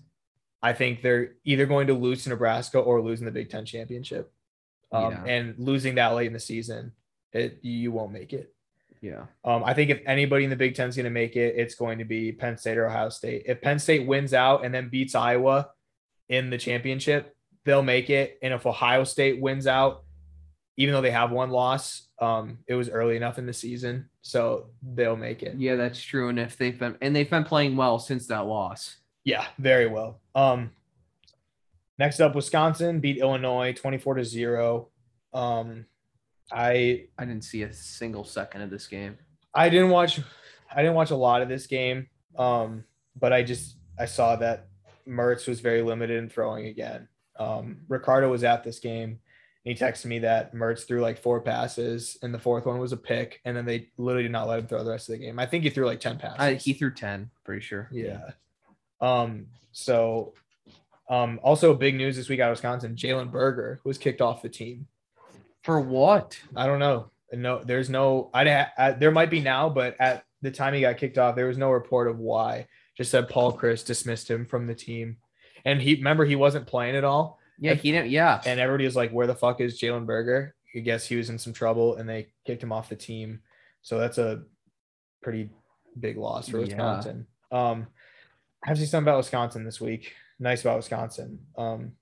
I 0.63 0.73
think 0.73 1.03
they're 1.03 1.35
either 1.45 1.67
going 1.67 1.87
to 1.89 1.95
lose 1.95 2.25
to 2.25 2.31
Nebraska 2.31 2.79
or 2.79 3.01
losing 3.03 3.27
the 3.27 3.31
Big 3.33 3.49
Ten 3.51 3.65
championship. 3.65 4.33
Um, 4.91 5.13
Yeah. 5.13 5.25
And 5.25 5.55
losing 5.59 5.95
that 5.97 6.15
late 6.15 6.27
in 6.27 6.33
the 6.33 6.41
season, 6.41 6.93
it 7.33 7.59
you 7.63 7.93
won't 7.93 8.13
make 8.13 8.33
it. 8.33 8.55
Yeah. 9.07 9.27
Um, 9.45 9.63
I 9.63 9.73
think 9.73 9.91
if 9.91 10.01
anybody 10.05 10.43
in 10.43 10.51
the 10.51 10.57
Big 10.57 10.75
Ten 10.75 10.89
is 10.89 10.97
going 10.97 11.05
to 11.05 11.11
make 11.11 11.37
it, 11.37 11.55
it's 11.57 11.77
going 11.77 11.99
to 11.99 12.05
be 12.05 12.33
Penn 12.33 12.59
State 12.59 12.77
or 12.77 12.87
Ohio 12.87 13.09
State. 13.09 13.45
If 13.47 13.61
Penn 13.61 13.79
State 13.79 14.05
wins 14.05 14.35
out 14.35 14.65
and 14.65 14.75
then 14.75 14.89
beats 14.89 15.15
Iowa 15.15 15.71
in 16.29 16.51
the 16.51 16.59
championship, 16.59 17.37
they'll 17.65 17.85
make 17.85 18.11
it. 18.11 18.37
And 18.43 18.53
if 18.53 18.67
Ohio 18.67 19.05
State 19.05 19.41
wins 19.41 19.69
out, 19.69 20.03
even 20.77 20.93
though 20.93 21.03
they 21.03 21.13
have 21.13 21.31
one 21.31 21.51
loss, 21.51 22.09
um, 22.21 22.59
it 22.67 22.75
was 22.75 22.91
early 22.91 23.17
enough 23.17 23.39
in 23.39 23.47
the 23.47 23.53
season, 23.53 24.11
so 24.23 24.71
they'll 24.83 25.17
make 25.17 25.45
it. 25.45 25.55
Yeah, 25.57 25.77
that's 25.77 26.03
true. 26.03 26.29
And 26.29 26.39
if 26.41 26.57
they've 26.57 26.77
been 26.77 26.97
and 27.01 27.15
they've 27.15 27.31
been 27.31 27.45
playing 27.45 27.77
well 27.77 28.01
since 28.01 28.27
that 28.27 28.47
loss. 28.47 28.97
Yeah, 29.23 29.47
very 29.59 29.87
well. 29.87 30.21
Um, 30.35 30.73
next 31.97 32.19
up, 32.19 32.35
Wisconsin 32.35 32.99
beat 32.99 33.19
Illinois 33.19 33.73
24 33.73 34.15
to 34.15 34.25
0. 34.25 34.89
Um, 35.33 35.87
I 36.53 37.07
I 37.19 37.25
didn't 37.25 37.45
see 37.45 37.63
a 37.63 37.73
single 37.73 38.25
second 38.25 38.63
of 38.63 38.71
this 38.71 38.87
game. 38.87 39.19
I 39.55 39.69
didn't 39.69 39.91
watch 39.91 40.21
I 40.71 40.83
didn't 40.83 40.95
watch 40.95 41.11
a 41.11 41.17
lot 41.17 41.43
of 41.43 41.49
this 41.49 41.67
game. 41.67 42.09
Um, 42.37 42.85
but 43.19 43.33
I 43.33 43.43
just 43.43 43.77
I 43.99 44.05
saw 44.07 44.37
that 44.37 44.69
Mertz 45.09 45.49
was 45.49 45.61
very 45.61 45.83
limited 45.83 46.19
in 46.19 46.29
throwing 46.29 46.67
again. 46.67 47.09
Um, 47.39 47.79
Ricardo 47.89 48.31
was 48.31 48.45
at 48.45 48.65
this 48.65 48.79
game 48.79 49.19
and 49.67 49.77
he 49.77 49.85
texted 49.85 50.07
me 50.07 50.21
that 50.21 50.55
Mertz 50.55 50.87
threw 50.87 51.01
like 51.01 51.19
four 51.19 51.41
passes 51.41 52.19
and 52.23 52.33
the 52.33 52.39
fourth 52.39 52.67
one 52.67 52.79
was 52.79 52.93
a 52.93 52.97
pick, 52.97 53.41
and 53.45 53.57
then 53.57 53.65
they 53.65 53.89
literally 53.99 54.23
did 54.23 54.33
not 54.33 54.47
let 54.47 54.61
him 54.61 54.69
throw 54.69 54.85
the 54.85 54.91
rest 54.91 55.09
of 55.09 55.19
the 55.19 55.25
game. 55.25 55.41
I 55.41 55.47
think 55.47 55.65
he 55.65 55.71
threw 55.71 55.87
like 55.87 55.99
10 55.99 56.19
passes. 56.19 56.39
I, 56.39 56.55
he 56.55 56.73
threw 56.73 56.93
10, 56.93 57.31
pretty 57.45 57.63
sure. 57.63 57.89
Yeah. 57.91 58.31
Um, 59.01 59.47
so 59.73 60.35
um 61.09 61.39
also 61.43 61.75
big 61.75 61.95
news 61.95 62.17
this 62.17 62.29
week 62.29 62.41
out 62.41 62.51
of 62.51 62.57
Wisconsin, 62.57 62.95
Jalen 62.95 63.31
Berger 63.31 63.81
was 63.85 63.99
kicked 63.99 64.21
off 64.21 64.41
the 64.41 64.49
team. 64.49 64.87
For 65.67 65.81
what? 65.81 66.39
I 66.55 66.67
don't 66.67 66.79
know. 66.79 67.11
No, 67.33 67.63
there's 67.63 67.91
no. 67.91 68.31
I, 68.33 68.67
I 68.79 68.93
there 68.93 69.11
might 69.11 69.31
be 69.31 69.41
now, 69.41 69.69
but 69.69 69.97
at 70.01 70.25
the 70.43 70.51
time 70.53 70.73
he 70.75 70.81
got 70.81 70.97
kicked 70.97 71.19
off, 71.19 71.35
there 71.35 71.49
was 71.49 71.59
no 71.59 71.73
report 71.73 72.07
of 72.09 72.19
why. 72.21 72.69
Just 72.97 73.11
said 73.11 73.29
Paul 73.29 73.53
Chryst 73.59 73.85
dismissed 73.85 74.31
him 74.31 74.47
from 74.47 74.67
the 74.69 74.75
team, 74.77 75.17
and 75.65 75.83
he 75.83 75.97
remember 75.97 76.25
he 76.25 76.37
wasn't 76.37 76.69
playing 76.69 76.95
at 76.95 77.03
all, 77.05 77.39
Yeah, 77.59 77.75
he 77.75 77.91
didn't. 77.91 78.11
Yeah. 78.11 78.41
and 78.47 78.61
everybody 78.61 78.85
was 78.85 78.95
like, 78.97 79.11
"Where 79.11 79.27
the 79.27 79.35
fuck 79.35 79.61
is 79.61 79.79
Jalen 79.81 80.07
Berger?" 80.07 80.55
I 80.75 80.79
guess 80.79 81.05
he 81.05 81.17
was 81.17 81.31
in 81.31 81.39
some 81.39 81.53
trouble, 81.53 81.97
and 81.97 82.09
they 82.09 82.29
kicked 82.47 82.63
him 82.63 82.73
off 82.73 82.89
the 82.89 82.97
team. 82.97 83.41
So 83.83 83.99
that's 83.99 84.19
a 84.19 84.43
pretty 85.23 85.51
big 85.99 86.17
loss 86.17 86.49
for 86.49 86.59
Yeah. 86.59 86.65
Wisconsin. 86.67 87.27
Um, 87.51 87.89
I 88.65 88.69
have 88.69 88.77
to 88.77 88.83
say 88.85 88.89
something 88.89 89.09
about 89.09 89.19
Wisconsin 89.19 89.65
this 89.65 89.81
week. 89.81 90.13
Nice 90.39 90.61
about 90.61 90.77
Wisconsin. 90.77 91.41
Um, 91.59 91.93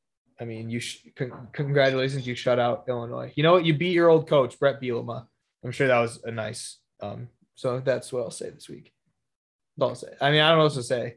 I 0.40 0.44
mean, 0.44 0.68
you 0.68 0.80
sh- 0.80 1.06
con- 1.16 1.48
congratulations, 1.52 2.26
you 2.26 2.34
shut 2.34 2.58
out 2.58 2.84
Illinois. 2.88 3.32
You 3.36 3.42
know 3.42 3.52
what? 3.52 3.64
You 3.64 3.74
beat 3.74 3.92
your 3.92 4.08
old 4.08 4.28
coach, 4.28 4.58
Brett 4.58 4.80
Bielema. 4.80 5.26
I'm 5.64 5.72
sure 5.72 5.88
that 5.88 6.00
was 6.00 6.20
a 6.24 6.30
nice. 6.30 6.78
Um, 7.00 7.28
so 7.54 7.80
that's 7.80 8.12
what 8.12 8.22
I'll 8.22 8.30
say 8.30 8.50
this 8.50 8.68
week. 8.68 8.92
Don't 9.78 9.96
say. 9.96 10.08
I 10.20 10.30
mean, 10.30 10.40
I 10.40 10.48
don't 10.48 10.58
know 10.58 10.64
what 10.64 10.74
to 10.74 10.82
say. 10.82 11.16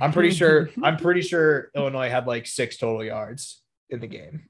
I'm 0.00 0.12
pretty 0.12 0.30
sure. 0.30 0.70
I'm 0.82 0.96
pretty 0.96 1.22
sure 1.22 1.70
Illinois 1.74 2.08
had 2.08 2.26
like 2.26 2.46
six 2.46 2.76
total 2.76 3.04
yards 3.04 3.62
in 3.90 4.00
the 4.00 4.06
game. 4.06 4.48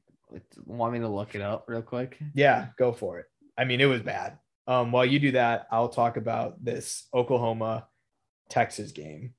Want 0.66 0.92
me 0.92 0.98
to 1.00 1.08
look 1.08 1.34
it 1.34 1.40
up 1.40 1.64
real 1.68 1.82
quick? 1.82 2.18
Yeah, 2.34 2.66
go 2.78 2.92
for 2.92 3.20
it. 3.20 3.26
I 3.56 3.64
mean, 3.64 3.80
it 3.80 3.86
was 3.86 4.02
bad. 4.02 4.38
Um, 4.66 4.92
while 4.92 5.06
you 5.06 5.18
do 5.18 5.32
that, 5.32 5.66
I'll 5.70 5.88
talk 5.88 6.18
about 6.18 6.62
this 6.62 7.08
Oklahoma 7.14 7.86
Texas 8.50 8.92
game. 8.92 9.32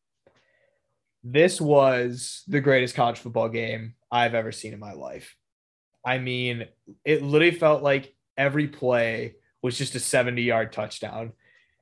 This 1.23 1.61
was 1.61 2.43
the 2.47 2.61
greatest 2.61 2.95
college 2.95 3.19
football 3.19 3.49
game 3.49 3.93
I've 4.11 4.33
ever 4.33 4.51
seen 4.51 4.73
in 4.73 4.79
my 4.79 4.93
life. 4.93 5.35
I 6.05 6.17
mean, 6.17 6.65
it 7.05 7.21
literally 7.21 7.55
felt 7.55 7.83
like 7.83 8.15
every 8.37 8.67
play 8.67 9.35
was 9.61 9.77
just 9.77 9.95
a 9.95 9.99
70 9.99 10.41
yard 10.41 10.71
touchdown. 10.71 11.33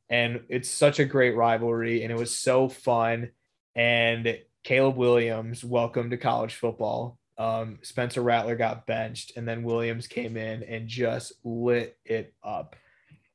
And 0.09 0.41
it's 0.49 0.69
such 0.69 0.99
a 0.99 1.05
great 1.05 1.35
rivalry, 1.35 2.03
and 2.03 2.11
it 2.11 2.17
was 2.17 2.35
so 2.35 2.69
fun. 2.69 3.31
And 3.75 4.39
Caleb 4.63 4.95
Williams, 4.95 5.63
welcome 5.63 6.09
to 6.09 6.17
college 6.17 6.55
football. 6.55 7.19
Um, 7.37 7.79
Spencer 7.83 8.21
Rattler 8.21 8.55
got 8.55 8.87
benched, 8.87 9.33
and 9.35 9.47
then 9.47 9.63
Williams 9.63 10.07
came 10.07 10.37
in 10.37 10.63
and 10.63 10.87
just 10.87 11.33
lit 11.43 11.97
it 12.05 12.33
up. 12.41 12.75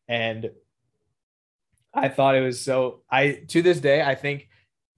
And 0.08 0.50
I 1.94 2.08
thought 2.08 2.34
it 2.34 2.40
was 2.40 2.60
so. 2.60 3.02
I 3.10 3.42
to 3.48 3.62
this 3.62 3.80
day, 3.80 4.02
I 4.02 4.14
think 4.14 4.48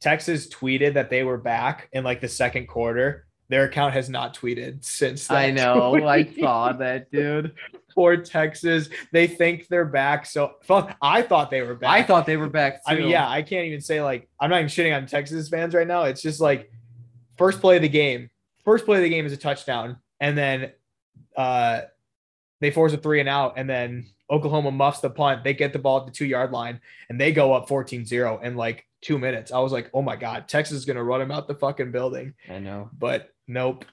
Texas 0.00 0.48
tweeted 0.48 0.94
that 0.94 1.10
they 1.10 1.24
were 1.24 1.38
back 1.38 1.88
in 1.92 2.04
like 2.04 2.20
the 2.20 2.28
second 2.28 2.68
quarter. 2.68 3.26
Their 3.54 3.66
account 3.66 3.94
has 3.94 4.10
not 4.10 4.36
tweeted 4.36 4.84
since. 4.84 5.30
I 5.30 5.50
know. 5.52 5.94
I 6.08 6.24
saw 6.24 6.72
that, 6.72 7.08
dude. 7.12 7.54
Poor 7.94 8.16
Texas. 8.16 8.88
They 9.12 9.28
think 9.28 9.68
they're 9.68 9.84
back. 9.84 10.26
So 10.26 10.54
I 11.00 11.22
thought 11.22 11.52
they 11.52 11.62
were 11.62 11.76
back. 11.76 11.88
I 11.88 12.02
thought 12.02 12.26
they 12.26 12.36
were 12.36 12.48
back 12.48 12.78
too. 12.78 12.92
I 12.92 12.96
mean, 12.96 13.08
yeah, 13.08 13.30
I 13.30 13.42
can't 13.42 13.66
even 13.66 13.80
say 13.80 14.02
like 14.02 14.28
I'm 14.40 14.50
not 14.50 14.56
even 14.56 14.68
shitting 14.68 14.96
on 14.96 15.06
Texas 15.06 15.48
fans 15.48 15.72
right 15.72 15.86
now. 15.86 16.02
It's 16.02 16.20
just 16.20 16.40
like 16.40 16.68
first 17.38 17.60
play 17.60 17.76
of 17.76 17.82
the 17.82 17.88
game. 17.88 18.28
First 18.64 18.86
play 18.86 18.96
of 18.96 19.04
the 19.04 19.08
game 19.08 19.24
is 19.24 19.32
a 19.32 19.36
touchdown, 19.36 19.98
and 20.18 20.36
then 20.36 20.72
uh 21.36 21.82
they 22.60 22.72
force 22.72 22.92
a 22.92 22.96
three 22.96 23.20
and 23.20 23.28
out, 23.28 23.54
and 23.56 23.70
then 23.70 24.08
Oklahoma 24.28 24.72
muffs 24.72 24.98
the 24.98 25.10
punt. 25.10 25.44
They 25.44 25.54
get 25.54 25.72
the 25.72 25.78
ball 25.78 26.00
at 26.00 26.06
the 26.06 26.12
two 26.12 26.26
yard 26.26 26.50
line, 26.50 26.80
and 27.08 27.20
they 27.20 27.30
go 27.30 27.52
up 27.52 27.68
14-0 27.68 28.42
in 28.42 28.56
like 28.56 28.84
two 29.00 29.16
minutes. 29.16 29.52
I 29.52 29.60
was 29.60 29.70
like, 29.70 29.90
oh 29.94 30.02
my 30.02 30.16
god, 30.16 30.48
Texas 30.48 30.78
is 30.78 30.84
gonna 30.84 31.04
run 31.04 31.20
him 31.20 31.30
out 31.30 31.46
the 31.46 31.54
fucking 31.54 31.92
building. 31.92 32.34
I 32.50 32.58
know. 32.58 32.90
But 32.98 33.30
nope. 33.46 33.84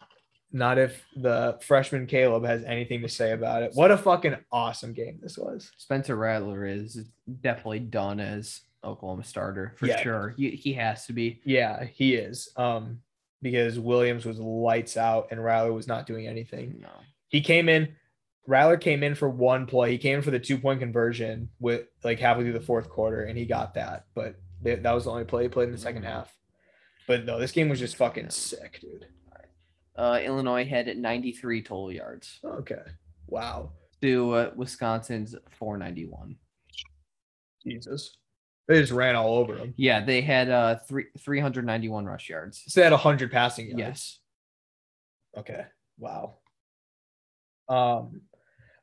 Not 0.54 0.78
if 0.78 1.06
the 1.16 1.58
freshman 1.62 2.08
Caleb 2.08 2.43
has 2.43 2.64
anything 2.66 3.02
to 3.04 3.08
say 3.08 3.32
about 3.32 3.64
it. 3.64 3.72
What 3.74 3.89
a 3.89 3.97
fucking 3.97 4.36
awesome 4.52 4.91
game 4.91 5.18
this 5.22 5.38
was. 5.38 5.72
Spencer 5.78 6.18
Rattler 6.18 6.66
is 6.66 7.06
definitely 7.39 7.80
done 7.80 8.20
as 8.20 8.60
Oklahoma 8.84 9.24
starter 9.24 9.74
for 9.78 9.86
Yeah. 9.88 10.02
sure. 10.02 10.34
He, 10.38 10.49
he 10.49 10.74
has 10.74 11.06
to 11.06 11.14
be. 11.14 11.39
Yeah, 11.45 11.86
he 11.86 12.16
is. 12.16 12.49
Um, 12.58 12.99
because 13.41 13.80
Williams 13.80 14.26
was 14.26 14.39
lights 14.39 14.97
out 14.97 15.30
and 15.32 15.41
Rattler 15.41 15.72
was 15.72 15.88
not 15.88 16.06
doing 16.06 16.28
anything. 16.28 16.80
No. 16.82 16.89
He 17.30 17.39
came 17.39 17.70
in, 17.70 17.95
Rattler 18.45 18.76
came 18.78 19.04
in 19.04 19.16
for 19.16 19.30
one 19.30 19.66
play. 19.68 19.91
He 19.91 19.97
came 19.97 20.18
in 20.18 20.22
for 20.22 20.32
the 20.32 20.39
two 20.39 20.58
point 20.58 20.82
conversion 20.82 21.49
with 21.62 21.86
like 22.04 22.20
halfway 22.20 22.43
through 22.43 22.54
the 22.54 22.60
fourth 22.60 22.89
quarter, 22.89 23.24
and 23.24 23.38
he 23.38 23.45
got 23.45 23.76
that. 23.76 24.06
But 24.16 24.36
th- 24.66 24.84
that 24.84 24.91
was 24.91 25.06
the 25.06 25.12
only 25.12 25.24
play 25.24 25.43
he 25.43 25.49
played 25.49 25.68
in 25.70 25.72
the 25.72 25.78
second 25.78 26.04
half. 26.04 26.36
But 27.08 27.24
no, 27.26 27.39
this 27.39 27.52
game 27.54 27.70
was 27.70 27.80
just 27.80 27.95
fucking 27.95 28.32
sick, 28.32 28.80
dude. 28.82 29.06
Uh, 29.96 30.20
Illinois 30.24 30.66
had 30.66 30.96
93 30.98 31.62
total 31.64 31.92
yards 31.92 32.39
Okay. 32.44 32.82
Wow. 33.28 33.72
to 34.02 34.32
uh, 34.34 34.52
Wisconsin's 34.56 35.36
491. 35.60 36.36
Jesus. 37.66 38.18
They 38.68 38.80
just 38.80 38.92
ran 38.94 39.16
all 39.16 39.36
over 39.36 39.56
them. 39.56 39.74
Yeah, 39.76 40.04
they 40.04 40.22
had 40.22 40.50
uh 40.50 40.78
three 40.88 41.06
391 41.20 42.06
rush 42.06 42.30
yards. 42.30 42.64
So 42.68 42.80
they 42.80 42.84
had 42.86 42.94
100 42.94 43.32
passing 43.32 43.68
yards. 43.68 43.80
Yes. 43.80 44.20
Okay. 45.38 45.66
Wow. 45.98 46.36
Um, 47.68 48.22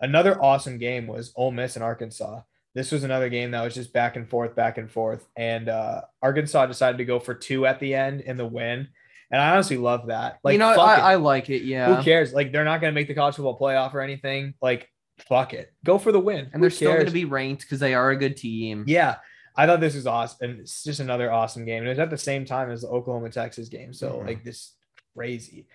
another 0.01 0.41
awesome 0.43 0.79
game 0.79 1.07
was 1.07 1.33
Ole 1.37 1.53
Miss 1.53 1.77
and 1.77 1.85
Arkansas. 1.85 2.43
This 2.75 2.93
was 2.93 3.03
another 3.03 3.29
game 3.29 3.51
that 3.53 3.63
was 3.65 3.75
just 3.75 3.93
back 3.93 4.17
and 4.17 4.29
forth, 4.29 4.55
back 4.55 4.79
and 4.79 4.91
forth, 4.91 5.27
and 5.37 5.69
uh, 5.69 6.03
Arkansas 6.23 6.67
decided 6.67 6.99
to 6.99 7.05
go 7.05 7.19
for 7.19 7.35
two 7.35 7.67
at 7.67 7.81
the 7.81 7.95
end 7.95 8.21
in 8.21 8.37
the 8.37 8.47
win, 8.47 8.89
and 9.31 9.41
I 9.41 9.51
honestly 9.51 9.77
love 9.77 10.07
that. 10.09 10.39
Like, 10.43 10.53
you 10.55 10.59
know, 10.59 10.69
I. 10.69 10.95
I 10.97 11.15
like 11.17 11.51
it. 11.51 11.63
Yeah. 11.63 11.97
who 11.97 12.03
cares? 12.03 12.33
Like, 12.33 12.53
they're 12.53 12.65
not 12.65 12.81
gonna 12.81 12.93
make 12.93 13.09
the 13.09 13.15
college 13.15 13.37
football 13.37 13.59
playoff 13.59 13.95
or 13.95 14.01
anything. 14.01 14.55
Like, 14.63 14.89
fuck 15.29 15.53
it, 15.55 15.73
go 15.85 15.99
for 15.99 16.13
the 16.13 16.21
win. 16.21 16.45
And 16.53 16.55
Who 16.55 16.61
they're 16.61 16.71
still 16.71 16.93
going 16.95 17.07
to 17.07 17.13
be 17.13 17.25
ranked 17.25 17.63
because 17.63 17.81
they 17.81 17.93
are 17.95 18.11
a 18.11 18.17
good 18.17 18.37
team. 18.37 18.85
Yeah, 18.87 19.17
I 19.57 19.67
thought 19.67 19.81
this 19.81 19.97
was 19.97 20.07
awesome, 20.07 20.51
and 20.51 20.61
it's 20.61 20.85
just 20.85 21.01
another 21.01 21.33
awesome 21.33 21.65
game. 21.65 21.79
And 21.79 21.87
it 21.87 21.91
was 21.91 21.99
at 21.99 22.11
the 22.11 22.17
same 22.19 22.45
time 22.45 22.71
as 22.71 22.83
the 22.83 22.89
Oklahoma 22.89 23.31
Texas 23.31 23.69
game, 23.69 23.93
so 23.93 24.13
Mhm. 24.13 24.27
like 24.27 24.45
this 24.45 24.75
crazy. 25.17 25.67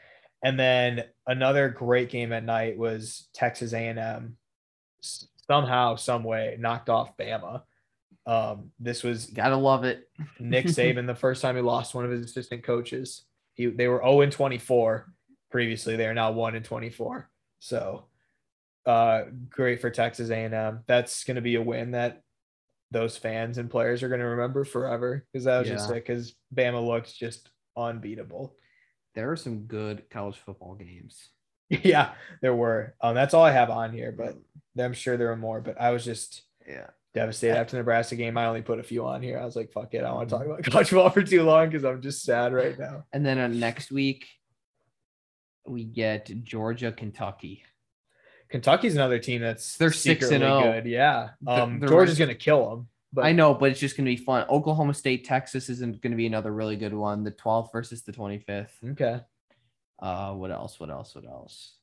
And 0.45 0.57
then 0.59 1.03
another 1.27 1.69
great 1.69 2.09
game 2.09 2.31
at 2.33 2.43
night 2.45 2.77
was 2.77 3.27
Texas 3.33 3.73
A 3.73 3.77
and 3.87 3.99
M. 3.99 4.37
Somehow, 5.01 5.95
some 5.95 6.23
way, 6.23 6.55
knocked 6.59 6.89
off 6.89 7.15
Bama. 7.17 7.63
Um, 8.25 8.71
this 8.79 9.03
was 9.03 9.25
Gotta 9.27 9.57
love 9.57 9.83
it. 9.83 10.07
Nick 10.39 10.65
Saban 10.67 11.05
the 11.07 11.15
first 11.15 11.41
time 11.41 11.55
he 11.57 11.61
lost 11.61 11.93
one 11.93 12.05
of 12.05 12.11
his 12.11 12.23
assistant 12.25 12.63
coaches. 12.63 13.25
He 13.53 13.67
they 13.67 13.87
were 13.87 13.99
0 14.03 14.21
and 14.21 14.31
24 14.31 15.11
previously. 15.51 15.95
They 15.95 16.07
are 16.07 16.13
now 16.13 16.31
1 16.31 16.55
and 16.55 16.65
24. 16.65 17.29
So 17.59 18.07
uh 18.85 19.23
great 19.49 19.79
for 19.81 19.89
Texas 19.89 20.29
A&M. 20.29 20.81
That's 20.87 21.23
going 21.23 21.35
to 21.35 21.41
be 21.41 21.55
a 21.55 21.61
win 21.61 21.91
that 21.91 22.21
those 22.91 23.17
fans 23.17 23.57
and 23.57 23.69
players 23.71 24.03
are 24.03 24.09
going 24.09 24.19
to 24.19 24.27
remember 24.27 24.65
forever 24.65 25.25
because 25.31 25.45
that 25.45 25.59
was 25.59 25.67
just 25.69 25.87
Yeah. 25.89 25.95
sick 25.95 26.05
because 26.07 26.35
Bama 26.53 26.85
looks 26.85 27.13
just 27.13 27.49
unbeatable. 27.77 28.55
There 29.15 29.31
are 29.31 29.35
some 29.37 29.61
good 29.65 30.09
college 30.09 30.37
football 30.37 30.75
games. 30.75 31.29
yeah, 31.69 32.13
there 32.41 32.53
were. 32.55 32.93
Um, 33.01 33.15
that's 33.15 33.33
all 33.33 33.43
I 33.43 33.51
have 33.51 33.69
on 33.69 33.93
here, 33.93 34.11
but 34.11 34.35
I'm 34.77 34.93
sure 34.93 35.17
there 35.17 35.31
are 35.31 35.37
more. 35.37 35.61
But 35.61 35.79
I 35.79 35.91
was 35.91 36.03
just 36.03 36.43
Yeah. 36.67 36.89
Devastated 37.13 37.57
after 37.57 37.71
the 37.71 37.77
Nebraska 37.77 38.15
game. 38.15 38.37
I 38.37 38.45
only 38.45 38.61
put 38.61 38.79
a 38.79 38.83
few 38.83 39.05
on 39.05 39.21
here. 39.21 39.39
I 39.39 39.45
was 39.45 39.55
like, 39.55 39.71
fuck 39.71 39.93
it. 39.93 39.99
I 39.99 40.01
don't 40.01 40.15
want 40.15 40.29
to 40.29 40.35
talk 40.35 40.45
about 40.45 40.63
college 40.71 40.89
football 40.89 41.09
for 41.09 41.23
too 41.23 41.43
long 41.43 41.69
because 41.69 41.85
I'm 41.85 42.01
just 42.01 42.23
sad 42.23 42.53
right 42.53 42.77
now. 42.77 43.05
And 43.13 43.25
then 43.25 43.37
uh, 43.37 43.47
next 43.47 43.91
week, 43.91 44.27
we 45.65 45.83
get 45.83 46.31
Georgia, 46.43 46.91
Kentucky. 46.91 47.63
Kentucky's 48.49 48.95
another 48.95 49.19
team 49.19 49.41
that's 49.41 49.77
They're 49.77 49.91
6 49.91 50.05
and 50.05 50.29
secretly 50.29 50.47
oh. 50.47 50.61
good. 50.63 50.85
Yeah. 50.85 51.29
Um, 51.47 51.79
Georgia's 51.79 52.19
rest- 52.19 52.19
gonna 52.19 52.35
kill 52.35 52.69
them. 52.69 52.87
But 53.13 53.25
I 53.25 53.31
know, 53.31 53.53
but 53.53 53.69
it's 53.69 53.79
just 53.79 53.95
going 53.95 54.05
to 54.05 54.11
be 54.11 54.17
fun. 54.17 54.47
Oklahoma 54.49 54.95
State, 54.95 55.23
Texas 55.23 55.69
isn't 55.69 56.01
going 56.01 56.11
to 56.11 56.17
be 56.17 56.25
another 56.25 56.51
really 56.51 56.75
good 56.75 56.95
one. 56.95 57.23
The 57.23 57.31
12th 57.31 57.71
versus 57.71 58.01
the 58.01 58.11
25th. 58.11 58.69
okay. 58.91 59.21
Uh, 60.01 60.33
what 60.33 60.49
else? 60.49 60.79
What 60.79 60.89
else? 60.89 61.13
What 61.13 61.25
else? 61.25 61.75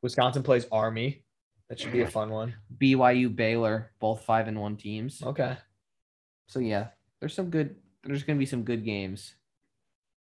Wisconsin 0.00 0.44
plays 0.44 0.66
Army. 0.70 1.24
That 1.68 1.80
should 1.80 1.92
be 1.92 2.02
a 2.02 2.06
fun 2.08 2.30
one. 2.30 2.54
BYU, 2.78 3.34
Baylor, 3.34 3.90
both 3.98 4.22
five 4.24 4.46
and 4.48 4.60
one 4.60 4.76
teams. 4.76 5.22
Okay. 5.22 5.56
So 6.46 6.60
yeah, 6.60 6.88
there's 7.20 7.34
some 7.34 7.50
good. 7.50 7.76
There's 8.04 8.22
to 8.22 8.34
be 8.36 8.46
some 8.46 8.62
good 8.62 8.84
games. 8.84 9.34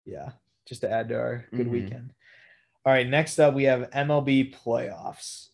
Yeah. 0.07 0.31
Just 0.67 0.81
to 0.83 0.91
add 0.91 1.09
to 1.11 1.17
our 1.17 1.45
good 1.55 1.67
Mhm. 1.67 1.71
weekend. 1.71 2.15
All 2.87 2.93
right. 2.93 3.07
Next 3.07 3.39
up, 3.39 3.53
we 3.55 3.65
have 3.65 3.91
MLB 3.93 4.55
playoffs. 4.55 5.49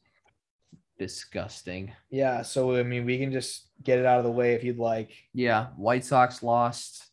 Disgusting. 0.97 1.93
Yeah. 2.09 2.43
So 2.43 2.77
I 2.77 2.85
mean, 2.85 3.05
we 3.05 3.19
can 3.19 3.33
just 3.33 3.69
get 3.83 3.99
it 3.99 4.07
out 4.07 4.19
of 4.19 4.25
the 4.25 4.31
way 4.31 4.55
if 4.55 4.63
you'd 4.63 4.79
like. 4.79 5.11
Yeah, 5.33 5.71
White 5.77 6.05
Sox 6.05 6.41
lost 6.41 7.11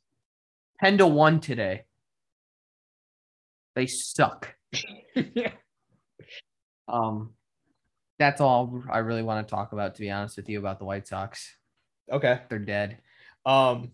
ten 0.80 0.99
to 0.99 1.07
one 1.07 1.39
today. 1.39 1.86
They 3.76 3.88
suck. 3.88 4.55
Um, 6.88 7.34
that's 8.22 8.39
all 8.39 8.84
I 8.89 8.99
really 8.99 9.24
want 9.24 9.45
to 9.47 9.51
talk 9.53 9.74
about. 9.74 9.95
To 9.95 10.01
be 10.01 10.11
honest 10.11 10.38
with 10.38 10.47
you, 10.47 10.59
about 10.59 10.78
the 10.80 10.86
White 10.86 11.07
Sox, 11.07 11.55
okay. 12.11 12.41
they're 12.49 12.59
dead. 12.59 12.97
Um, 13.45 13.91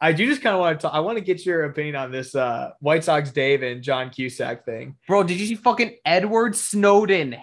I 0.00 0.12
do 0.12 0.26
just 0.26 0.42
kind 0.42 0.54
of 0.54 0.60
want 0.60 0.78
to. 0.78 0.82
talk 0.82 0.94
I 0.94 1.00
want 1.00 1.16
to 1.16 1.24
get 1.24 1.46
your 1.46 1.64
opinion 1.64 1.96
on 1.96 2.12
this 2.12 2.34
uh 2.34 2.72
White 2.80 3.04
Sox 3.04 3.30
Dave 3.30 3.62
and 3.62 3.82
John 3.82 4.10
Cusack 4.10 4.64
thing. 4.66 4.96
Bro, 5.08 5.24
did 5.24 5.40
you 5.40 5.46
see 5.46 5.54
fucking 5.54 5.96
Edward 6.04 6.54
Snowden? 6.54 7.36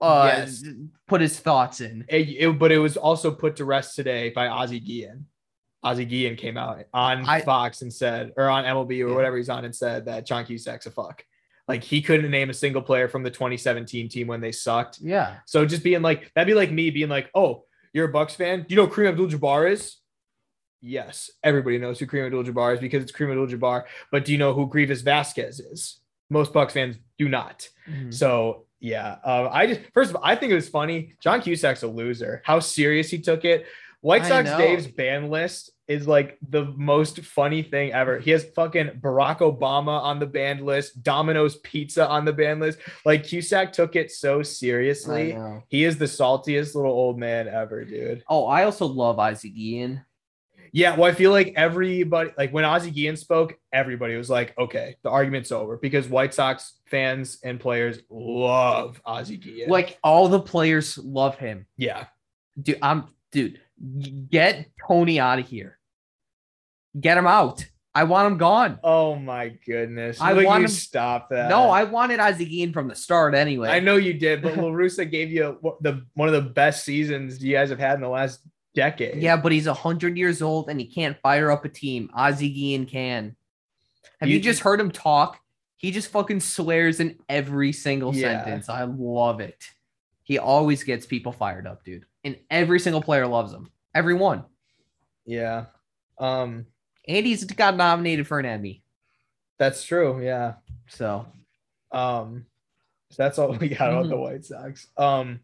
Uh, 0.00 0.32
Yes. 0.36 0.62
put 1.08 1.20
his 1.22 1.38
thoughts 1.40 1.80
in. 1.80 2.04
It, 2.08 2.28
it- 2.28 2.58
but 2.58 2.70
it 2.70 2.78
was 2.78 2.96
also 2.96 3.30
put 3.30 3.56
to 3.56 3.64
rest 3.64 3.96
today 3.96 4.28
by 4.30 4.46
Ozzie 4.48 4.78
Guillen. 4.78 5.26
Ozzie 5.82 6.04
Guillen 6.04 6.36
came 6.36 6.56
out 6.58 6.84
on 6.92 7.24
I- 7.26 7.40
Fox 7.40 7.80
and 7.82 7.92
said, 7.92 8.32
or 8.36 8.48
on 8.50 8.64
MLB 8.64 9.02
or 9.02 9.08
Yeah. 9.08 9.14
whatever 9.14 9.36
he's 9.38 9.48
on, 9.48 9.64
and 9.64 9.74
said 9.74 10.04
that 10.04 10.26
John 10.26 10.44
Cusack's 10.44 10.86
a 10.86 10.90
fuck. 10.90 11.24
Like 11.68 11.82
he 11.82 12.00
couldn't 12.00 12.30
name 12.30 12.48
a 12.50 12.54
single 12.54 12.82
player 12.82 13.08
from 13.08 13.22
the 13.22 13.30
2017 13.30 14.08
team 14.08 14.26
when 14.28 14.40
they 14.40 14.52
sucked. 14.52 15.00
Yeah, 15.00 15.36
So 15.46 15.66
just 15.66 15.82
being 15.82 16.02
like, 16.02 16.32
that'd 16.34 16.46
be 16.46 16.54
like 16.54 16.70
me 16.70 16.90
being 16.90 17.08
like, 17.08 17.28
oh, 17.34 17.64
you're 17.92 18.08
a 18.08 18.12
Bucks 18.12 18.34
fan. 18.34 18.60
Do 18.60 18.66
you 18.68 18.76
know 18.76 18.86
who 18.86 18.94
Kareem 18.94 19.08
Abdul-Jabbar 19.10 19.70
is? 19.72 19.96
Yes, 20.80 21.30
everybody 21.42 21.78
knows 21.78 21.98
who 21.98 22.06
Kareem 22.06 22.26
Abdul-Jabbar 22.26 22.74
is 22.74 22.80
because 22.80 23.02
it's 23.02 23.12
Kareem 23.12 23.30
Abdul-Jabbar. 23.30 23.84
But 24.12 24.24
do 24.24 24.32
you 24.32 24.38
know 24.38 24.52
who 24.52 24.68
Greivis 24.68 25.02
Vasquez 25.02 25.58
is? 25.60 26.00
Most 26.30 26.52
Bucks 26.52 26.74
fans 26.74 26.96
do 27.18 27.28
not. 27.28 27.68
Mhm. 27.88 28.12
So 28.12 28.66
yeah, 28.80 29.16
uh, 29.24 29.48
I 29.50 29.66
just 29.66 29.80
first 29.94 30.10
of 30.10 30.16
all, 30.16 30.22
I 30.24 30.36
think 30.36 30.52
it 30.52 30.56
was 30.56 30.68
funny. 30.68 31.14
John 31.20 31.40
Cusack's 31.40 31.82
a 31.82 31.86
loser. 31.88 32.42
How 32.44 32.60
serious 32.60 33.10
he 33.10 33.18
took 33.20 33.44
it. 33.44 33.66
White 34.00 34.26
Sox. 34.26 34.48
Dave's 34.50 34.86
ban 34.86 35.30
list 35.30 35.70
is 35.88 36.08
like 36.08 36.38
the 36.48 36.64
most 36.76 37.20
funny 37.20 37.62
thing 37.62 37.92
ever. 37.92 38.18
He 38.18 38.30
has 38.32 38.44
fucking 38.56 39.00
Barack 39.00 39.38
Obama 39.38 40.00
on 40.02 40.18
the 40.18 40.26
banned 40.26 40.62
list, 40.62 41.02
Domino's 41.02 41.56
Pizza 41.56 42.08
on 42.08 42.24
the 42.24 42.32
banned 42.32 42.60
list. 42.60 42.78
Like 43.04 43.24
Cusack 43.24 43.72
took 43.72 43.94
it 43.96 44.10
so 44.10 44.42
seriously. 44.42 45.38
He 45.68 45.84
is 45.84 45.96
the 45.98 46.06
saltiest 46.06 46.74
little 46.74 46.92
old 46.92 47.18
man 47.18 47.48
ever, 47.48 47.84
dude. 47.84 48.24
Oh, 48.28 48.46
I 48.46 48.64
also 48.64 48.86
love 48.86 49.18
Isaac 49.18 49.56
Ian. 49.56 50.04
Yeah, 50.72 50.96
well, 50.96 51.10
I 51.10 51.14
feel 51.14 51.30
like 51.30 51.54
everybody, 51.56 52.32
like 52.36 52.52
when 52.52 52.64
Ozzie 52.64 52.90
Guillen 52.90 53.16
spoke, 53.16 53.56
everybody 53.72 54.16
was 54.16 54.28
like, 54.28 54.52
okay, 54.58 54.96
the 55.02 55.08
argument's 55.08 55.50
over 55.50 55.78
because 55.78 56.06
White 56.08 56.34
Sox 56.34 56.74
fans 56.86 57.38
and 57.42 57.58
players 57.58 58.00
love 58.10 59.00
Ozzie 59.06 59.38
Guillen. 59.38 59.70
Like 59.70 59.98
all 60.04 60.28
the 60.28 60.40
players 60.40 60.98
love 60.98 61.38
him. 61.38 61.66
yeah, 61.78 62.06
Dude, 62.60 62.78
I'm 62.82 63.04
dude. 63.32 63.60
Get 64.30 64.66
Tony 64.86 65.20
out 65.20 65.38
of 65.38 65.46
here. 65.48 65.75
Get 66.98 67.18
him 67.18 67.26
out. 67.26 67.64
I 67.94 68.04
want 68.04 68.26
him 68.30 68.36
gone. 68.38 68.78
Oh 68.84 69.16
my 69.16 69.48
goodness! 69.66 70.20
I 70.20 70.34
Will 70.34 70.44
want 70.44 70.60
you 70.60 70.64
him- 70.66 70.70
stop 70.70 71.30
that. 71.30 71.48
no, 71.48 71.70
I 71.70 71.84
wanted 71.84 72.20
Ian 72.46 72.72
from 72.74 72.88
the 72.88 72.94
start 72.94 73.34
anyway. 73.34 73.70
I 73.70 73.80
know 73.80 73.96
you 73.96 74.12
did, 74.12 74.42
but 74.42 74.56
La 74.58 74.64
Russa 74.64 75.10
gave 75.10 75.30
you 75.30 75.58
the 75.80 76.04
one 76.14 76.28
of 76.28 76.34
the 76.34 76.50
best 76.50 76.84
seasons 76.84 77.42
you 77.42 77.54
guys 77.54 77.70
have 77.70 77.78
had 77.78 77.94
in 77.94 78.02
the 78.02 78.08
last 78.08 78.40
decade. 78.74 79.22
Yeah, 79.22 79.36
but 79.38 79.50
he's 79.52 79.66
hundred 79.66 80.18
years 80.18 80.42
old 80.42 80.68
and 80.68 80.78
he 80.78 80.86
can't 80.86 81.16
fire 81.22 81.50
up 81.50 81.64
a 81.64 81.70
team. 81.70 82.10
Guillen 82.14 82.86
can. 82.86 83.34
Have 84.20 84.28
you, 84.28 84.36
You- 84.36 84.42
just 84.42 84.60
heard 84.60 84.78
him 84.78 84.90
talk? 84.90 85.38
He 85.78 85.90
just 85.90 86.08
fucking 86.08 86.40
swears 86.40 87.00
in 87.00 87.18
every 87.28 87.72
single 87.72 88.14
Yeah. 88.14 88.42
sentence. 88.44 88.68
I 88.68 88.84
love 88.84 89.40
it. 89.40 89.62
He 90.22 90.38
always 90.38 90.84
gets 90.84 91.06
people 91.06 91.32
fired 91.32 91.66
up, 91.66 91.82
dude. 91.84 92.04
And 92.24 92.36
every 92.50 92.80
single 92.80 93.00
player 93.02 93.26
loves 93.26 93.52
him. 93.54 93.70
Everyone. 93.94 94.44
yeah. 95.24 95.66
Um, 96.18 96.66
And 97.08 97.24
he's 97.26 97.44
got 97.44 97.76
nominated 97.76 98.26
for 98.26 98.38
an 98.38 98.46
Emmy. 98.46 98.82
that's 99.58 99.84
true. 99.84 100.22
Yeah. 100.22 100.54
So 100.88 101.26
Um, 101.92 102.46
so 103.10 103.22
that's 103.22 103.38
all 103.38 103.52
we 103.52 103.68
got 103.68 103.92
on 103.92 104.08
the 104.08 104.16
White 104.16 104.44
Sox. 104.44 104.88
Um, 104.96 105.40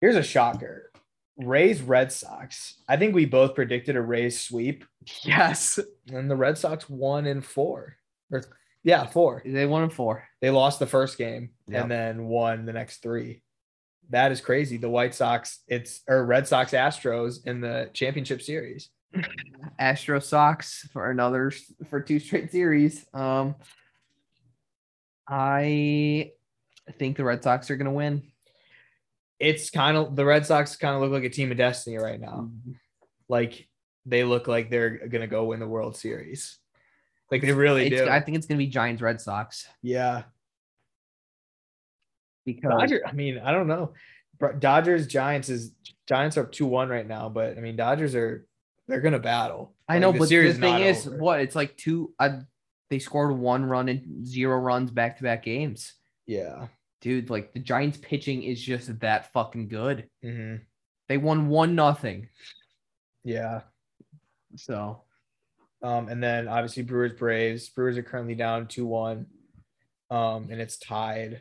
here's 0.00 0.16
a 0.16 0.22
shocker: 0.22 0.90
Rays 1.36 1.82
Red 1.82 2.10
Sox. 2.12 2.74
I 2.88 2.96
think 2.96 3.14
we 3.14 3.26
both 3.26 3.54
predicted 3.54 3.96
a 3.96 4.00
Rays 4.02 4.40
sweep, 4.40 4.84
yes. 5.22 5.78
and 6.12 6.30
the 6.30 6.36
Red 6.36 6.58
Sox 6.58 6.88
won 6.88 7.26
in 7.26 7.40
four. 7.42 7.96
Or 8.32 8.42
yeah, 8.82 9.06
four. 9.06 9.42
They 9.44 9.66
won 9.66 9.84
in 9.84 9.90
four. 9.90 10.24
They 10.40 10.50
lost 10.50 10.78
the 10.78 10.86
first 10.86 11.16
game 11.18 11.50
Yep. 11.68 11.82
and 11.82 11.90
then 11.90 12.24
won 12.26 12.66
the 12.66 12.72
next 12.72 13.02
three. 13.02 13.42
That 14.10 14.32
is 14.32 14.40
crazy. 14.42 14.76
The 14.76 14.90
White 14.90 15.14
Sox, 15.14 15.60
it's 15.68 16.00
or 16.08 16.24
Red 16.26 16.46
Sox 16.48 16.72
Astros 16.72 17.46
in 17.46 17.60
the 17.60 17.88
championship 17.94 18.42
series. 18.42 18.90
Astro 19.78 20.18
Sox 20.20 20.86
for 20.92 21.10
another 21.10 21.52
for 21.90 22.00
two 22.00 22.18
straight 22.18 22.50
series. 22.50 23.06
Um 23.14 23.54
I 25.28 26.32
think 26.98 27.16
the 27.16 27.24
Red 27.24 27.42
Sox 27.42 27.70
are 27.70 27.76
gonna 27.76 27.92
win. 27.92 28.22
It's 29.38 29.70
kind 29.70 29.96
of 29.96 30.16
the 30.16 30.24
Red 30.24 30.46
Sox 30.46 30.76
kind 30.76 30.94
of 30.94 31.00
look 31.02 31.12
like 31.12 31.24
a 31.24 31.30
team 31.34 31.50
of 31.50 31.56
destiny 31.56 31.96
right 31.98 32.20
now. 32.20 32.50
Like 33.28 33.68
they 34.06 34.22
look 34.24 34.46
like 34.48 34.70
they're 34.70 35.08
gonna 35.08 35.26
go 35.26 35.44
win 35.46 35.60
the 35.60 35.66
World 35.68 35.96
Series. 35.96 36.58
Like 37.30 37.40
they 37.42 37.52
really 37.52 37.86
It's- 37.86 38.02
do. 38.06 38.08
I 38.10 38.20
think 38.20 38.36
it's 38.36 38.46
gonna 38.46 38.58
be 38.58 38.66
Giants 38.66 39.00
Red 39.02 39.20
Sox 39.20 39.66
yeah. 39.82 40.24
because 42.44 42.70
Dodger, 42.70 43.00
I 43.06 43.12
mean, 43.12 43.38
I 43.38 43.50
don't 43.52 43.66
know. 43.66 43.94
Dodgers 44.58 45.06
Giants 45.06 45.48
is 45.48 45.72
Giants 46.06 46.36
are 46.36 46.42
up 46.42 46.52
2-1 46.52 46.90
right 46.90 47.06
now, 47.06 47.28
but 47.30 47.56
I 47.56 47.60
mean 47.60 47.76
Dodgers 47.76 48.14
are 48.14 48.46
they're 48.88 49.00
gonna 49.00 49.18
battle. 49.18 49.74
I 49.88 49.94
Like, 49.94 50.00
know, 50.02 50.12
but 50.12 50.28
the 50.28 50.52
thing 50.52 50.80
is, 50.80 51.06
over. 51.06 51.18
what 51.18 51.40
it's 51.40 51.54
like 51.56 51.76
two. 51.76 52.14
Uh, 52.18 52.40
they 52.90 52.98
scored 52.98 53.36
one 53.36 53.64
run 53.64 53.88
and 53.88 54.26
zero 54.26 54.58
runs 54.58 54.90
back 54.90 55.16
to 55.18 55.22
back 55.24 55.42
games, 55.44 55.94
yeah. 56.26 56.68
dude. 57.00 57.30
Like 57.30 57.52
the 57.52 57.60
Giants 57.60 57.98
pitching 58.00 58.42
is 58.42 58.60
just 58.62 59.00
that 59.00 59.32
fucking 59.32 59.68
good. 59.68 60.08
hmm 60.22 60.56
They 61.08 61.16
won 61.18 61.48
one 61.48 61.74
nothing. 61.74 62.28
Yeah. 63.24 63.62
So 64.56 65.02
Um, 65.82 66.08
and 66.08 66.22
then 66.22 66.46
obviously 66.46 66.82
Brewers 66.82 67.12
Braves. 67.14 67.68
Brewers 67.70 67.96
are 67.98 68.02
currently 68.02 68.34
down 68.34 68.66
2-1. 68.66 69.26
Um, 70.10 70.48
and 70.50 70.60
it's 70.60 70.78
tied 70.78 71.40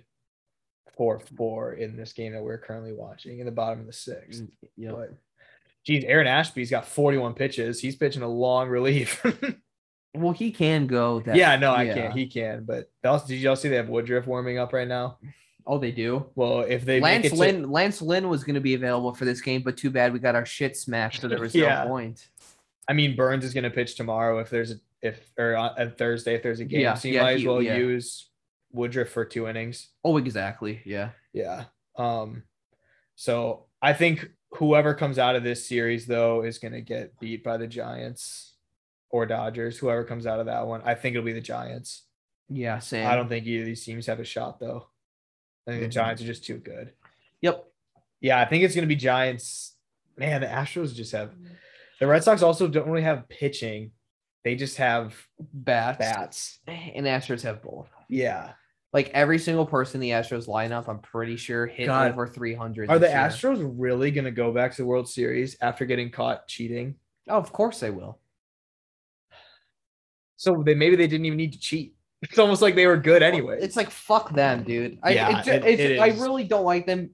4-4 1.00 1.78
in 1.78 1.96
this 1.98 2.14
game 2.14 2.34
that 2.34 2.44
we're 2.44 2.58
currently 2.58 2.94
watching 2.94 3.40
in 3.40 3.46
the 3.46 3.52
bottom 3.52 3.82
of 3.82 3.86
the 3.86 3.94
sixth. 3.94 4.44
you 4.76 4.88
know, 4.88 4.96
But 4.96 5.14
geez, 5.84 6.04
Aaron 6.06 6.28
Ashby's 6.28 6.70
got 6.70 6.86
41 6.86 7.34
pitches. 7.34 7.80
He's 7.80 7.96
pitching 7.96 8.22
a 8.22 8.28
long 8.28 8.70
relief. 8.70 9.24
well, 10.16 10.34
he 10.34 10.52
can 10.52 10.88
go. 10.88 11.20
That, 11.22 11.36
yeah, 11.36 11.56
no, 11.56 11.72
I 11.72 11.84
yeah. 11.84 11.94
can't. 11.94 12.14
He 12.14 12.28
can. 12.28 12.64
But 12.66 12.90
also, 13.04 13.28
did 13.28 13.40
y'all 13.40 13.56
see 13.56 13.70
they 13.70 13.76
have 13.76 13.90
Woodruff 13.90 14.28
warming 14.28 14.58
up 14.58 14.74
right 14.74 14.88
now? 14.88 15.18
Oh, 15.66 15.78
they 15.78 15.92
do. 15.92 16.26
Well, 16.36 16.62
if 16.62 16.84
they 16.84 17.00
Lance 17.00 17.30
to- 17.30 17.36
Lynn, 17.36 17.72
Lance 17.72 18.02
Lynn 18.02 18.28
was 18.28 18.44
going 18.44 18.56
to 18.56 18.62
be 18.62 18.74
available 18.74 19.14
for 19.14 19.26
this 19.26 19.42
game, 19.42 19.62
but 19.62 19.78
too 19.78 19.90
bad 19.90 20.12
we 20.12 20.20
got 20.20 20.36
our 20.36 20.46
shit 20.46 20.76
smashed, 20.76 21.22
so 21.22 21.28
there 21.28 21.40
was 21.40 21.56
Yeah. 21.56 21.84
no 21.84 21.90
point. 21.90 22.28
I 22.88 22.94
mean, 22.94 23.16
Burns 23.16 23.46
is 23.46 23.54
going 23.54 23.64
to 23.64 23.70
pitch 23.70 23.96
tomorrow. 23.96 24.40
If 24.40 24.50
there's 24.50 24.72
a 24.72 24.76
if 25.02 25.32
or 25.38 25.56
on, 25.56 25.72
on 25.80 25.92
Thursday 25.92 26.36
if 26.36 26.44
there's 26.44 26.60
a 26.60 26.66
game, 26.66 26.82
Yeah, 26.82 26.96
so 26.96 27.08
you 27.08 27.16
yeah, 27.16 27.22
might 27.24 27.36
as 27.38 27.46
well 27.46 27.62
yeah. 27.62 27.78
use 27.78 28.30
Woodruff 28.74 29.10
for 29.10 29.24
two 29.24 29.48
innings. 29.48 29.88
Oh, 30.04 30.18
exactly. 30.18 30.82
Yeah. 30.86 31.10
Yeah. 31.32 31.66
Um. 31.98 32.44
So 33.16 33.68
I 33.82 33.94
think 33.94 34.30
whoever 34.56 34.94
comes 34.94 35.18
out 35.20 35.36
of 35.36 35.44
this 35.44 35.68
series 35.68 36.06
though 36.06 36.44
is 36.44 36.58
going 36.60 36.74
to 36.74 36.82
get 36.82 37.20
beat 37.20 37.44
by 37.44 37.58
the 37.58 37.68
Giants 37.68 38.54
or 39.10 39.26
Dodgers. 39.26 39.78
Whoever 39.78 40.04
comes 40.04 40.26
out 40.26 40.40
of 40.40 40.46
that 40.48 40.66
one, 40.68 40.82
I 40.84 40.96
think 40.96 41.16
it'll 41.16 41.26
be 41.26 41.34
the 41.34 41.42
Giants. 41.42 42.04
Yeah. 42.50 42.80
Sam. 42.80 43.10
I 43.10 43.16
don't 43.16 43.30
think 43.30 43.46
either 43.46 43.62
of 43.62 43.66
these 43.68 43.84
teams 43.84 44.08
have 44.08 44.20
a 44.20 44.26
shot 44.26 44.60
though. 44.60 44.88
I 45.68 45.72
think 45.72 45.82
Mhm. 45.84 45.86
the 45.88 45.90
Giants 45.94 46.22
are 46.22 46.26
just 46.26 46.44
too 46.46 46.58
good. 46.58 46.94
Yep. 47.42 47.66
Yeah, 48.22 48.40
I 48.40 48.46
think 48.46 48.64
it's 48.64 48.76
going 48.76 48.84
to 48.88 48.94
be 48.94 48.96
Giants 48.96 49.76
man, 50.18 50.42
the 50.42 50.48
Astros 50.48 50.94
just 50.94 51.12
have 51.14 51.32
the 52.00 52.06
Red 52.08 52.24
Sox 52.24 52.42
also 52.44 52.68
don't 52.68 52.88
really 52.88 53.02
have 53.04 53.28
pitching. 53.30 53.92
They 54.44 54.56
just 54.56 54.78
have 54.78 55.16
Bats. 55.40 55.98
bats. 55.98 56.60
And 56.68 57.06
Astros 57.06 57.44
have 57.44 57.62
both. 57.64 57.90
Yeah. 58.10 58.54
Like 58.94 59.10
every 59.10 59.40
single 59.40 59.66
person 59.66 59.96
in 59.98 60.02
the 60.02 60.12
Astros 60.12 60.48
lineup, 60.48 60.88
I'm 60.88 61.00
pretty 61.00 61.36
sure 61.36 61.66
hit 61.66 61.88
God. 61.88 62.12
over 62.12 62.28
300. 62.28 62.90
Are 62.90 63.00
the 63.00 63.08
year. 63.08 63.16
Astros 63.16 63.68
really 63.78 64.12
going 64.12 64.26
to 64.26 64.32
go 64.32 64.52
back 64.52 64.72
to 64.72 64.78
the 64.78 64.86
World 64.86 65.10
Series 65.10 65.58
after 65.62 65.86
getting 65.86 66.12
caught 66.12 66.48
cheating? 66.48 66.96
Oh, 67.28 67.38
of 67.38 67.52
course 67.52 67.80
they 67.80 67.90
will. 67.90 68.20
So 70.38 70.62
they 70.66 70.76
maybe 70.76 70.96
they 70.96 71.08
didn't 71.08 71.26
even 71.26 71.38
need 71.38 71.54
to 71.54 71.60
cheat. 71.60 71.96
It's 72.24 72.40
almost 72.40 72.62
like 72.62 72.76
they 72.76 72.88
were 72.88 72.96
good 72.96 73.22
anyway. 73.22 73.58
It's 73.62 73.76
like 73.76 73.90
fuck 73.90 74.34
them, 74.34 74.64
dude. 74.64 74.98
I, 75.04 75.10
Yeah, 75.12 75.42
it, 75.46 75.66
it- 75.66 75.80
it 75.80 76.00
I 76.00 76.08
really 76.10 76.46
don't 76.46 76.64
like 76.64 76.86
them 76.86 77.10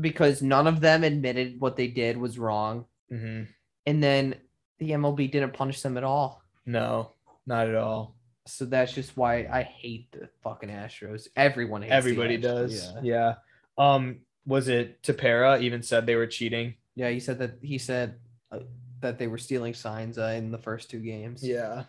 because 0.00 0.40
none 0.40 0.68
of 0.68 0.78
them 0.80 1.02
admitted 1.02 1.60
what 1.60 1.74
they 1.74 1.88
did 1.88 2.16
was 2.16 2.38
wrong, 2.38 2.84
Mhm. 3.12 3.48
and 3.86 4.00
then 4.02 4.36
the 4.78 4.90
MLB 4.92 5.32
didn't 5.32 5.52
punish 5.54 5.80
them 5.82 5.96
at 5.96 6.04
all. 6.04 6.42
No, 6.64 7.10
not 7.44 7.66
at 7.68 7.74
all. 7.74 8.14
So 8.46 8.64
that's 8.64 8.92
just 8.92 9.16
why 9.16 9.46
I 9.52 9.62
hate 9.62 10.10
the 10.12 10.28
fucking 10.42 10.68
Astros. 10.68 11.28
Everyone 11.36 11.82
hates 11.82 11.90
the 11.90 11.96
Everybody 11.96 12.38
Astros. 12.38 12.42
does. 12.42 12.92
Yeah. 13.02 13.34
Yeah. 13.78 13.94
Um, 13.94 14.20
was 14.46 14.68
it 14.68 15.02
Tapera 15.02 15.60
even 15.60 15.82
said 15.82 16.06
they 16.06 16.16
were 16.16 16.26
cheating? 16.26 16.74
yeah, 16.94 17.10
he 17.10 17.20
said 17.20 17.38
that 17.40 17.58
he 17.60 17.78
said 17.78 18.16
uh, 18.50 18.60
that 19.00 19.18
they 19.18 19.26
were 19.26 19.38
stealing 19.38 19.74
signs 19.74 20.18
uh, 20.18 20.34
in 20.36 20.50
the 20.50 20.58
first 20.58 20.90
two 20.90 21.00
games. 21.00 21.46
Yeah. 21.46 21.84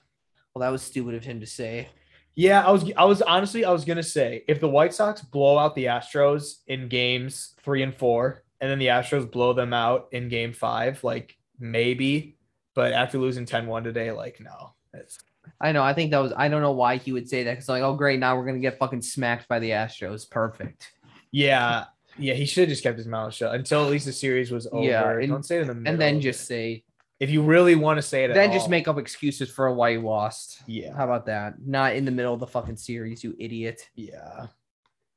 Well, 0.53 0.61
that 0.61 0.69
was 0.69 0.81
stupid 0.81 1.15
of 1.15 1.23
him 1.23 1.39
to 1.39 1.45
say. 1.45 1.87
Yeah, 2.35 2.63
I 2.65 2.71
was 2.71 2.91
I 2.97 3.05
was 3.05 3.21
honestly 3.21 3.63
I 3.65 3.71
was 3.71 3.85
gonna 3.85 4.03
say 4.03 4.43
if 4.47 4.59
the 4.59 4.67
White 4.69 4.93
Sox 4.93 5.21
blow 5.21 5.57
out 5.57 5.75
the 5.75 5.85
Astros 5.85 6.57
in 6.67 6.89
games 6.89 7.55
three 7.63 7.83
and 7.83 7.95
four, 7.95 8.43
and 8.59 8.69
then 8.69 8.79
the 8.79 8.87
Astros 8.87 9.29
blow 9.31 9.53
them 9.53 9.73
out 9.73 10.09
in 10.11 10.29
game 10.29 10.53
five, 10.53 11.03
like 11.03 11.37
maybe, 11.59 12.37
but 12.75 12.91
after 12.91 13.17
losing 13.17 13.45
10-1 13.45 13.83
today, 13.83 14.11
like 14.11 14.39
no. 14.39 14.73
It's 14.93 15.17
I 15.61 15.71
know. 15.71 15.83
I 15.83 15.93
think 15.93 16.11
that 16.11 16.19
was. 16.19 16.33
I 16.35 16.47
don't 16.49 16.61
know 16.61 16.71
why 16.71 16.97
he 16.97 17.11
would 17.11 17.27
say 17.29 17.43
that 17.43 17.53
because 17.53 17.69
like, 17.69 17.83
oh 17.83 17.95
great, 17.95 18.19
now 18.19 18.37
we're 18.37 18.45
gonna 18.45 18.59
get 18.59 18.77
fucking 18.77 19.01
smacked 19.01 19.47
by 19.47 19.59
the 19.59 19.71
Astros. 19.71 20.29
Perfect. 20.29 20.91
yeah, 21.31 21.85
yeah, 22.17 22.33
he 22.33 22.45
should 22.45 22.61
have 22.61 22.69
just 22.69 22.83
kept 22.83 22.97
his 22.97 23.07
mouth 23.07 23.33
shut 23.33 23.53
until 23.55 23.83
at 23.85 23.91
least 23.91 24.05
the 24.05 24.13
series 24.13 24.51
was 24.51 24.67
over. 24.71 24.83
Yeah, 24.83 25.11
and- 25.11 25.29
Don't 25.29 25.45
say 25.45 25.57
it 25.57 25.61
in 25.61 25.67
the 25.67 25.73
middle. 25.75 25.91
And 25.93 26.01
then 26.01 26.19
just 26.21 26.45
say, 26.47 26.83
if 27.19 27.29
you 27.29 27.41
really 27.43 27.75
want 27.75 27.97
to 27.97 28.01
say 28.01 28.23
it, 28.25 28.33
then 28.33 28.51
just 28.51 28.65
all, 28.65 28.69
make 28.69 28.87
up 28.87 28.97
excuses 28.97 29.49
for 29.51 29.71
why 29.73 29.89
you 29.89 30.01
lost. 30.01 30.61
yeah. 30.67 30.95
How 30.95 31.03
about 31.03 31.25
that? 31.27 31.55
Not 31.65 31.95
in 31.95 32.05
the 32.05 32.11
middle 32.11 32.33
of 32.33 32.39
the 32.39 32.47
fucking 32.47 32.77
series, 32.77 33.23
you 33.23 33.35
idiot. 33.39 33.81
Yeah. 33.95 34.47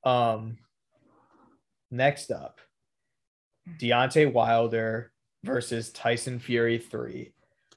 Um 0.04 0.56
next 1.90 2.30
up, 2.30 2.60
Deontay 3.78 4.32
Wilder 4.32 5.12
versus 5.44 5.90
Tyson 5.90 6.38
Fury 6.38 6.78
3. 6.78 7.32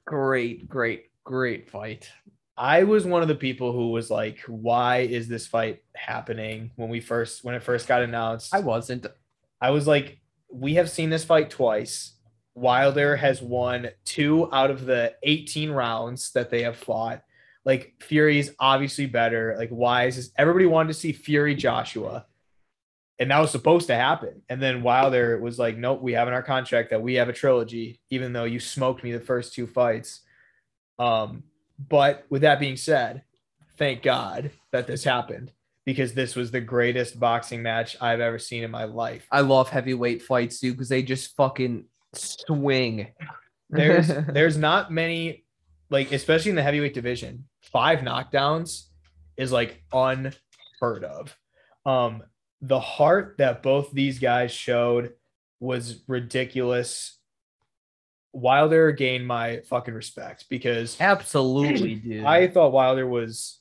Great, 0.06 0.68
great, 0.68 1.06
great 1.24 1.70
fight. 1.70 2.10
I 2.56 2.84
was 2.84 3.04
one 3.04 3.22
of 3.22 3.28
the 3.28 3.34
people 3.34 3.72
who 3.72 3.90
was 3.90 4.10
like, 4.10 4.38
why 4.46 4.98
is 4.98 5.26
this 5.26 5.46
fight 5.46 5.82
happening 5.96 6.70
when 6.76 6.88
we 6.88 7.00
first 7.00 7.44
when 7.44 7.54
it 7.54 7.62
first 7.62 7.88
got 7.88 8.02
announced? 8.02 8.54
I 8.54 8.60
wasn't. 8.60 9.06
I 9.60 9.70
was 9.70 9.86
like, 9.86 10.20
we 10.50 10.74
have 10.74 10.90
seen 10.90 11.10
this 11.10 11.24
fight 11.24 11.50
twice. 11.50 12.12
Wilder 12.54 13.16
has 13.16 13.42
won 13.42 13.88
two 14.04 14.48
out 14.52 14.70
of 14.70 14.86
the 14.86 15.14
18 15.24 15.70
rounds 15.70 16.30
that 16.32 16.50
they 16.50 16.62
have 16.62 16.76
fought. 16.76 17.22
Like 17.64 17.94
Fury's 18.00 18.52
obviously 18.60 19.06
better. 19.06 19.56
Like, 19.58 19.70
why 19.70 20.04
is 20.04 20.16
this? 20.16 20.30
Everybody 20.38 20.66
wanted 20.66 20.88
to 20.88 20.94
see 20.94 21.12
Fury 21.12 21.56
Joshua. 21.56 22.26
And 23.18 23.30
that 23.30 23.38
was 23.38 23.50
supposed 23.50 23.88
to 23.88 23.96
happen. 23.96 24.42
And 24.48 24.60
then 24.60 24.82
Wilder 24.82 25.40
was 25.40 25.58
like, 25.58 25.76
nope, 25.76 26.02
we 26.02 26.12
have 26.12 26.28
in 26.28 26.34
our 26.34 26.42
contract 26.42 26.90
that 26.90 27.02
we 27.02 27.14
have 27.14 27.28
a 27.28 27.32
trilogy, 27.32 28.00
even 28.10 28.32
though 28.32 28.44
you 28.44 28.60
smoked 28.60 29.02
me 29.02 29.12
the 29.12 29.20
first 29.20 29.54
two 29.54 29.66
fights. 29.66 30.20
Um, 30.98 31.44
but 31.78 32.24
with 32.30 32.42
that 32.42 32.60
being 32.60 32.76
said, 32.76 33.22
thank 33.76 34.02
God 34.02 34.50
that 34.72 34.86
this 34.86 35.04
happened 35.04 35.52
because 35.84 36.14
this 36.14 36.34
was 36.34 36.50
the 36.50 36.60
greatest 36.60 37.18
boxing 37.20 37.62
match 37.62 37.96
I've 38.00 38.20
ever 38.20 38.38
seen 38.38 38.64
in 38.64 38.70
my 38.70 38.84
life. 38.84 39.26
I 39.30 39.40
love 39.40 39.68
heavyweight 39.68 40.22
fights, 40.22 40.60
too 40.60 40.72
because 40.72 40.88
they 40.88 41.02
just 41.02 41.36
fucking 41.36 41.84
swing. 42.14 43.08
There's 43.70 44.08
there's 44.28 44.56
not 44.56 44.92
many 44.92 45.44
like 45.90 46.12
especially 46.12 46.50
in 46.50 46.56
the 46.56 46.62
heavyweight 46.62 46.94
division, 46.94 47.46
five 47.62 48.00
knockdowns 48.00 48.84
is 49.36 49.52
like 49.52 49.82
unheard 49.92 51.04
of. 51.04 51.36
Um 51.84 52.22
the 52.62 52.80
heart 52.80 53.36
that 53.38 53.62
both 53.62 53.90
these 53.92 54.18
guys 54.18 54.50
showed 54.50 55.12
was 55.60 56.02
ridiculous. 56.08 57.18
Wilder 58.34 58.90
gained 58.92 59.26
my 59.26 59.60
fucking 59.68 59.94
respect 59.94 60.46
because 60.50 61.00
absolutely, 61.00 61.94
dude. 62.04 62.24
I 62.24 62.48
thought 62.48 62.72
Wilder 62.72 63.06
was 63.06 63.60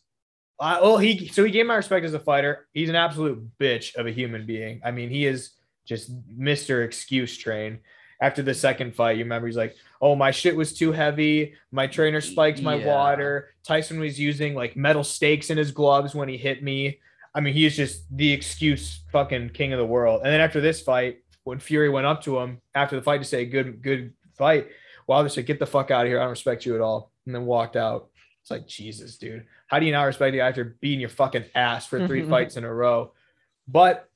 I 0.59 0.81
well 0.81 0.97
he 0.97 1.27
so 1.27 1.43
he 1.43 1.51
gained 1.51 1.67
my 1.67 1.75
respect 1.75 2.05
as 2.05 2.13
a 2.13 2.19
fighter. 2.19 2.67
He's 2.73 2.89
an 2.89 2.95
absolute 2.95 3.47
bitch 3.59 3.95
of 3.95 4.07
a 4.07 4.11
human 4.11 4.45
being. 4.45 4.81
I 4.83 4.91
mean, 4.91 5.09
he 5.09 5.25
is 5.25 5.51
just 5.85 6.11
Mr. 6.37 6.83
Excuse 6.83 7.37
Train. 7.37 7.79
After 8.21 8.41
the 8.41 8.53
second 8.53 8.95
fight, 8.95 9.17
you 9.17 9.25
remember 9.25 9.47
he's 9.47 9.57
like, 9.57 9.75
"Oh, 10.01 10.15
my 10.15 10.31
shit 10.31 10.55
was 10.55 10.73
too 10.73 10.91
heavy. 10.93 11.55
My 11.71 11.87
trainer 11.87 12.21
spiked 12.21 12.61
my 12.61 12.75
Yeah. 12.75 12.87
water. 12.87 13.49
Tyson 13.63 13.99
was 13.99 14.19
using 14.19 14.55
like 14.55 14.75
metal 14.77 15.03
stakes 15.03 15.49
in 15.49 15.57
his 15.57 15.71
gloves 15.71 16.15
when 16.15 16.29
he 16.29 16.37
hit 16.37 16.63
me." 16.63 16.99
I 17.35 17.41
mean, 17.41 17.53
he 17.53 17.65
is 17.65 17.75
just 17.75 18.05
the 18.15 18.31
excuse 18.31 19.01
fucking 19.11 19.49
king 19.49 19.73
of 19.73 19.79
the 19.79 19.85
world. 19.85 20.21
And 20.23 20.31
then 20.31 20.39
after 20.39 20.61
this 20.61 20.81
fight, 20.81 21.17
when 21.43 21.59
Fury 21.59 21.89
went 21.89 22.05
up 22.05 22.23
to 22.23 22.39
him 22.39 22.61
after 22.75 22.95
the 22.95 23.01
fight 23.01 23.17
to 23.19 23.25
say, 23.25 23.45
"Good, 23.45 23.81
good 23.81 24.13
fight," 24.37 24.67
Wilder 25.07 25.29
said, 25.29 25.45
"Get 25.45 25.59
the 25.59 25.65
fuck 25.65 25.91
out 25.91 26.05
of 26.05 26.09
here. 26.09 26.19
I 26.19 26.23
don't 26.23 26.29
respect 26.31 26.65
you 26.65 26.75
at 26.75 26.81
all," 26.81 27.11
and 27.25 27.33
then 27.35 27.45
walked 27.45 27.75
out. 27.75 28.09
It's 28.41 28.51
like 28.51 28.67
Jesus, 28.67 29.17
dude. 29.17 29.45
How 29.67 29.79
do 29.79 29.85
you 29.85 29.91
not 29.91 30.03
respect 30.03 30.35
you 30.35 30.41
after 30.41 30.75
beating 30.81 30.99
your 30.99 31.09
fucking 31.09 31.45
ass 31.55 31.85
for 31.87 32.05
three 32.07 32.23
fights 32.29 32.57
in 32.57 32.63
a 32.63 32.73
row? 32.73 33.13
But 33.67 34.09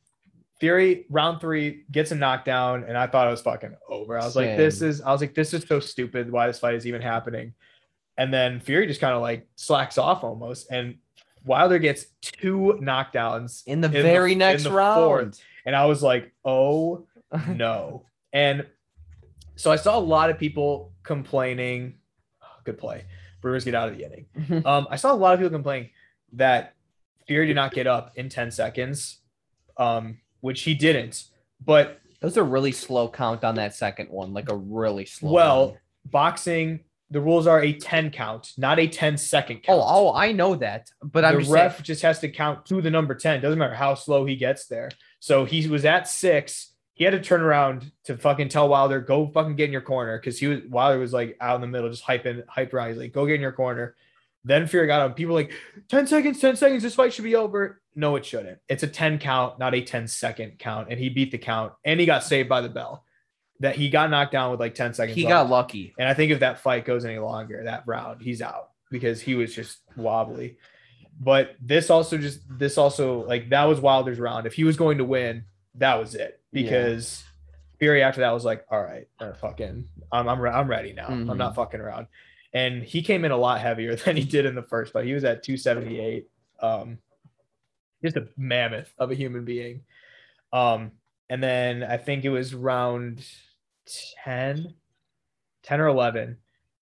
Fury 0.59 1.05
round 1.09 1.39
three 1.39 1.83
gets 1.91 2.11
a 2.11 2.15
knockdown, 2.15 2.83
and 2.83 2.97
I 2.97 3.07
thought 3.07 3.27
it 3.27 3.31
was 3.31 3.41
fucking 3.41 3.75
over. 3.87 4.17
I 4.19 4.25
was 4.25 4.35
like, 4.35 4.57
this 4.57 4.81
is 4.81 5.01
I 5.01 5.11
was 5.11 5.21
like, 5.21 5.33
this 5.35 5.53
is 5.53 5.63
so 5.67 5.79
stupid. 5.79 6.31
Why 6.31 6.47
this 6.47 6.59
fight 6.59 6.75
is 6.75 6.87
even 6.87 7.01
happening? 7.01 7.53
And 8.17 8.33
then 8.33 8.59
Fury 8.59 8.87
just 8.87 8.99
kind 8.99 9.13
of 9.13 9.21
like 9.21 9.47
slacks 9.55 9.97
off 9.99 10.23
almost, 10.23 10.71
and 10.71 10.95
Wilder 11.45 11.77
gets 11.79 12.07
two 12.21 12.77
knockdowns 12.81 13.61
in 13.67 13.79
the 13.81 13.87
in 13.87 13.93
the- 13.93 14.01
very 14.01 14.31
in 14.33 14.39
next 14.39 14.63
the 14.63 14.71
round. 14.71 15.03
fourth. 15.05 15.41
and 15.65 15.75
I 15.75 15.85
was 15.85 16.01
like, 16.03 16.33
oh 16.43 17.05
no. 17.47 18.03
And 18.33 18.65
so 19.57 19.71
I 19.71 19.75
saw 19.75 19.97
a 19.97 19.99
lot 19.99 20.29
of 20.29 20.37
people 20.37 20.93
complaining. 21.03 21.95
Good 22.63 22.77
play. 22.77 23.05
Brewers 23.41 23.63
get 23.65 23.75
out 23.75 23.89
of 23.89 23.97
the 23.97 24.05
inning. 24.05 24.65
Um, 24.65 24.87
I 24.89 24.95
saw 24.95 25.13
a 25.13 25.15
lot 25.15 25.33
of 25.33 25.39
people 25.39 25.51
complaining 25.51 25.89
that 26.33 26.73
Fury 27.27 27.47
did 27.47 27.55
not 27.55 27.73
get 27.73 27.87
up 27.87 28.13
in 28.15 28.29
10 28.29 28.51
seconds, 28.51 29.19
um, 29.77 30.17
which 30.41 30.61
he 30.61 30.73
didn't. 30.73 31.25
But 31.63 31.99
That 32.19 32.27
was 32.27 32.37
a 32.37 32.43
really 32.43 32.71
slow 32.71 33.09
count 33.09 33.43
on 33.43 33.55
that 33.55 33.75
second 33.75 34.09
one, 34.09 34.33
like 34.33 34.51
a 34.51 34.55
really 34.55 35.05
slow. 35.05 35.31
well, 35.31 35.67
one. 35.67 35.77
boxing, 36.05 36.79
the 37.09 37.21
rules 37.21 37.47
are 37.47 37.61
a 37.61 37.73
10 37.73 38.11
count, 38.11 38.53
not 38.57 38.79
a 38.79 38.87
10 38.87 39.17
second 39.17 39.63
count. 39.63 39.79
oh, 39.79 39.83
oh, 39.85 40.13
I 40.13 40.31
know 40.33 40.55
that, 40.55 40.89
but 41.01 41.23
I'm 41.23 41.35
the 41.35 41.39
just 41.41 41.51
ref 41.51 41.73
saying, 41.75 41.83
just 41.83 42.01
has 42.01 42.19
to 42.19 42.29
count 42.29 42.65
to 42.67 42.81
the 42.81 42.91
number 42.91 43.15
10. 43.15 43.41
Doesn't 43.41 43.59
matter 43.59 43.75
how 43.75 43.95
slow 43.95 44.25
he 44.25 44.35
gets 44.35 44.67
there. 44.67 44.89
So 45.19 45.45
he 45.45 45.67
was 45.67 45.85
at 45.85 46.07
six. 46.07 46.73
He 46.97 47.03
had 47.03 47.11
to 47.11 47.21
turn 47.21 47.41
around 47.41 47.91
to 48.05 48.17
fucking 48.17 48.49
tell 48.49 48.67
Wilder, 48.67 48.99
go 48.99 49.27
fucking 49.27 49.55
get 49.55 49.65
in 49.65 49.71
your 49.71 49.81
corner. 49.81 50.17
Cause 50.17 50.39
he 50.39 50.47
was 50.47 50.61
Wilder 50.67 50.97
was 50.97 51.13
like 51.13 51.37
out 51.39 51.53
in 51.53 51.61
the 51.61 51.67
middle, 51.67 51.89
just 51.89 52.03
hyping, 52.03 52.43
hype 52.47 52.73
around. 52.73 52.89
He's 52.89 52.97
like, 52.97 53.13
go 53.13 53.27
get 53.27 53.35
in 53.35 53.41
your 53.41 53.51
corner. 53.51 53.95
Then 54.43 54.65
Fury 54.65 54.87
got 54.87 55.05
him. 55.05 55.13
People 55.13 55.35
like 55.35 55.51
10 55.89 56.07
seconds, 56.07 56.39
10 56.39 56.55
seconds. 56.55 56.81
This 56.81 56.95
fight 56.95 57.13
should 57.13 57.23
be 57.23 57.35
over. 57.35 57.81
No, 57.95 58.15
it 58.15 58.25
shouldn't. 58.25 58.57
It's 58.67 58.81
a 58.81 58.87
10 58.87 59.19
count, 59.19 59.59
not 59.59 59.75
a 59.75 59.81
10 59.81 60.07
second 60.07 60.57
count. 60.57 60.87
And 60.89 60.99
he 60.99 61.09
beat 61.09 61.31
the 61.31 61.37
count 61.37 61.73
and 61.85 61.99
he 61.99 62.07
got 62.07 62.23
saved 62.23 62.49
by 62.49 62.61
the 62.61 62.69
bell. 62.69 63.03
That 63.59 63.75
he 63.75 63.89
got 63.89 64.09
knocked 64.09 64.31
down 64.31 64.49
with 64.49 64.59
like 64.59 64.73
10 64.73 64.95
seconds. 64.95 65.15
he 65.15 65.23
left. 65.23 65.31
got 65.31 65.49
lucky. 65.49 65.93
And 65.99 66.07
I 66.09 66.15
think 66.15 66.31
if 66.31 66.39
that 66.39 66.61
fight 66.61 66.85
goes 66.85 67.05
any 67.05 67.19
longer, 67.19 67.63
that 67.65 67.83
round, 67.85 68.21
he's 68.23 68.41
out 68.41 68.69
because 68.89 69.21
he 69.21 69.35
was 69.35 69.53
just 69.53 69.79
wobbly. 69.95 70.57
But 71.19 71.55
this 71.61 71.89
also 71.89 72.17
just 72.17 72.41
this 72.49 72.77
also 72.77 73.25
like 73.25 73.49
that 73.49 73.65
was 73.65 73.79
Wilder's 73.79 74.19
round. 74.19 74.45
If 74.45 74.53
he 74.53 74.63
was 74.63 74.77
going 74.77 74.99
to 74.99 75.03
win, 75.03 75.43
that 75.77 75.95
was 75.99 76.15
it 76.15 76.39
Yeah. 76.51 76.63
because 76.63 77.23
Fury 77.79 78.01
after 78.03 78.21
that 78.21 78.31
was 78.31 78.43
like, 78.45 78.65
all 78.71 78.81
right, 78.81 79.07
uh, 79.19 79.33
fucking, 79.33 79.87
I'm 80.11 80.27
I'm, 80.27 80.39
re- 80.39 80.49
I'm 80.51 80.67
ready 80.67 80.93
now. 80.93 81.07
I'm 81.07 81.27
Mhm. 81.27 81.37
not 81.37 81.55
fucking 81.55 81.79
around. 81.79 82.07
And 82.53 82.81
he 82.81 83.01
came 83.03 83.23
in 83.25 83.31
a 83.31 83.37
lot 83.37 83.59
heavier 83.61 83.95
than 84.05 84.15
he 84.17 84.23
did 84.23 84.45
in 84.45 84.55
the 84.55 84.63
first 84.63 84.93
fight. 84.93 85.05
He 85.05 85.13
was 85.13 85.23
at 85.23 85.43
278. 85.43 86.27
Um, 86.59 86.97
just 88.03 88.15
a 88.17 88.27
mammoth 88.37 88.91
of 88.97 89.11
a 89.11 89.15
human 89.15 89.45
being. 89.45 89.81
Um, 90.53 90.91
and 91.29 91.43
then 91.43 91.83
I 91.83 91.97
think 91.97 92.23
it 92.25 92.29
was 92.29 92.55
round 92.55 93.23
10, 94.23 94.73
10 95.63 95.79
or 95.81 95.87
11 95.87 96.37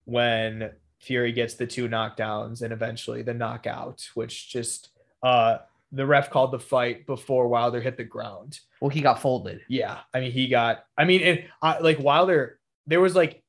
when 0.05 0.71
Fury 0.99 1.31
gets 1.31 1.55
the 1.55 1.67
two 1.67 1.87
knockdowns 1.89 2.61
and 2.61 2.71
eventually 2.71 3.21
the 3.21 3.33
knockout, 3.33 4.07
which 4.13 4.49
just 4.49 4.89
uh 5.23 5.57
the 5.91 6.05
ref 6.05 6.29
called 6.29 6.51
the 6.51 6.59
fight 6.59 7.05
before 7.05 7.47
Wilder 7.47 7.81
hit 7.81 7.97
the 7.97 8.03
ground. 8.03 8.59
Well, 8.81 8.89
he 8.89 9.01
got 9.01 9.21
folded. 9.21 9.61
Yeah, 9.67 9.99
I 10.13 10.19
mean 10.19 10.31
he 10.31 10.47
got. 10.47 10.85
I 10.97 11.05
mean, 11.05 11.21
and 11.21 11.43
I, 11.61 11.79
like 11.79 11.99
Wilder, 11.99 12.59
there 12.87 13.01
was 13.01 13.15
like 13.15 13.43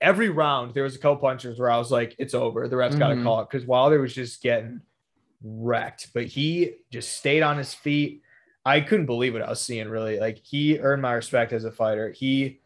every 0.00 0.28
round 0.28 0.74
there 0.74 0.82
was 0.82 0.94
a 0.94 0.98
couple 0.98 1.16
punches 1.16 1.58
where 1.58 1.70
I 1.70 1.78
was 1.78 1.90
like, 1.90 2.14
it's 2.18 2.34
over. 2.34 2.68
The 2.68 2.76
ref's 2.76 2.96
got 2.96 3.08
to 3.08 3.14
mm-hmm. 3.14 3.24
call 3.24 3.40
it 3.40 3.48
because 3.50 3.66
Wilder 3.66 4.00
was 4.00 4.14
just 4.14 4.42
getting 4.42 4.80
wrecked, 5.42 6.08
but 6.14 6.24
he 6.24 6.74
just 6.90 7.16
stayed 7.16 7.42
on 7.42 7.58
his 7.58 7.74
feet. 7.74 8.22
I 8.64 8.80
couldn't 8.80 9.06
believe 9.06 9.32
what 9.32 9.42
I 9.42 9.50
was 9.50 9.60
seeing. 9.60 9.88
Really, 9.88 10.18
like 10.18 10.38
he 10.38 10.78
earned 10.78 11.02
my 11.02 11.12
respect 11.12 11.52
as 11.52 11.64
a 11.64 11.72
fighter. 11.72 12.10
He 12.10 12.60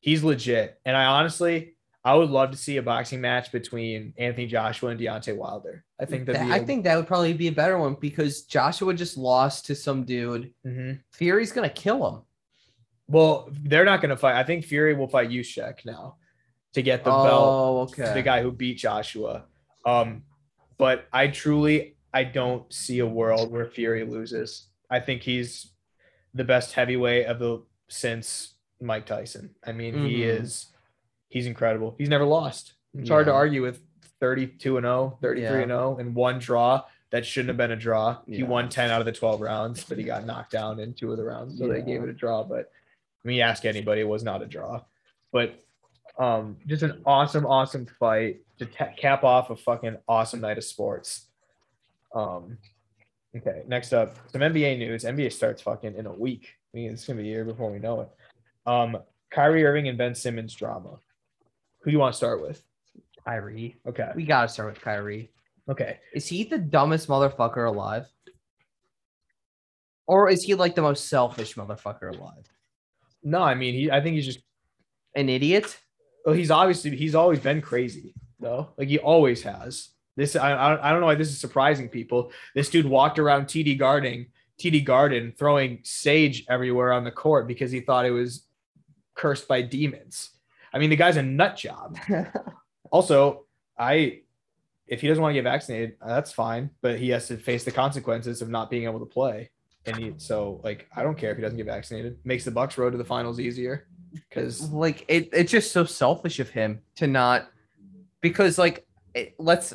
he's 0.00 0.24
legit, 0.24 0.78
and 0.84 0.96
I 0.96 1.04
honestly. 1.04 1.74
I 2.06 2.14
would 2.14 2.30
love 2.30 2.52
to 2.52 2.56
see 2.56 2.76
a 2.76 2.82
boxing 2.82 3.20
match 3.20 3.50
between 3.50 4.14
Anthony 4.16 4.46
Joshua 4.46 4.90
and 4.90 5.00
Deontay 5.00 5.36
Wilder. 5.36 5.84
I 6.00 6.04
think 6.04 6.26
that 6.26 6.36
I 6.36 6.60
think 6.64 6.84
that 6.84 6.94
would 6.96 7.06
probably 7.08 7.32
be 7.32 7.48
a 7.48 7.52
better 7.52 7.76
one 7.78 7.96
because 8.00 8.42
Joshua 8.42 8.94
just 8.94 9.16
lost 9.16 9.66
to 9.66 9.74
some 9.74 10.04
dude. 10.04 10.52
Mhm. 10.64 11.00
Fury's 11.12 11.50
gonna 11.52 11.68
kill 11.68 12.08
him. 12.08 12.22
Well, 13.08 13.48
they're 13.52 13.84
not 13.84 14.00
going 14.00 14.10
to 14.10 14.16
fight. 14.16 14.34
I 14.34 14.42
think 14.42 14.64
Fury 14.64 14.92
will 14.94 15.06
fight 15.06 15.30
Usyk 15.30 15.84
now 15.84 16.16
to 16.74 16.82
get 16.82 17.04
the 17.04 17.10
belt. 17.10 17.28
oh, 17.30 17.78
okay. 17.82 18.12
The 18.14 18.22
guy 18.22 18.42
who 18.42 18.50
beat 18.50 18.78
Joshua. 18.78 19.44
Um, 19.84 20.24
but 20.76 21.06
I 21.12 21.28
truly 21.28 21.96
I 22.12 22.24
don't 22.24 22.72
see 22.72 22.98
a 23.00 23.06
world 23.06 23.52
where 23.52 23.66
Fury 23.66 24.04
loses. 24.04 24.68
I 24.90 25.00
think 25.00 25.22
he's 25.22 25.72
the 26.34 26.44
best 26.44 26.72
heavyweight 26.72 27.26
of 27.26 27.38
the 27.38 27.62
since 27.88 28.54
Mike 28.80 29.06
Tyson. 29.06 29.54
I 29.64 29.72
mean, 29.72 29.94
he 30.06 30.20
Mhm. 30.20 30.40
is 30.40 30.72
he's 31.28 31.46
incredible. 31.46 31.94
He's 31.98 32.08
never 32.08 32.24
lost. 32.24 32.74
It's 32.98 33.08
hard 33.10 33.26
to 33.26 33.32
argue 33.32 33.62
with 33.62 33.80
32 34.20 34.78
and 34.78 34.84
0, 34.84 35.18
33 35.20 35.62
and 35.62 35.70
0 35.70 35.96
and 35.98 36.14
one 36.14 36.38
draw 36.38 36.82
that 37.10 37.26
shouldn't 37.26 37.48
have 37.48 37.56
been 37.56 37.72
a 37.72 37.76
draw. 37.76 38.18
He 38.26 38.38
Yeah. 38.38 38.46
won 38.46 38.68
10 38.68 38.90
out 38.90 39.00
of 39.00 39.04
the 39.06 39.12
12 39.12 39.40
rounds, 39.40 39.84
but 39.84 39.98
he 39.98 40.04
got 40.04 40.24
knocked 40.24 40.50
down 40.52 40.80
in 40.80 40.94
two 40.94 41.10
of 41.12 41.18
the 41.18 41.24
rounds, 41.24 41.58
so 41.58 41.68
they 41.68 41.82
gave 41.82 42.02
it 42.02 42.08
a 42.08 42.12
draw, 42.12 42.42
but 42.42 42.70
I 43.24 43.28
mean, 43.28 43.36
you 43.36 43.42
ask 43.42 43.64
anybody, 43.64 44.00
it 44.00 44.08
was 44.08 44.22
not 44.22 44.42
a 44.42 44.46
draw. 44.46 44.82
But 45.32 45.62
um, 46.18 46.56
just 46.66 46.82
an 46.82 47.02
awesome, 47.04 47.44
awesome 47.44 47.84
fight 47.86 48.40
to 48.58 48.66
ta- 48.66 48.92
cap 48.96 49.22
off 49.24 49.50
a 49.50 49.56
fucking 49.56 49.98
awesome 50.08 50.40
night 50.40 50.56
of 50.56 50.64
sports. 50.64 51.26
Um, 52.14 52.56
okay, 53.36 53.62
next 53.66 53.92
up, 53.92 54.16
some 54.30 54.40
NBA 54.40 54.78
news. 54.78 55.04
NBA 55.04 55.30
starts 55.32 55.60
fucking 55.60 55.94
in 55.94 56.06
a 56.06 56.12
week. 56.12 56.54
I 56.72 56.76
mean, 56.78 56.92
it's 56.92 57.04
gonna 57.06 57.20
be 57.20 57.28
a 57.28 57.32
year 57.32 57.44
before 57.44 57.70
we 57.70 57.78
know 57.78 58.00
it. 58.02 58.08
Um, 58.64 58.98
Kyrie 59.30 59.64
Irving 59.66 59.88
and 59.88 59.98
Ben 59.98 60.14
Simmons 60.14 60.54
drama. 60.54 60.98
Who 61.86 61.92
do 61.92 61.94
you 61.94 62.00
want 62.00 62.14
to 62.14 62.16
start 62.16 62.42
with? 62.42 62.64
Kyrie. 63.24 63.76
Okay, 63.86 64.10
We 64.16 64.24
gotta 64.24 64.48
start 64.48 64.72
with 64.74 64.82
Kyrie. 64.82 65.30
okay. 65.68 66.00
Is 66.12 66.26
he 66.26 66.42
the 66.42 66.58
dumbest 66.58 67.06
motherfucker 67.06 67.68
alive? 67.68 68.06
Or 70.08 70.28
is 70.28 70.42
he 70.42 70.54
like 70.56 70.74
the 70.74 70.82
most 70.82 71.08
selfish 71.08 71.54
motherfucker 71.54 72.10
alive? 72.12 72.44
No, 73.22 73.40
I 73.40 73.54
mean, 73.54 73.74
he. 73.74 73.88
I 73.90 74.00
think 74.00 74.16
he's 74.16 74.26
just. 74.26 74.40
An 75.14 75.28
idiot? 75.28 75.78
Well, 76.24 76.34
he's 76.34 76.50
obviously 76.50 76.96
he's 76.96 77.14
always 77.14 77.38
been 77.38 77.62
crazy 77.62 78.14
though. 78.40 78.70
Like 78.76 78.88
he 78.88 78.98
always 78.98 79.42
has. 79.44 79.90
This 80.16 80.34
I 80.34 80.52
I 80.54 80.70
don't- 80.70 80.80
I 80.82 80.90
don't 80.90 81.00
know 81.00 81.06
why 81.06 81.14
this 81.14 81.28
is 81.30 81.38
surprising 81.40 81.88
people. 81.88 82.32
This 82.54 82.68
dude 82.68 82.86
walked 82.86 83.20
around 83.20 83.46
TD 83.46 83.78
Garden, 83.78 84.26
TD 84.60 84.84
Garden, 84.84 85.32
throwing 85.38 85.78
sage 85.84 86.44
everywhere 86.50 86.92
on 86.92 87.04
the 87.04 87.12
court 87.12 87.46
because 87.46 87.70
he 87.70 87.80
thought 87.80 88.06
it 88.06 88.10
was 88.10 88.44
cursed 89.14 89.46
by 89.46 89.62
demons. 89.62 90.30
I 90.76 90.78
mean, 90.78 90.90
the 90.90 90.96
guy's 90.96 91.16
a 91.16 91.22
nut 91.22 91.56
job. 91.56 91.98
Also, 92.92 93.46
I 93.76 94.20
if 94.86 95.00
he 95.00 95.08
doesn't 95.08 95.20
want 95.20 95.32
to 95.32 95.34
get 95.34 95.42
vaccinated, 95.42 95.96
that's 96.06 96.30
fine, 96.32 96.70
but 96.82 96.98
he 97.00 97.08
has 97.08 97.26
to 97.28 97.36
face 97.36 97.64
the 97.64 97.72
consequences 97.72 98.42
of 98.42 98.48
not 98.48 98.70
being 98.70 98.84
able 98.84 99.00
to 99.00 99.06
play. 99.06 99.50
And 99.86 99.96
he, 99.96 100.14
so, 100.18 100.60
like, 100.62 100.86
I 100.94 101.02
don't 101.02 101.18
care 101.18 101.30
if 101.32 101.36
he 101.36 101.42
doesn't 101.42 101.56
get 101.56 101.66
vaccinated. 101.66 102.18
Makes 102.24 102.44
the 102.44 102.52
Bucks 102.52 102.78
road 102.78 102.90
to 102.90 102.96
the 102.98 103.04
finals 103.04 103.40
easier 103.40 103.88
because 104.12 104.70
like 104.70 105.04
it, 105.08 105.28
it's 105.32 105.50
just 105.50 105.72
so 105.72 105.84
selfish 105.84 106.38
of 106.38 106.48
him 106.50 106.80
to 106.96 107.06
not 107.08 107.50
because 108.20 108.56
like 108.58 108.86
it, 109.14 109.34
let's 109.38 109.74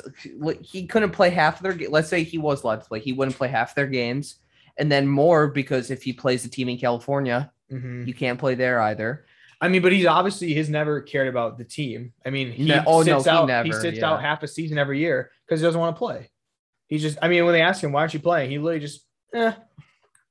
he 0.62 0.86
couldn't 0.86 1.10
play 1.10 1.28
half 1.30 1.60
their 1.60 1.76
let's 1.90 2.08
say 2.08 2.22
he 2.22 2.38
was 2.38 2.62
allowed 2.62 2.80
to 2.82 2.86
play 2.88 2.98
he 3.00 3.12
wouldn't 3.12 3.36
play 3.36 3.48
half 3.48 3.74
their 3.74 3.86
games 3.86 4.36
and 4.78 4.90
then 4.90 5.06
more 5.06 5.48
because 5.48 5.90
if 5.90 6.02
he 6.02 6.12
plays 6.12 6.42
the 6.42 6.48
team 6.48 6.68
in 6.68 6.78
california 6.78 7.52
Mhm. 7.70 8.06
you 8.06 8.12
can't 8.14 8.38
play 8.38 8.54
there 8.54 8.80
either 8.80 9.24
I 9.62 9.68
mean, 9.68 9.80
but 9.80 9.92
he's 9.92 10.06
obviously 10.06 10.52
he's 10.52 10.68
never 10.68 11.00
cared 11.00 11.28
about 11.28 11.56
the 11.56 11.64
team. 11.64 12.12
I 12.26 12.30
mean, 12.30 12.50
he 12.52 12.64
No- 12.66 12.82
oh, 12.86 13.02
sits 13.02 13.24
he 13.24 13.30
out 13.30 13.42
he 13.42 13.70
never, 13.70 13.80
sits 13.80 13.98
yeah. 13.98 14.10
out 14.10 14.20
half 14.20 14.42
a 14.42 14.48
season 14.48 14.76
every 14.76 14.98
year 14.98 15.30
because 15.46 15.60
he 15.60 15.64
doesn't 15.66 15.80
want 15.80 15.94
to 15.96 15.98
play. 15.98 16.30
He 16.88 16.98
just 16.98 17.16
I 17.22 17.28
mean, 17.28 17.44
when 17.44 17.54
they 17.54 17.62
ask 17.62 17.82
him 17.82 17.92
why 17.92 18.00
aren't 18.00 18.12
you 18.14 18.20
playing, 18.20 18.50
he 18.50 18.58
literally 18.58 18.80
just 18.80 19.06
eh, 19.32 19.52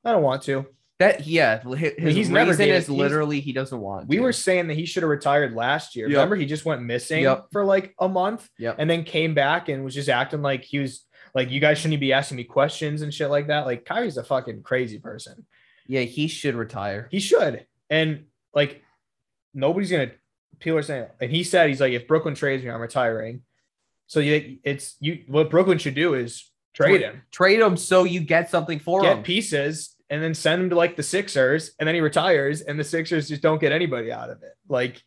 I 0.05 0.11
don't 0.11 0.21
want 0.21 0.43
to. 0.43 0.65
that 0.99 1.25
yeah 1.25 1.63
his, 1.75 1.93
his 1.97 2.15
he's 2.15 2.29
never 2.29 2.51
is 2.61 2.89
literally 2.89 3.39
he 3.39 3.53
doesn't 3.53 3.79
want 3.79 4.07
We 4.07 4.17
to. 4.17 4.21
were 4.21 4.33
saying 4.33 4.67
that 4.67 4.75
he 4.75 4.85
should 4.85 5.01
have 5.03 5.09
retired 5.09 5.53
last 5.53 5.95
year. 5.95 6.07
Yep. 6.07 6.15
Remember, 6.17 6.35
he 6.35 6.45
just 6.45 6.65
went 6.65 6.81
missing 6.83 7.23
Yep. 7.23 7.47
for 7.51 7.63
like 7.65 7.95
a 7.99 8.07
month 8.09 8.47
Yep. 8.59 8.75
and 8.79 8.89
then 8.89 9.03
came 9.03 9.33
back 9.33 9.69
and 9.69 9.83
was 9.83 9.95
just 9.95 10.09
acting 10.09 10.41
like 10.43 10.63
he 10.63 10.77
was 10.79 11.03
like, 11.33 11.49
you 11.49 11.59
guys 11.61 11.79
shouldn't 11.79 11.99
be 12.01 12.11
asking 12.13 12.35
me 12.37 12.43
questions 12.43 13.01
and 13.01 13.13
shit 13.13 13.29
like 13.29 13.47
that. 13.47 13.65
Like 13.65 13.85
Kyrie's 13.85 14.17
a 14.17 14.23
fucking 14.23 14.61
crazy 14.63 14.99
person. 14.99 15.45
yeah 15.87 16.01
he 16.01 16.27
should 16.27 16.55
retire 16.55 17.07
He 17.09 17.19
should. 17.21 17.65
And 17.89 18.25
like 18.53 18.83
nobody's 19.53 19.91
gonna 19.91 20.11
people 20.59 20.77
are 20.77 20.83
saying 20.83 21.07
and 21.19 21.31
he 21.31 21.43
said 21.43 21.69
he's 21.69 21.81
like, 21.81 21.93
if 21.93 22.07
Brooklyn 22.07 22.35
trades 22.35 22.63
me, 22.63 22.69
I'm 22.69 22.81
retiring. 22.81 23.41
So 24.07 24.19
you 24.19 24.57
it's 24.63 24.95
you 24.99 25.23
what 25.27 25.49
Brooklyn 25.49 25.77
should 25.77 25.95
do 25.95 26.13
is 26.13 26.51
trade 26.73 27.01
him, 27.01 27.21
trade 27.31 27.59
him 27.59 27.77
so 27.77 28.03
you 28.03 28.19
get 28.19 28.49
something 28.49 28.79
for 28.79 28.99
him, 28.99 29.05
get 29.05 29.17
him 29.17 29.23
pieces, 29.23 29.95
and 30.09 30.21
then 30.21 30.33
send 30.33 30.61
him 30.61 30.69
to 30.69 30.75
like 30.75 30.97
the 30.97 31.03
Sixers, 31.03 31.71
and 31.79 31.87
then 31.87 31.95
he 31.95 32.01
retires, 32.01 32.61
and 32.61 32.77
the 32.77 32.83
Sixers 32.83 33.29
just 33.29 33.41
don't 33.41 33.61
get 33.61 33.71
anybody 33.71 34.11
out 34.11 34.29
of 34.29 34.43
it. 34.43 34.53
Like, 34.67 35.01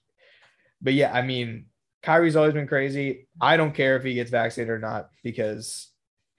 but 0.81 0.95
yeah, 0.95 1.13
I 1.13 1.21
mean, 1.21 1.67
Kyrie's 2.03 2.37
always 2.37 2.55
been 2.55 2.67
crazy. 2.67 3.29
I 3.41 3.59
don't 3.59 3.75
care 3.75 3.97
if 3.97 4.05
he 4.05 4.15
gets 4.15 4.31
vaccinated 4.31 4.73
or 4.73 4.79
not 4.79 5.11
because 5.23 5.91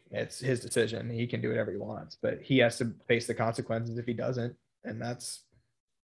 it's 0.10 0.40
his 0.40 0.60
decision. 0.60 1.10
He 1.10 1.28
can 1.28 1.42
do 1.42 1.50
whatever 1.50 1.72
he 1.72 1.78
wants, 1.78 2.18
but 2.20 2.42
he 2.42 2.58
has 2.60 2.80
to 2.80 2.96
face 3.08 3.28
the 3.28 3.36
consequences 3.36 4.00
if 4.00 4.08
he 4.08 4.14
doesn't, 4.14 4.56
and 4.84 5.00
that's 5.00 5.45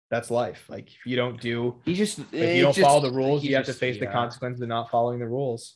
that's 0.09 0.31
life. 0.31 0.65
Like 0.69 0.87
if 0.87 1.05
you 1.05 1.15
don't 1.15 1.39
do 1.39 1.75
he 1.85 1.93
just 1.93 2.19
if 2.19 2.33
you 2.33 2.39
eh, 2.39 2.61
don't 2.61 2.73
just- 2.73 2.85
follow 2.85 3.01
the 3.01 3.11
rules, 3.15 3.43
you 3.43 3.55
have 3.55 3.65
to 3.65 3.71
just- 3.71 3.79
face 3.79 3.99
the 3.99 4.05
yeah. 4.05 4.11
consequences 4.11 4.61
of 4.61 4.69
not 4.69 4.89
following 4.89 5.19
the 5.19 5.27
rules. 5.27 5.75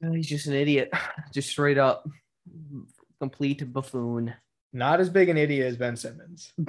He's 0.00 0.26
just 0.26 0.46
an 0.46 0.54
idiot, 0.54 0.90
just 1.32 1.48
straight 1.48 1.78
up 1.78 2.06
complete 3.18 3.72
buffoon. 3.72 4.34
Not 4.72 5.00
as 5.00 5.08
big 5.08 5.30
an 5.30 5.38
idiot 5.38 5.66
as 5.66 5.76
Ben 5.76 5.96
Simmons. 5.96 6.52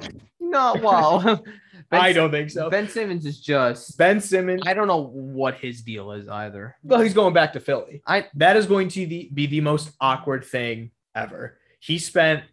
No, 0.50 0.76
wow. 0.76 1.18
Ben 1.90 2.00
I 2.00 2.12
don't 2.14 2.30
think 2.30 2.50
so. 2.50 2.70
Ben, 2.70 2.84
Ben 2.84 2.90
Simmons 2.90 3.26
is 3.26 3.38
just. 3.38 3.98
Ben 3.98 4.18
Simmons. 4.18 4.62
I 4.64 4.72
don't 4.72 4.88
know 4.88 5.02
what 5.08 5.56
his 5.56 5.82
deal 5.82 6.12
is 6.12 6.26
either. 6.26 6.74
Well, 6.82 7.00
he's 7.00 7.12
going 7.12 7.34
back 7.34 7.52
to 7.52 7.60
Philly. 7.60 8.02
I- 8.06 8.28
that 8.34 8.56
is 8.56 8.64
going 8.64 8.88
to 8.88 9.06
the, 9.06 9.28
be 9.34 9.46
the 9.46 9.60
most 9.60 9.90
awkward 10.00 10.44
thing 10.46 10.90
ever. 11.14 11.58
He 11.80 11.98
spent 11.98 12.44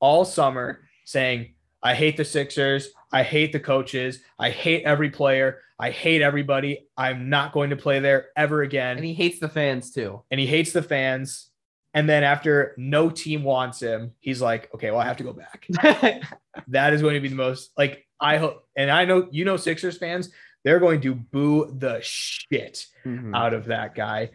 all 0.00 0.24
summer 0.24 0.80
saying, 1.04 1.53
"I 1.84 1.94
hate 1.94 2.16
the 2.16 2.24
Sixers. 2.24 2.88
I 3.12 3.22
hate 3.22 3.52
the 3.52 3.60
coaches. 3.60 4.20
I 4.38 4.50
hate 4.50 4.82
every 4.84 5.10
player. 5.10 5.60
I 5.78 5.90
hate 5.90 6.22
everybody. 6.22 6.88
I'm 6.96 7.28
not 7.28 7.52
going 7.52 7.70
to 7.70 7.76
play 7.76 8.00
there 8.00 8.28
ever 8.36 8.62
again." 8.62 8.96
And 8.96 9.04
he 9.06 9.14
hates 9.14 9.38
the 9.38 9.48
fans 9.48 9.92
too. 9.92 10.22
and 10.30 10.40
he 10.40 10.46
hates 10.46 10.72
the 10.72 10.82
fans. 10.82 11.50
And 11.96 12.08
then 12.08 12.24
after 12.24 12.74
no 12.76 13.08
team 13.08 13.44
wants 13.44 13.78
him, 13.80 14.12
he's 14.18 14.40
like, 14.42 14.68
"Okay, 14.74 14.90
well, 14.90 14.98
I 15.00 15.04
have 15.04 15.18
to 15.18 15.22
go 15.24 15.32
back." 15.32 15.66
that 16.68 16.92
is 16.92 17.02
going 17.02 17.14
to 17.14 17.20
be 17.20 17.28
the 17.28 17.36
most 17.36 17.70
like 17.78 18.04
I 18.20 18.38
hope, 18.38 18.64
and 18.76 18.90
I 18.90 19.04
know 19.04 19.28
you 19.30 19.44
know 19.44 19.56
Sixers 19.56 19.98
fans, 19.98 20.30
they're 20.64 20.80
going 20.80 21.00
to 21.02 21.14
boo 21.14 21.72
the 21.78 22.00
shit 22.02 22.86
Mhm. 23.04 23.36
out 23.36 23.52
of 23.54 23.66
that 23.66 23.94
guy. 23.94 24.30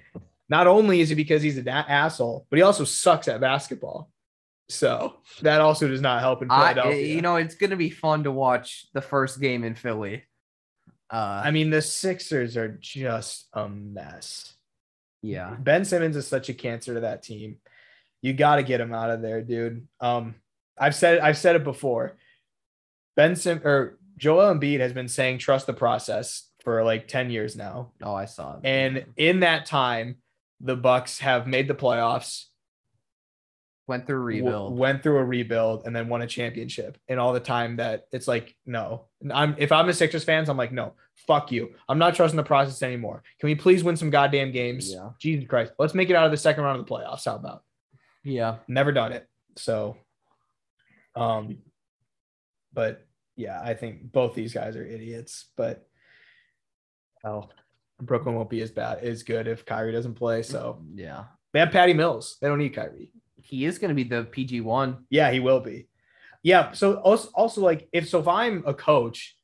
Not 0.48 0.68
only 0.68 1.02
is 1.02 1.12
it 1.12 1.16
because 1.16 1.42
he's 1.42 1.58
an 1.58 1.68
asshole, 1.68 2.46
but 2.50 2.58
he 2.58 2.64
also 2.64 2.84
sucks 2.84 3.28
at 3.28 3.40
basketball. 3.42 4.10
So 4.70 5.16
that 5.42 5.62
also 5.62 5.88
does 5.88 6.02
not 6.02 6.22
help 6.22 6.42
in 6.44 6.52
I, 6.52 6.74
Philadelphia. 6.74 7.16
you 7.16 7.22
know, 7.22 7.38
it's 7.38 7.56
gonna 7.56 7.76
be 7.76 7.90
fun 7.90 8.24
to 8.24 8.32
watch 8.32 8.86
the 8.94 9.02
first 9.02 9.42
game 9.42 9.64
in 9.64 9.76
Philly. 9.76 10.24
Uh, 11.12 11.42
I 11.44 11.52
mean, 11.52 11.72
the 11.72 11.82
Sixers 11.82 12.56
are 12.56 12.78
just 12.80 13.48
a 13.54 13.68
mess. 13.68 14.54
yeah. 15.24 15.56
Ben 15.60 15.84
Simmons 15.84 16.16
is 16.16 16.28
such 16.28 16.50
a 16.50 16.54
cancer 16.54 16.94
to 16.94 17.00
that 17.00 17.24
team. 17.24 17.58
You 18.22 18.34
got 18.34 18.58
to 18.58 18.64
get 18.64 18.80
him 18.82 18.94
out 18.94 19.10
of 19.10 19.22
there, 19.22 19.42
dude. 19.42 19.88
Um, 20.00 20.36
I've 20.78 20.94
said 20.94 21.16
it, 21.16 21.24
I've 21.24 21.38
said 21.38 21.56
it 21.56 21.64
before. 21.64 22.18
Ben 23.16 23.36
Sim 23.36 23.62
or 23.66 23.98
Joel 24.18 24.54
Embiid 24.54 24.82
has 24.82 24.94
been 24.94 25.08
saying 25.08 25.40
trust 25.40 25.66
the 25.66 25.74
process 25.74 26.50
for 26.64 26.84
like 26.84 27.08
10 27.08 27.32
years 27.32 27.56
now. 27.56 27.92
Oh, 28.04 28.14
I 28.14 28.26
saw 28.26 28.58
it. 28.58 28.60
And 28.64 29.06
in 29.18 29.40
that 29.40 29.66
time, 29.66 30.18
the 30.62 30.76
Bucks 30.76 31.20
have 31.20 31.48
made 31.48 31.68
the 31.68 31.74
playoffs, 31.74 32.46
went 33.90 34.08
through 34.08 34.20
rebuild. 34.20 34.78
went 34.78 35.04
through 35.04 35.18
a 35.18 35.26
rebuild, 35.26 35.86
and 35.86 35.94
then 35.94 36.08
won 36.08 36.22
a 36.22 36.28
championship. 36.28 36.98
And 37.10 37.20
all 37.20 37.34
the 37.34 37.40
time 37.42 37.76
that 37.78 38.06
it's 38.14 38.28
like, 38.28 38.56
no, 38.66 39.08
I'm 39.34 39.56
if 39.58 39.74
I'm 39.74 39.90
a 39.90 39.94
Sixers 39.94 40.24
fans, 40.24 40.48
I'm 40.48 40.56
like, 40.56 40.72
no, 40.72 40.94
fuck 41.28 41.52
you. 41.52 41.74
I'm 41.90 41.98
not 42.00 42.16
trusting 42.16 42.38
the 42.38 42.44
process 42.44 42.82
anymore. 42.82 43.24
Can 43.40 43.48
we 43.48 43.56
please 43.56 43.84
win 43.84 43.98
some 43.98 44.10
goddamn 44.10 44.52
games? 44.54 44.94
Yeah. 44.94 45.10
Jesus 45.20 45.46
Christ. 45.50 45.74
Let's 45.78 45.94
make 45.94 46.10
it 46.10 46.16
out 46.16 46.26
of 46.26 46.32
the 46.32 46.38
second 46.38 46.64
round 46.64 46.80
of 46.80 46.86
the 46.86 46.94
playoffs. 46.94 47.26
How 47.26 47.36
about? 47.36 47.64
yeah. 48.24 48.58
Never 48.68 48.92
done 48.92 49.12
it. 49.12 49.28
So, 49.58 49.98
um, 51.16 51.58
but 52.72 53.06
yeah, 53.36 53.60
I 53.62 53.74
think 53.74 54.12
both 54.12 54.36
these 54.36 54.54
guys 54.54 54.76
are 54.76 54.86
idiots. 54.86 55.48
But 55.58 55.86
Hell, 57.24 57.52
Brooklyn 58.00 58.36
won't 58.36 58.50
be 58.50 58.62
as 58.62 58.72
bad 58.72 59.00
as 59.00 59.24
good 59.24 59.48
if 59.48 59.66
Kyrie 59.66 59.92
doesn't 59.92 60.14
play. 60.14 60.44
So 60.44 60.82
Yeah. 60.94 61.26
they 61.54 61.60
have 61.60 61.72
Patty 61.72 61.94
Mills. 61.94 62.38
They 62.42 62.48
don't 62.48 62.60
need 62.60 62.74
Kyrie. 62.76 63.12
He 63.50 63.66
is 63.66 63.80
going 63.80 63.90
to 63.90 63.96
be 63.96 64.04
the 64.04 64.26
PG 64.26 64.62
one. 64.62 65.06
Yeah, 65.10 65.32
he 65.32 65.40
will 65.40 65.60
be. 65.60 65.88
Yeah. 66.44 66.72
So 66.74 66.98
also, 66.98 67.30
also 67.34 67.62
like 67.62 67.90
if 67.92 68.08
so 68.08 68.20
if 68.20 68.28
I'm 68.28 68.64
a 68.68 68.74
coach 68.76 69.36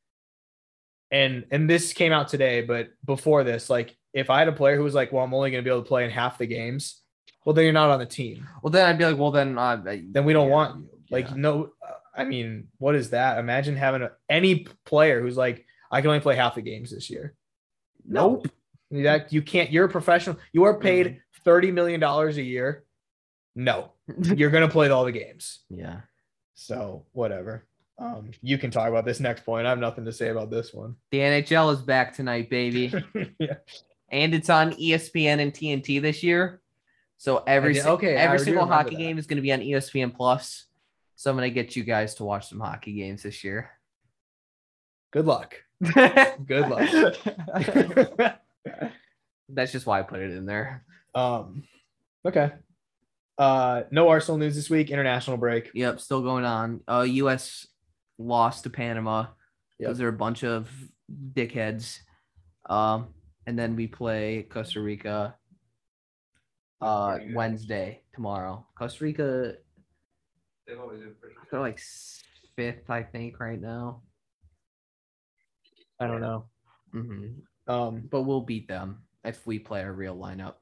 and 1.12 1.46
and 1.50 1.68
this 1.68 1.92
came 1.92 2.12
out 2.12 2.28
today, 2.28 2.62
but 2.62 2.90
before 3.04 3.44
this, 3.44 3.68
like 3.70 3.98
if 4.14 4.30
I 4.30 4.40
had 4.40 4.48
a 4.48 4.52
player 4.54 4.76
who 4.78 4.84
was 4.84 4.94
like, 4.94 5.12
well, 5.12 5.24
I'm 5.24 5.34
only 5.34 5.50
gonna 5.50 5.64
be 5.64 5.72
able 5.72 5.82
to 5.82 5.88
play 5.88 6.06
in 6.06 6.12
half 6.12 6.38
the 6.38 6.46
games, 6.46 7.02
well, 7.46 7.54
then 7.54 7.64
you're 7.64 7.74
not 7.74 7.90
on 7.90 8.00
the 8.00 8.06
team. 8.06 8.48
Well, 8.62 8.72
then 8.72 8.88
I'd 8.88 8.98
be 8.98 9.06
like, 9.06 9.18
well, 9.18 9.32
then, 9.32 9.58
uh, 9.58 9.78
Then 9.78 10.24
we 10.24 10.34
don't 10.34 10.48
yeah, 10.48 10.54
want 10.54 10.80
you. 10.80 10.90
Like, 11.10 11.30
yeah. 11.30 11.36
no, 11.38 11.72
uh, 11.82 11.92
I 12.16 12.26
mean, 12.26 12.68
what 12.78 12.96
is 12.96 13.10
that? 13.10 13.40
Imagine 13.40 13.76
having 13.76 14.04
a, 14.04 14.12
any 14.30 14.68
player 14.86 15.22
who's 15.22 15.38
like, 15.38 15.66
I 15.92 16.02
can 16.02 16.10
only 16.10 16.22
play 16.22 16.36
half 16.36 16.56
the 16.56 16.62
games 16.62 16.92
this 16.92 17.10
year. 17.10 17.36
Nope. 18.08 18.48
That 18.92 19.34
you 19.34 19.42
can't, 19.42 19.72
you're 19.72 19.86
a 19.86 19.90
professional, 19.90 20.38
you 20.54 20.64
are 20.64 20.80
paid 20.80 21.08
Mm-hmm. 21.08 21.50
$30 21.50 21.74
million 21.74 22.04
a 22.04 22.30
year. 22.42 22.84
No, 23.56 23.92
you're 24.22 24.50
gonna 24.50 24.68
play 24.68 24.90
all 24.90 25.06
the 25.06 25.12
games. 25.12 25.60
Yeah. 25.70 26.02
So 26.56 27.06
whatever. 27.14 27.66
Um, 27.98 28.32
you 28.42 28.58
can 28.58 28.72
talk 28.72 28.90
about 28.90 29.06
this 29.06 29.20
next 29.20 29.46
point. 29.46 29.66
I 29.66 29.70
have 29.70 29.80
nothing 29.80 30.06
to 30.06 30.12
say 30.12 30.30
about 30.30 30.50
this 30.50 30.74
one. 30.74 30.96
The 31.12 31.20
NHL 31.20 31.74
is 31.74 31.82
back 31.82 32.14
tonight, 32.14 32.50
baby. 32.50 32.94
yeah. 33.40 33.56
and 34.10 34.36
it's 34.36 34.50
on 34.50 34.74
ESPN 34.74 35.40
and 35.40 35.54
TNT 35.54 36.02
this 36.02 36.22
year. 36.22 36.62
So 37.18 37.44
every 37.48 37.74
did- 37.76 37.86
okay, 37.86 38.16
every 38.16 38.40
single 38.40 38.66
hockey 38.66 38.96
that. 38.96 39.02
game 39.02 39.18
is 39.18 39.28
going 39.28 39.38
to 39.38 39.42
be 39.42 39.54
on 39.54 39.62
ESPN 39.62 40.14
Plus. 40.14 40.66
So 41.16 41.32
I'm 41.32 41.38
going 41.38 41.50
to 41.50 41.54
get 41.54 41.78
you 41.78 41.84
guys 41.84 42.16
to 42.16 42.26
watch 42.26 42.50
some 42.50 42.60
hockey 42.60 42.92
games 42.92 43.24
this 43.24 43.46
year. 43.46 43.70
Good 45.12 45.26
luck. 45.26 45.56
Good 45.82 46.68
luck. 46.68 47.16
That's 49.48 49.72
just 49.72 49.86
why 49.86 50.00
I 50.00 50.04
put 50.04 50.20
it 50.20 50.32
in 50.32 50.46
there. 50.46 50.84
um, 51.14 51.64
okay. 52.26 52.52
Uh, 53.38 53.84
no 53.92 54.08
Arsenal 54.10 54.38
news 54.38 54.56
this 54.56 54.70
week. 54.70 54.90
International 54.92 55.38
break. 55.38 55.72
Yep, 55.74 56.00
still 56.00 56.22
going 56.22 56.46
on. 56.46 56.82
Uh, 56.88 57.06
U.S. 57.08 57.68
lost 58.18 58.64
to 58.64 58.70
Panama 58.70 59.22
Yep. 59.22 59.30
because 59.80 59.98
they're 59.98 60.08
a 60.08 60.14
bunch 60.14 60.44
of 60.44 60.70
dickheads. 61.34 62.00
Um, 62.70 63.10
and 63.46 63.60
then 63.60 63.76
we 63.76 63.88
play 63.88 64.44
Costa 64.50 64.82
Rica 64.82 65.36
uh 66.82 67.18
Wednesday 67.34 68.02
tomorrow. 68.14 68.66
Costa 68.78 69.04
Rica 69.04 69.54
They've 70.68 70.80
always 70.80 71.00
been 71.00 71.14
pretty 71.20 71.36
they're 71.52 71.60
like 71.60 71.80
fifth, 72.56 72.90
I 72.90 73.04
think, 73.04 73.40
right 73.40 73.60
now. 73.62 74.02
I 76.00 76.08
don't 76.08 76.22
know. 76.22 76.46
hmm 76.92 77.28
Um, 77.68 78.08
But 78.10 78.24
we'll 78.24 78.42
beat 78.42 78.68
them 78.68 79.04
if 79.24 79.46
we 79.46 79.60
play 79.60 79.82
our 79.84 79.94
real 79.94 80.16
lineup 80.18 80.56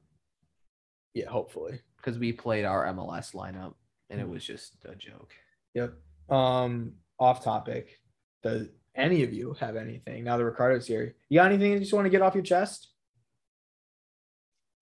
yeah, 1.14 1.28
hopefully. 1.28 1.80
Because 2.04 2.18
we 2.18 2.32
played 2.32 2.64
our 2.64 2.84
MLS 2.86 3.34
lineup 3.34 3.74
and 4.10 4.20
it 4.20 4.28
was 4.28 4.44
just 4.44 4.76
a 4.84 4.94
joke. 4.94 5.32
Yep. 5.74 5.94
Um, 6.28 6.92
off 7.18 7.42
topic. 7.42 7.98
Does 8.42 8.68
any 8.94 9.22
of 9.22 9.32
you 9.32 9.56
have 9.58 9.76
anything 9.76 10.24
now 10.24 10.36
that 10.36 10.44
Ricardo's 10.44 10.86
here? 10.86 11.14
You 11.28 11.38
got 11.38 11.50
anything 11.50 11.72
you 11.72 11.78
just 11.78 11.94
want 11.94 12.04
to 12.04 12.10
get 12.10 12.22
off 12.22 12.34
your 12.34 12.44
chest? 12.44 12.88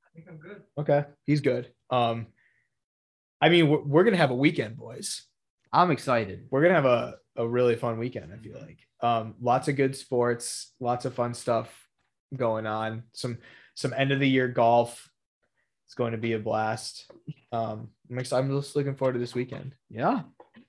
I 0.04 0.08
think 0.14 0.26
I'm 0.28 0.38
good. 0.38 0.62
Okay, 0.76 1.04
he's 1.24 1.40
good. 1.40 1.72
Um, 1.90 2.26
I 3.40 3.48
mean, 3.48 3.68
we're, 3.68 3.82
we're 3.82 4.04
gonna 4.04 4.16
have 4.16 4.30
a 4.30 4.36
weekend, 4.36 4.76
boys. 4.76 5.22
I'm 5.72 5.90
excited. 5.90 6.46
We're 6.50 6.62
gonna 6.62 6.74
have 6.74 6.84
a, 6.84 7.14
a 7.36 7.48
really 7.48 7.76
fun 7.76 7.98
weekend. 7.98 8.32
I 8.32 8.36
feel 8.36 8.60
like 8.60 8.78
um, 9.00 9.36
lots 9.40 9.68
of 9.68 9.76
good 9.76 9.96
sports, 9.96 10.72
lots 10.80 11.04
of 11.04 11.14
fun 11.14 11.34
stuff 11.34 11.68
going 12.36 12.66
on. 12.66 13.04
Some 13.12 13.38
some 13.74 13.94
end 13.94 14.12
of 14.12 14.20
the 14.20 14.28
year 14.28 14.48
golf. 14.48 15.08
It's 15.92 15.96
going 15.98 16.12
to 16.12 16.16
be 16.18 16.32
a 16.32 16.38
blast. 16.38 17.12
Um, 17.52 17.90
I'm 18.10 18.18
excited. 18.18 18.46
I'm 18.50 18.58
just 18.58 18.74
looking 18.74 18.94
forward 18.94 19.12
to 19.12 19.18
this 19.18 19.34
weekend. 19.34 19.74
Yeah. 19.90 20.22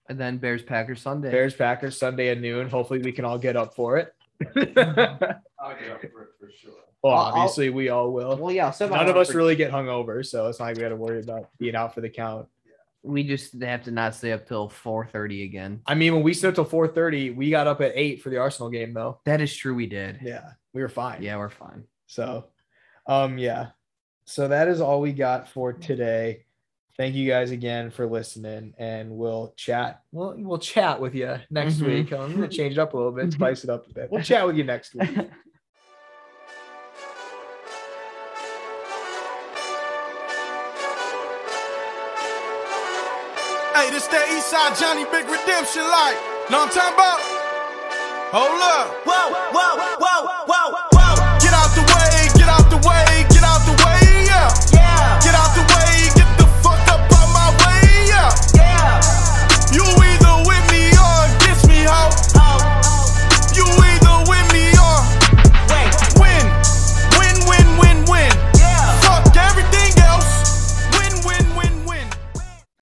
And 0.09 0.19
then 0.19 0.35
Bears 0.37 0.61
Packers 0.61 1.01
Sunday. 1.01 1.31
Bears 1.31 1.55
Packers 1.55 1.97
Sunday 1.97 2.27
at 2.27 2.41
noon. 2.41 2.67
Hopefully, 2.69 2.99
we 2.99 3.13
can 3.13 3.23
all 3.23 3.37
get 3.37 3.55
up 3.55 3.73
for 3.73 3.95
it. 3.95 4.13
I'll 4.57 4.65
get 4.65 4.77
up 4.77 6.01
for 6.01 6.23
it 6.23 6.29
for 6.37 6.49
sure. 6.59 6.73
well, 7.01 7.13
I'll- 7.13 7.19
I'll- 7.27 7.33
obviously, 7.35 7.69
we 7.69 7.87
all 7.87 8.11
will. 8.11 8.35
Well, 8.35 8.51
yeah. 8.51 8.69
So 8.71 8.89
None 8.89 9.07
of 9.07 9.15
us 9.15 9.33
really 9.33 9.55
get 9.55 9.71
hungover, 9.71 10.25
so 10.25 10.47
it's 10.47 10.59
not 10.59 10.65
like 10.65 10.75
we 10.75 10.81
got 10.81 10.89
to 10.89 10.97
worry 10.97 11.21
about 11.21 11.47
being 11.57 11.73
out 11.77 11.93
for 11.95 12.01
the 12.01 12.09
count. 12.09 12.49
We 13.01 13.23
just 13.23 13.53
have 13.63 13.83
to 13.83 13.91
not 13.91 14.15
stay 14.15 14.33
up 14.33 14.45
till 14.45 14.67
4:30 14.69 15.45
again. 15.45 15.79
I 15.87 15.95
mean, 15.95 16.13
when 16.15 16.23
we 16.23 16.33
stood 16.33 16.53
till 16.55 16.65
4:30, 16.65 17.33
we 17.33 17.49
got 17.49 17.67
up 17.67 17.79
at 17.79 17.93
eight 17.95 18.21
for 18.21 18.29
the 18.29 18.39
Arsenal 18.39 18.69
game, 18.69 18.93
though. 18.93 19.21
That 19.23 19.39
is 19.39 19.55
true. 19.55 19.73
We 19.73 19.85
did. 19.87 20.19
Yeah, 20.21 20.49
we 20.73 20.81
were 20.81 20.89
fine. 20.89 21.23
Yeah, 21.23 21.37
we're 21.37 21.49
fine. 21.49 21.85
So, 22.07 22.47
um, 23.07 23.37
yeah. 23.37 23.67
So 24.25 24.47
that 24.47 24.67
is 24.67 24.81
all 24.81 25.01
we 25.01 25.11
got 25.13 25.47
for 25.49 25.73
today. 25.73 26.45
Thank 26.95 27.15
you 27.15 27.27
guys 27.27 27.51
again 27.51 27.89
for 27.89 28.05
listening, 28.05 28.73
and 28.77 29.11
we'll 29.17 29.53
chat. 29.57 30.01
We'll 30.11 30.35
we'll 30.37 30.59
chat 30.59 31.01
with 31.01 31.15
you 31.15 31.37
next 31.49 31.75
Mhm. 31.79 31.87
week. 31.87 32.13
I'm 32.13 32.33
gonna 32.35 32.47
change 32.47 32.73
it 32.73 32.79
up 32.79 32.93
a 32.93 32.97
little 32.97 33.11
bit, 33.11 33.33
spice 33.33 33.63
it 33.63 33.69
up 33.69 33.87
a 33.89 33.93
bit. 33.93 34.11
We'll 34.11 34.21
chat 34.21 34.45
with 34.45 34.57
you 34.57 34.63
next 34.63 34.93
week. 34.95 35.09
Hey, 43.73 43.89
this 43.89 44.07
that 44.13 44.29
Eastside 44.29 44.79
Johnny 44.79 45.03
Big 45.09 45.25
Redemption 45.25 45.81
like. 45.89 46.15
Know 46.49 46.61
what 46.61 46.69
I'm 46.69 46.73
talking 46.77 46.93
about? 46.93 47.19
Hold 48.31 48.61
up. 48.61 48.87
Whoa, 49.03 49.33
Whoa, 49.51 49.97
whoa, 49.97 50.25
whoa, 50.45 50.71
whoa, 50.71 51.15
whoa. 51.25 51.32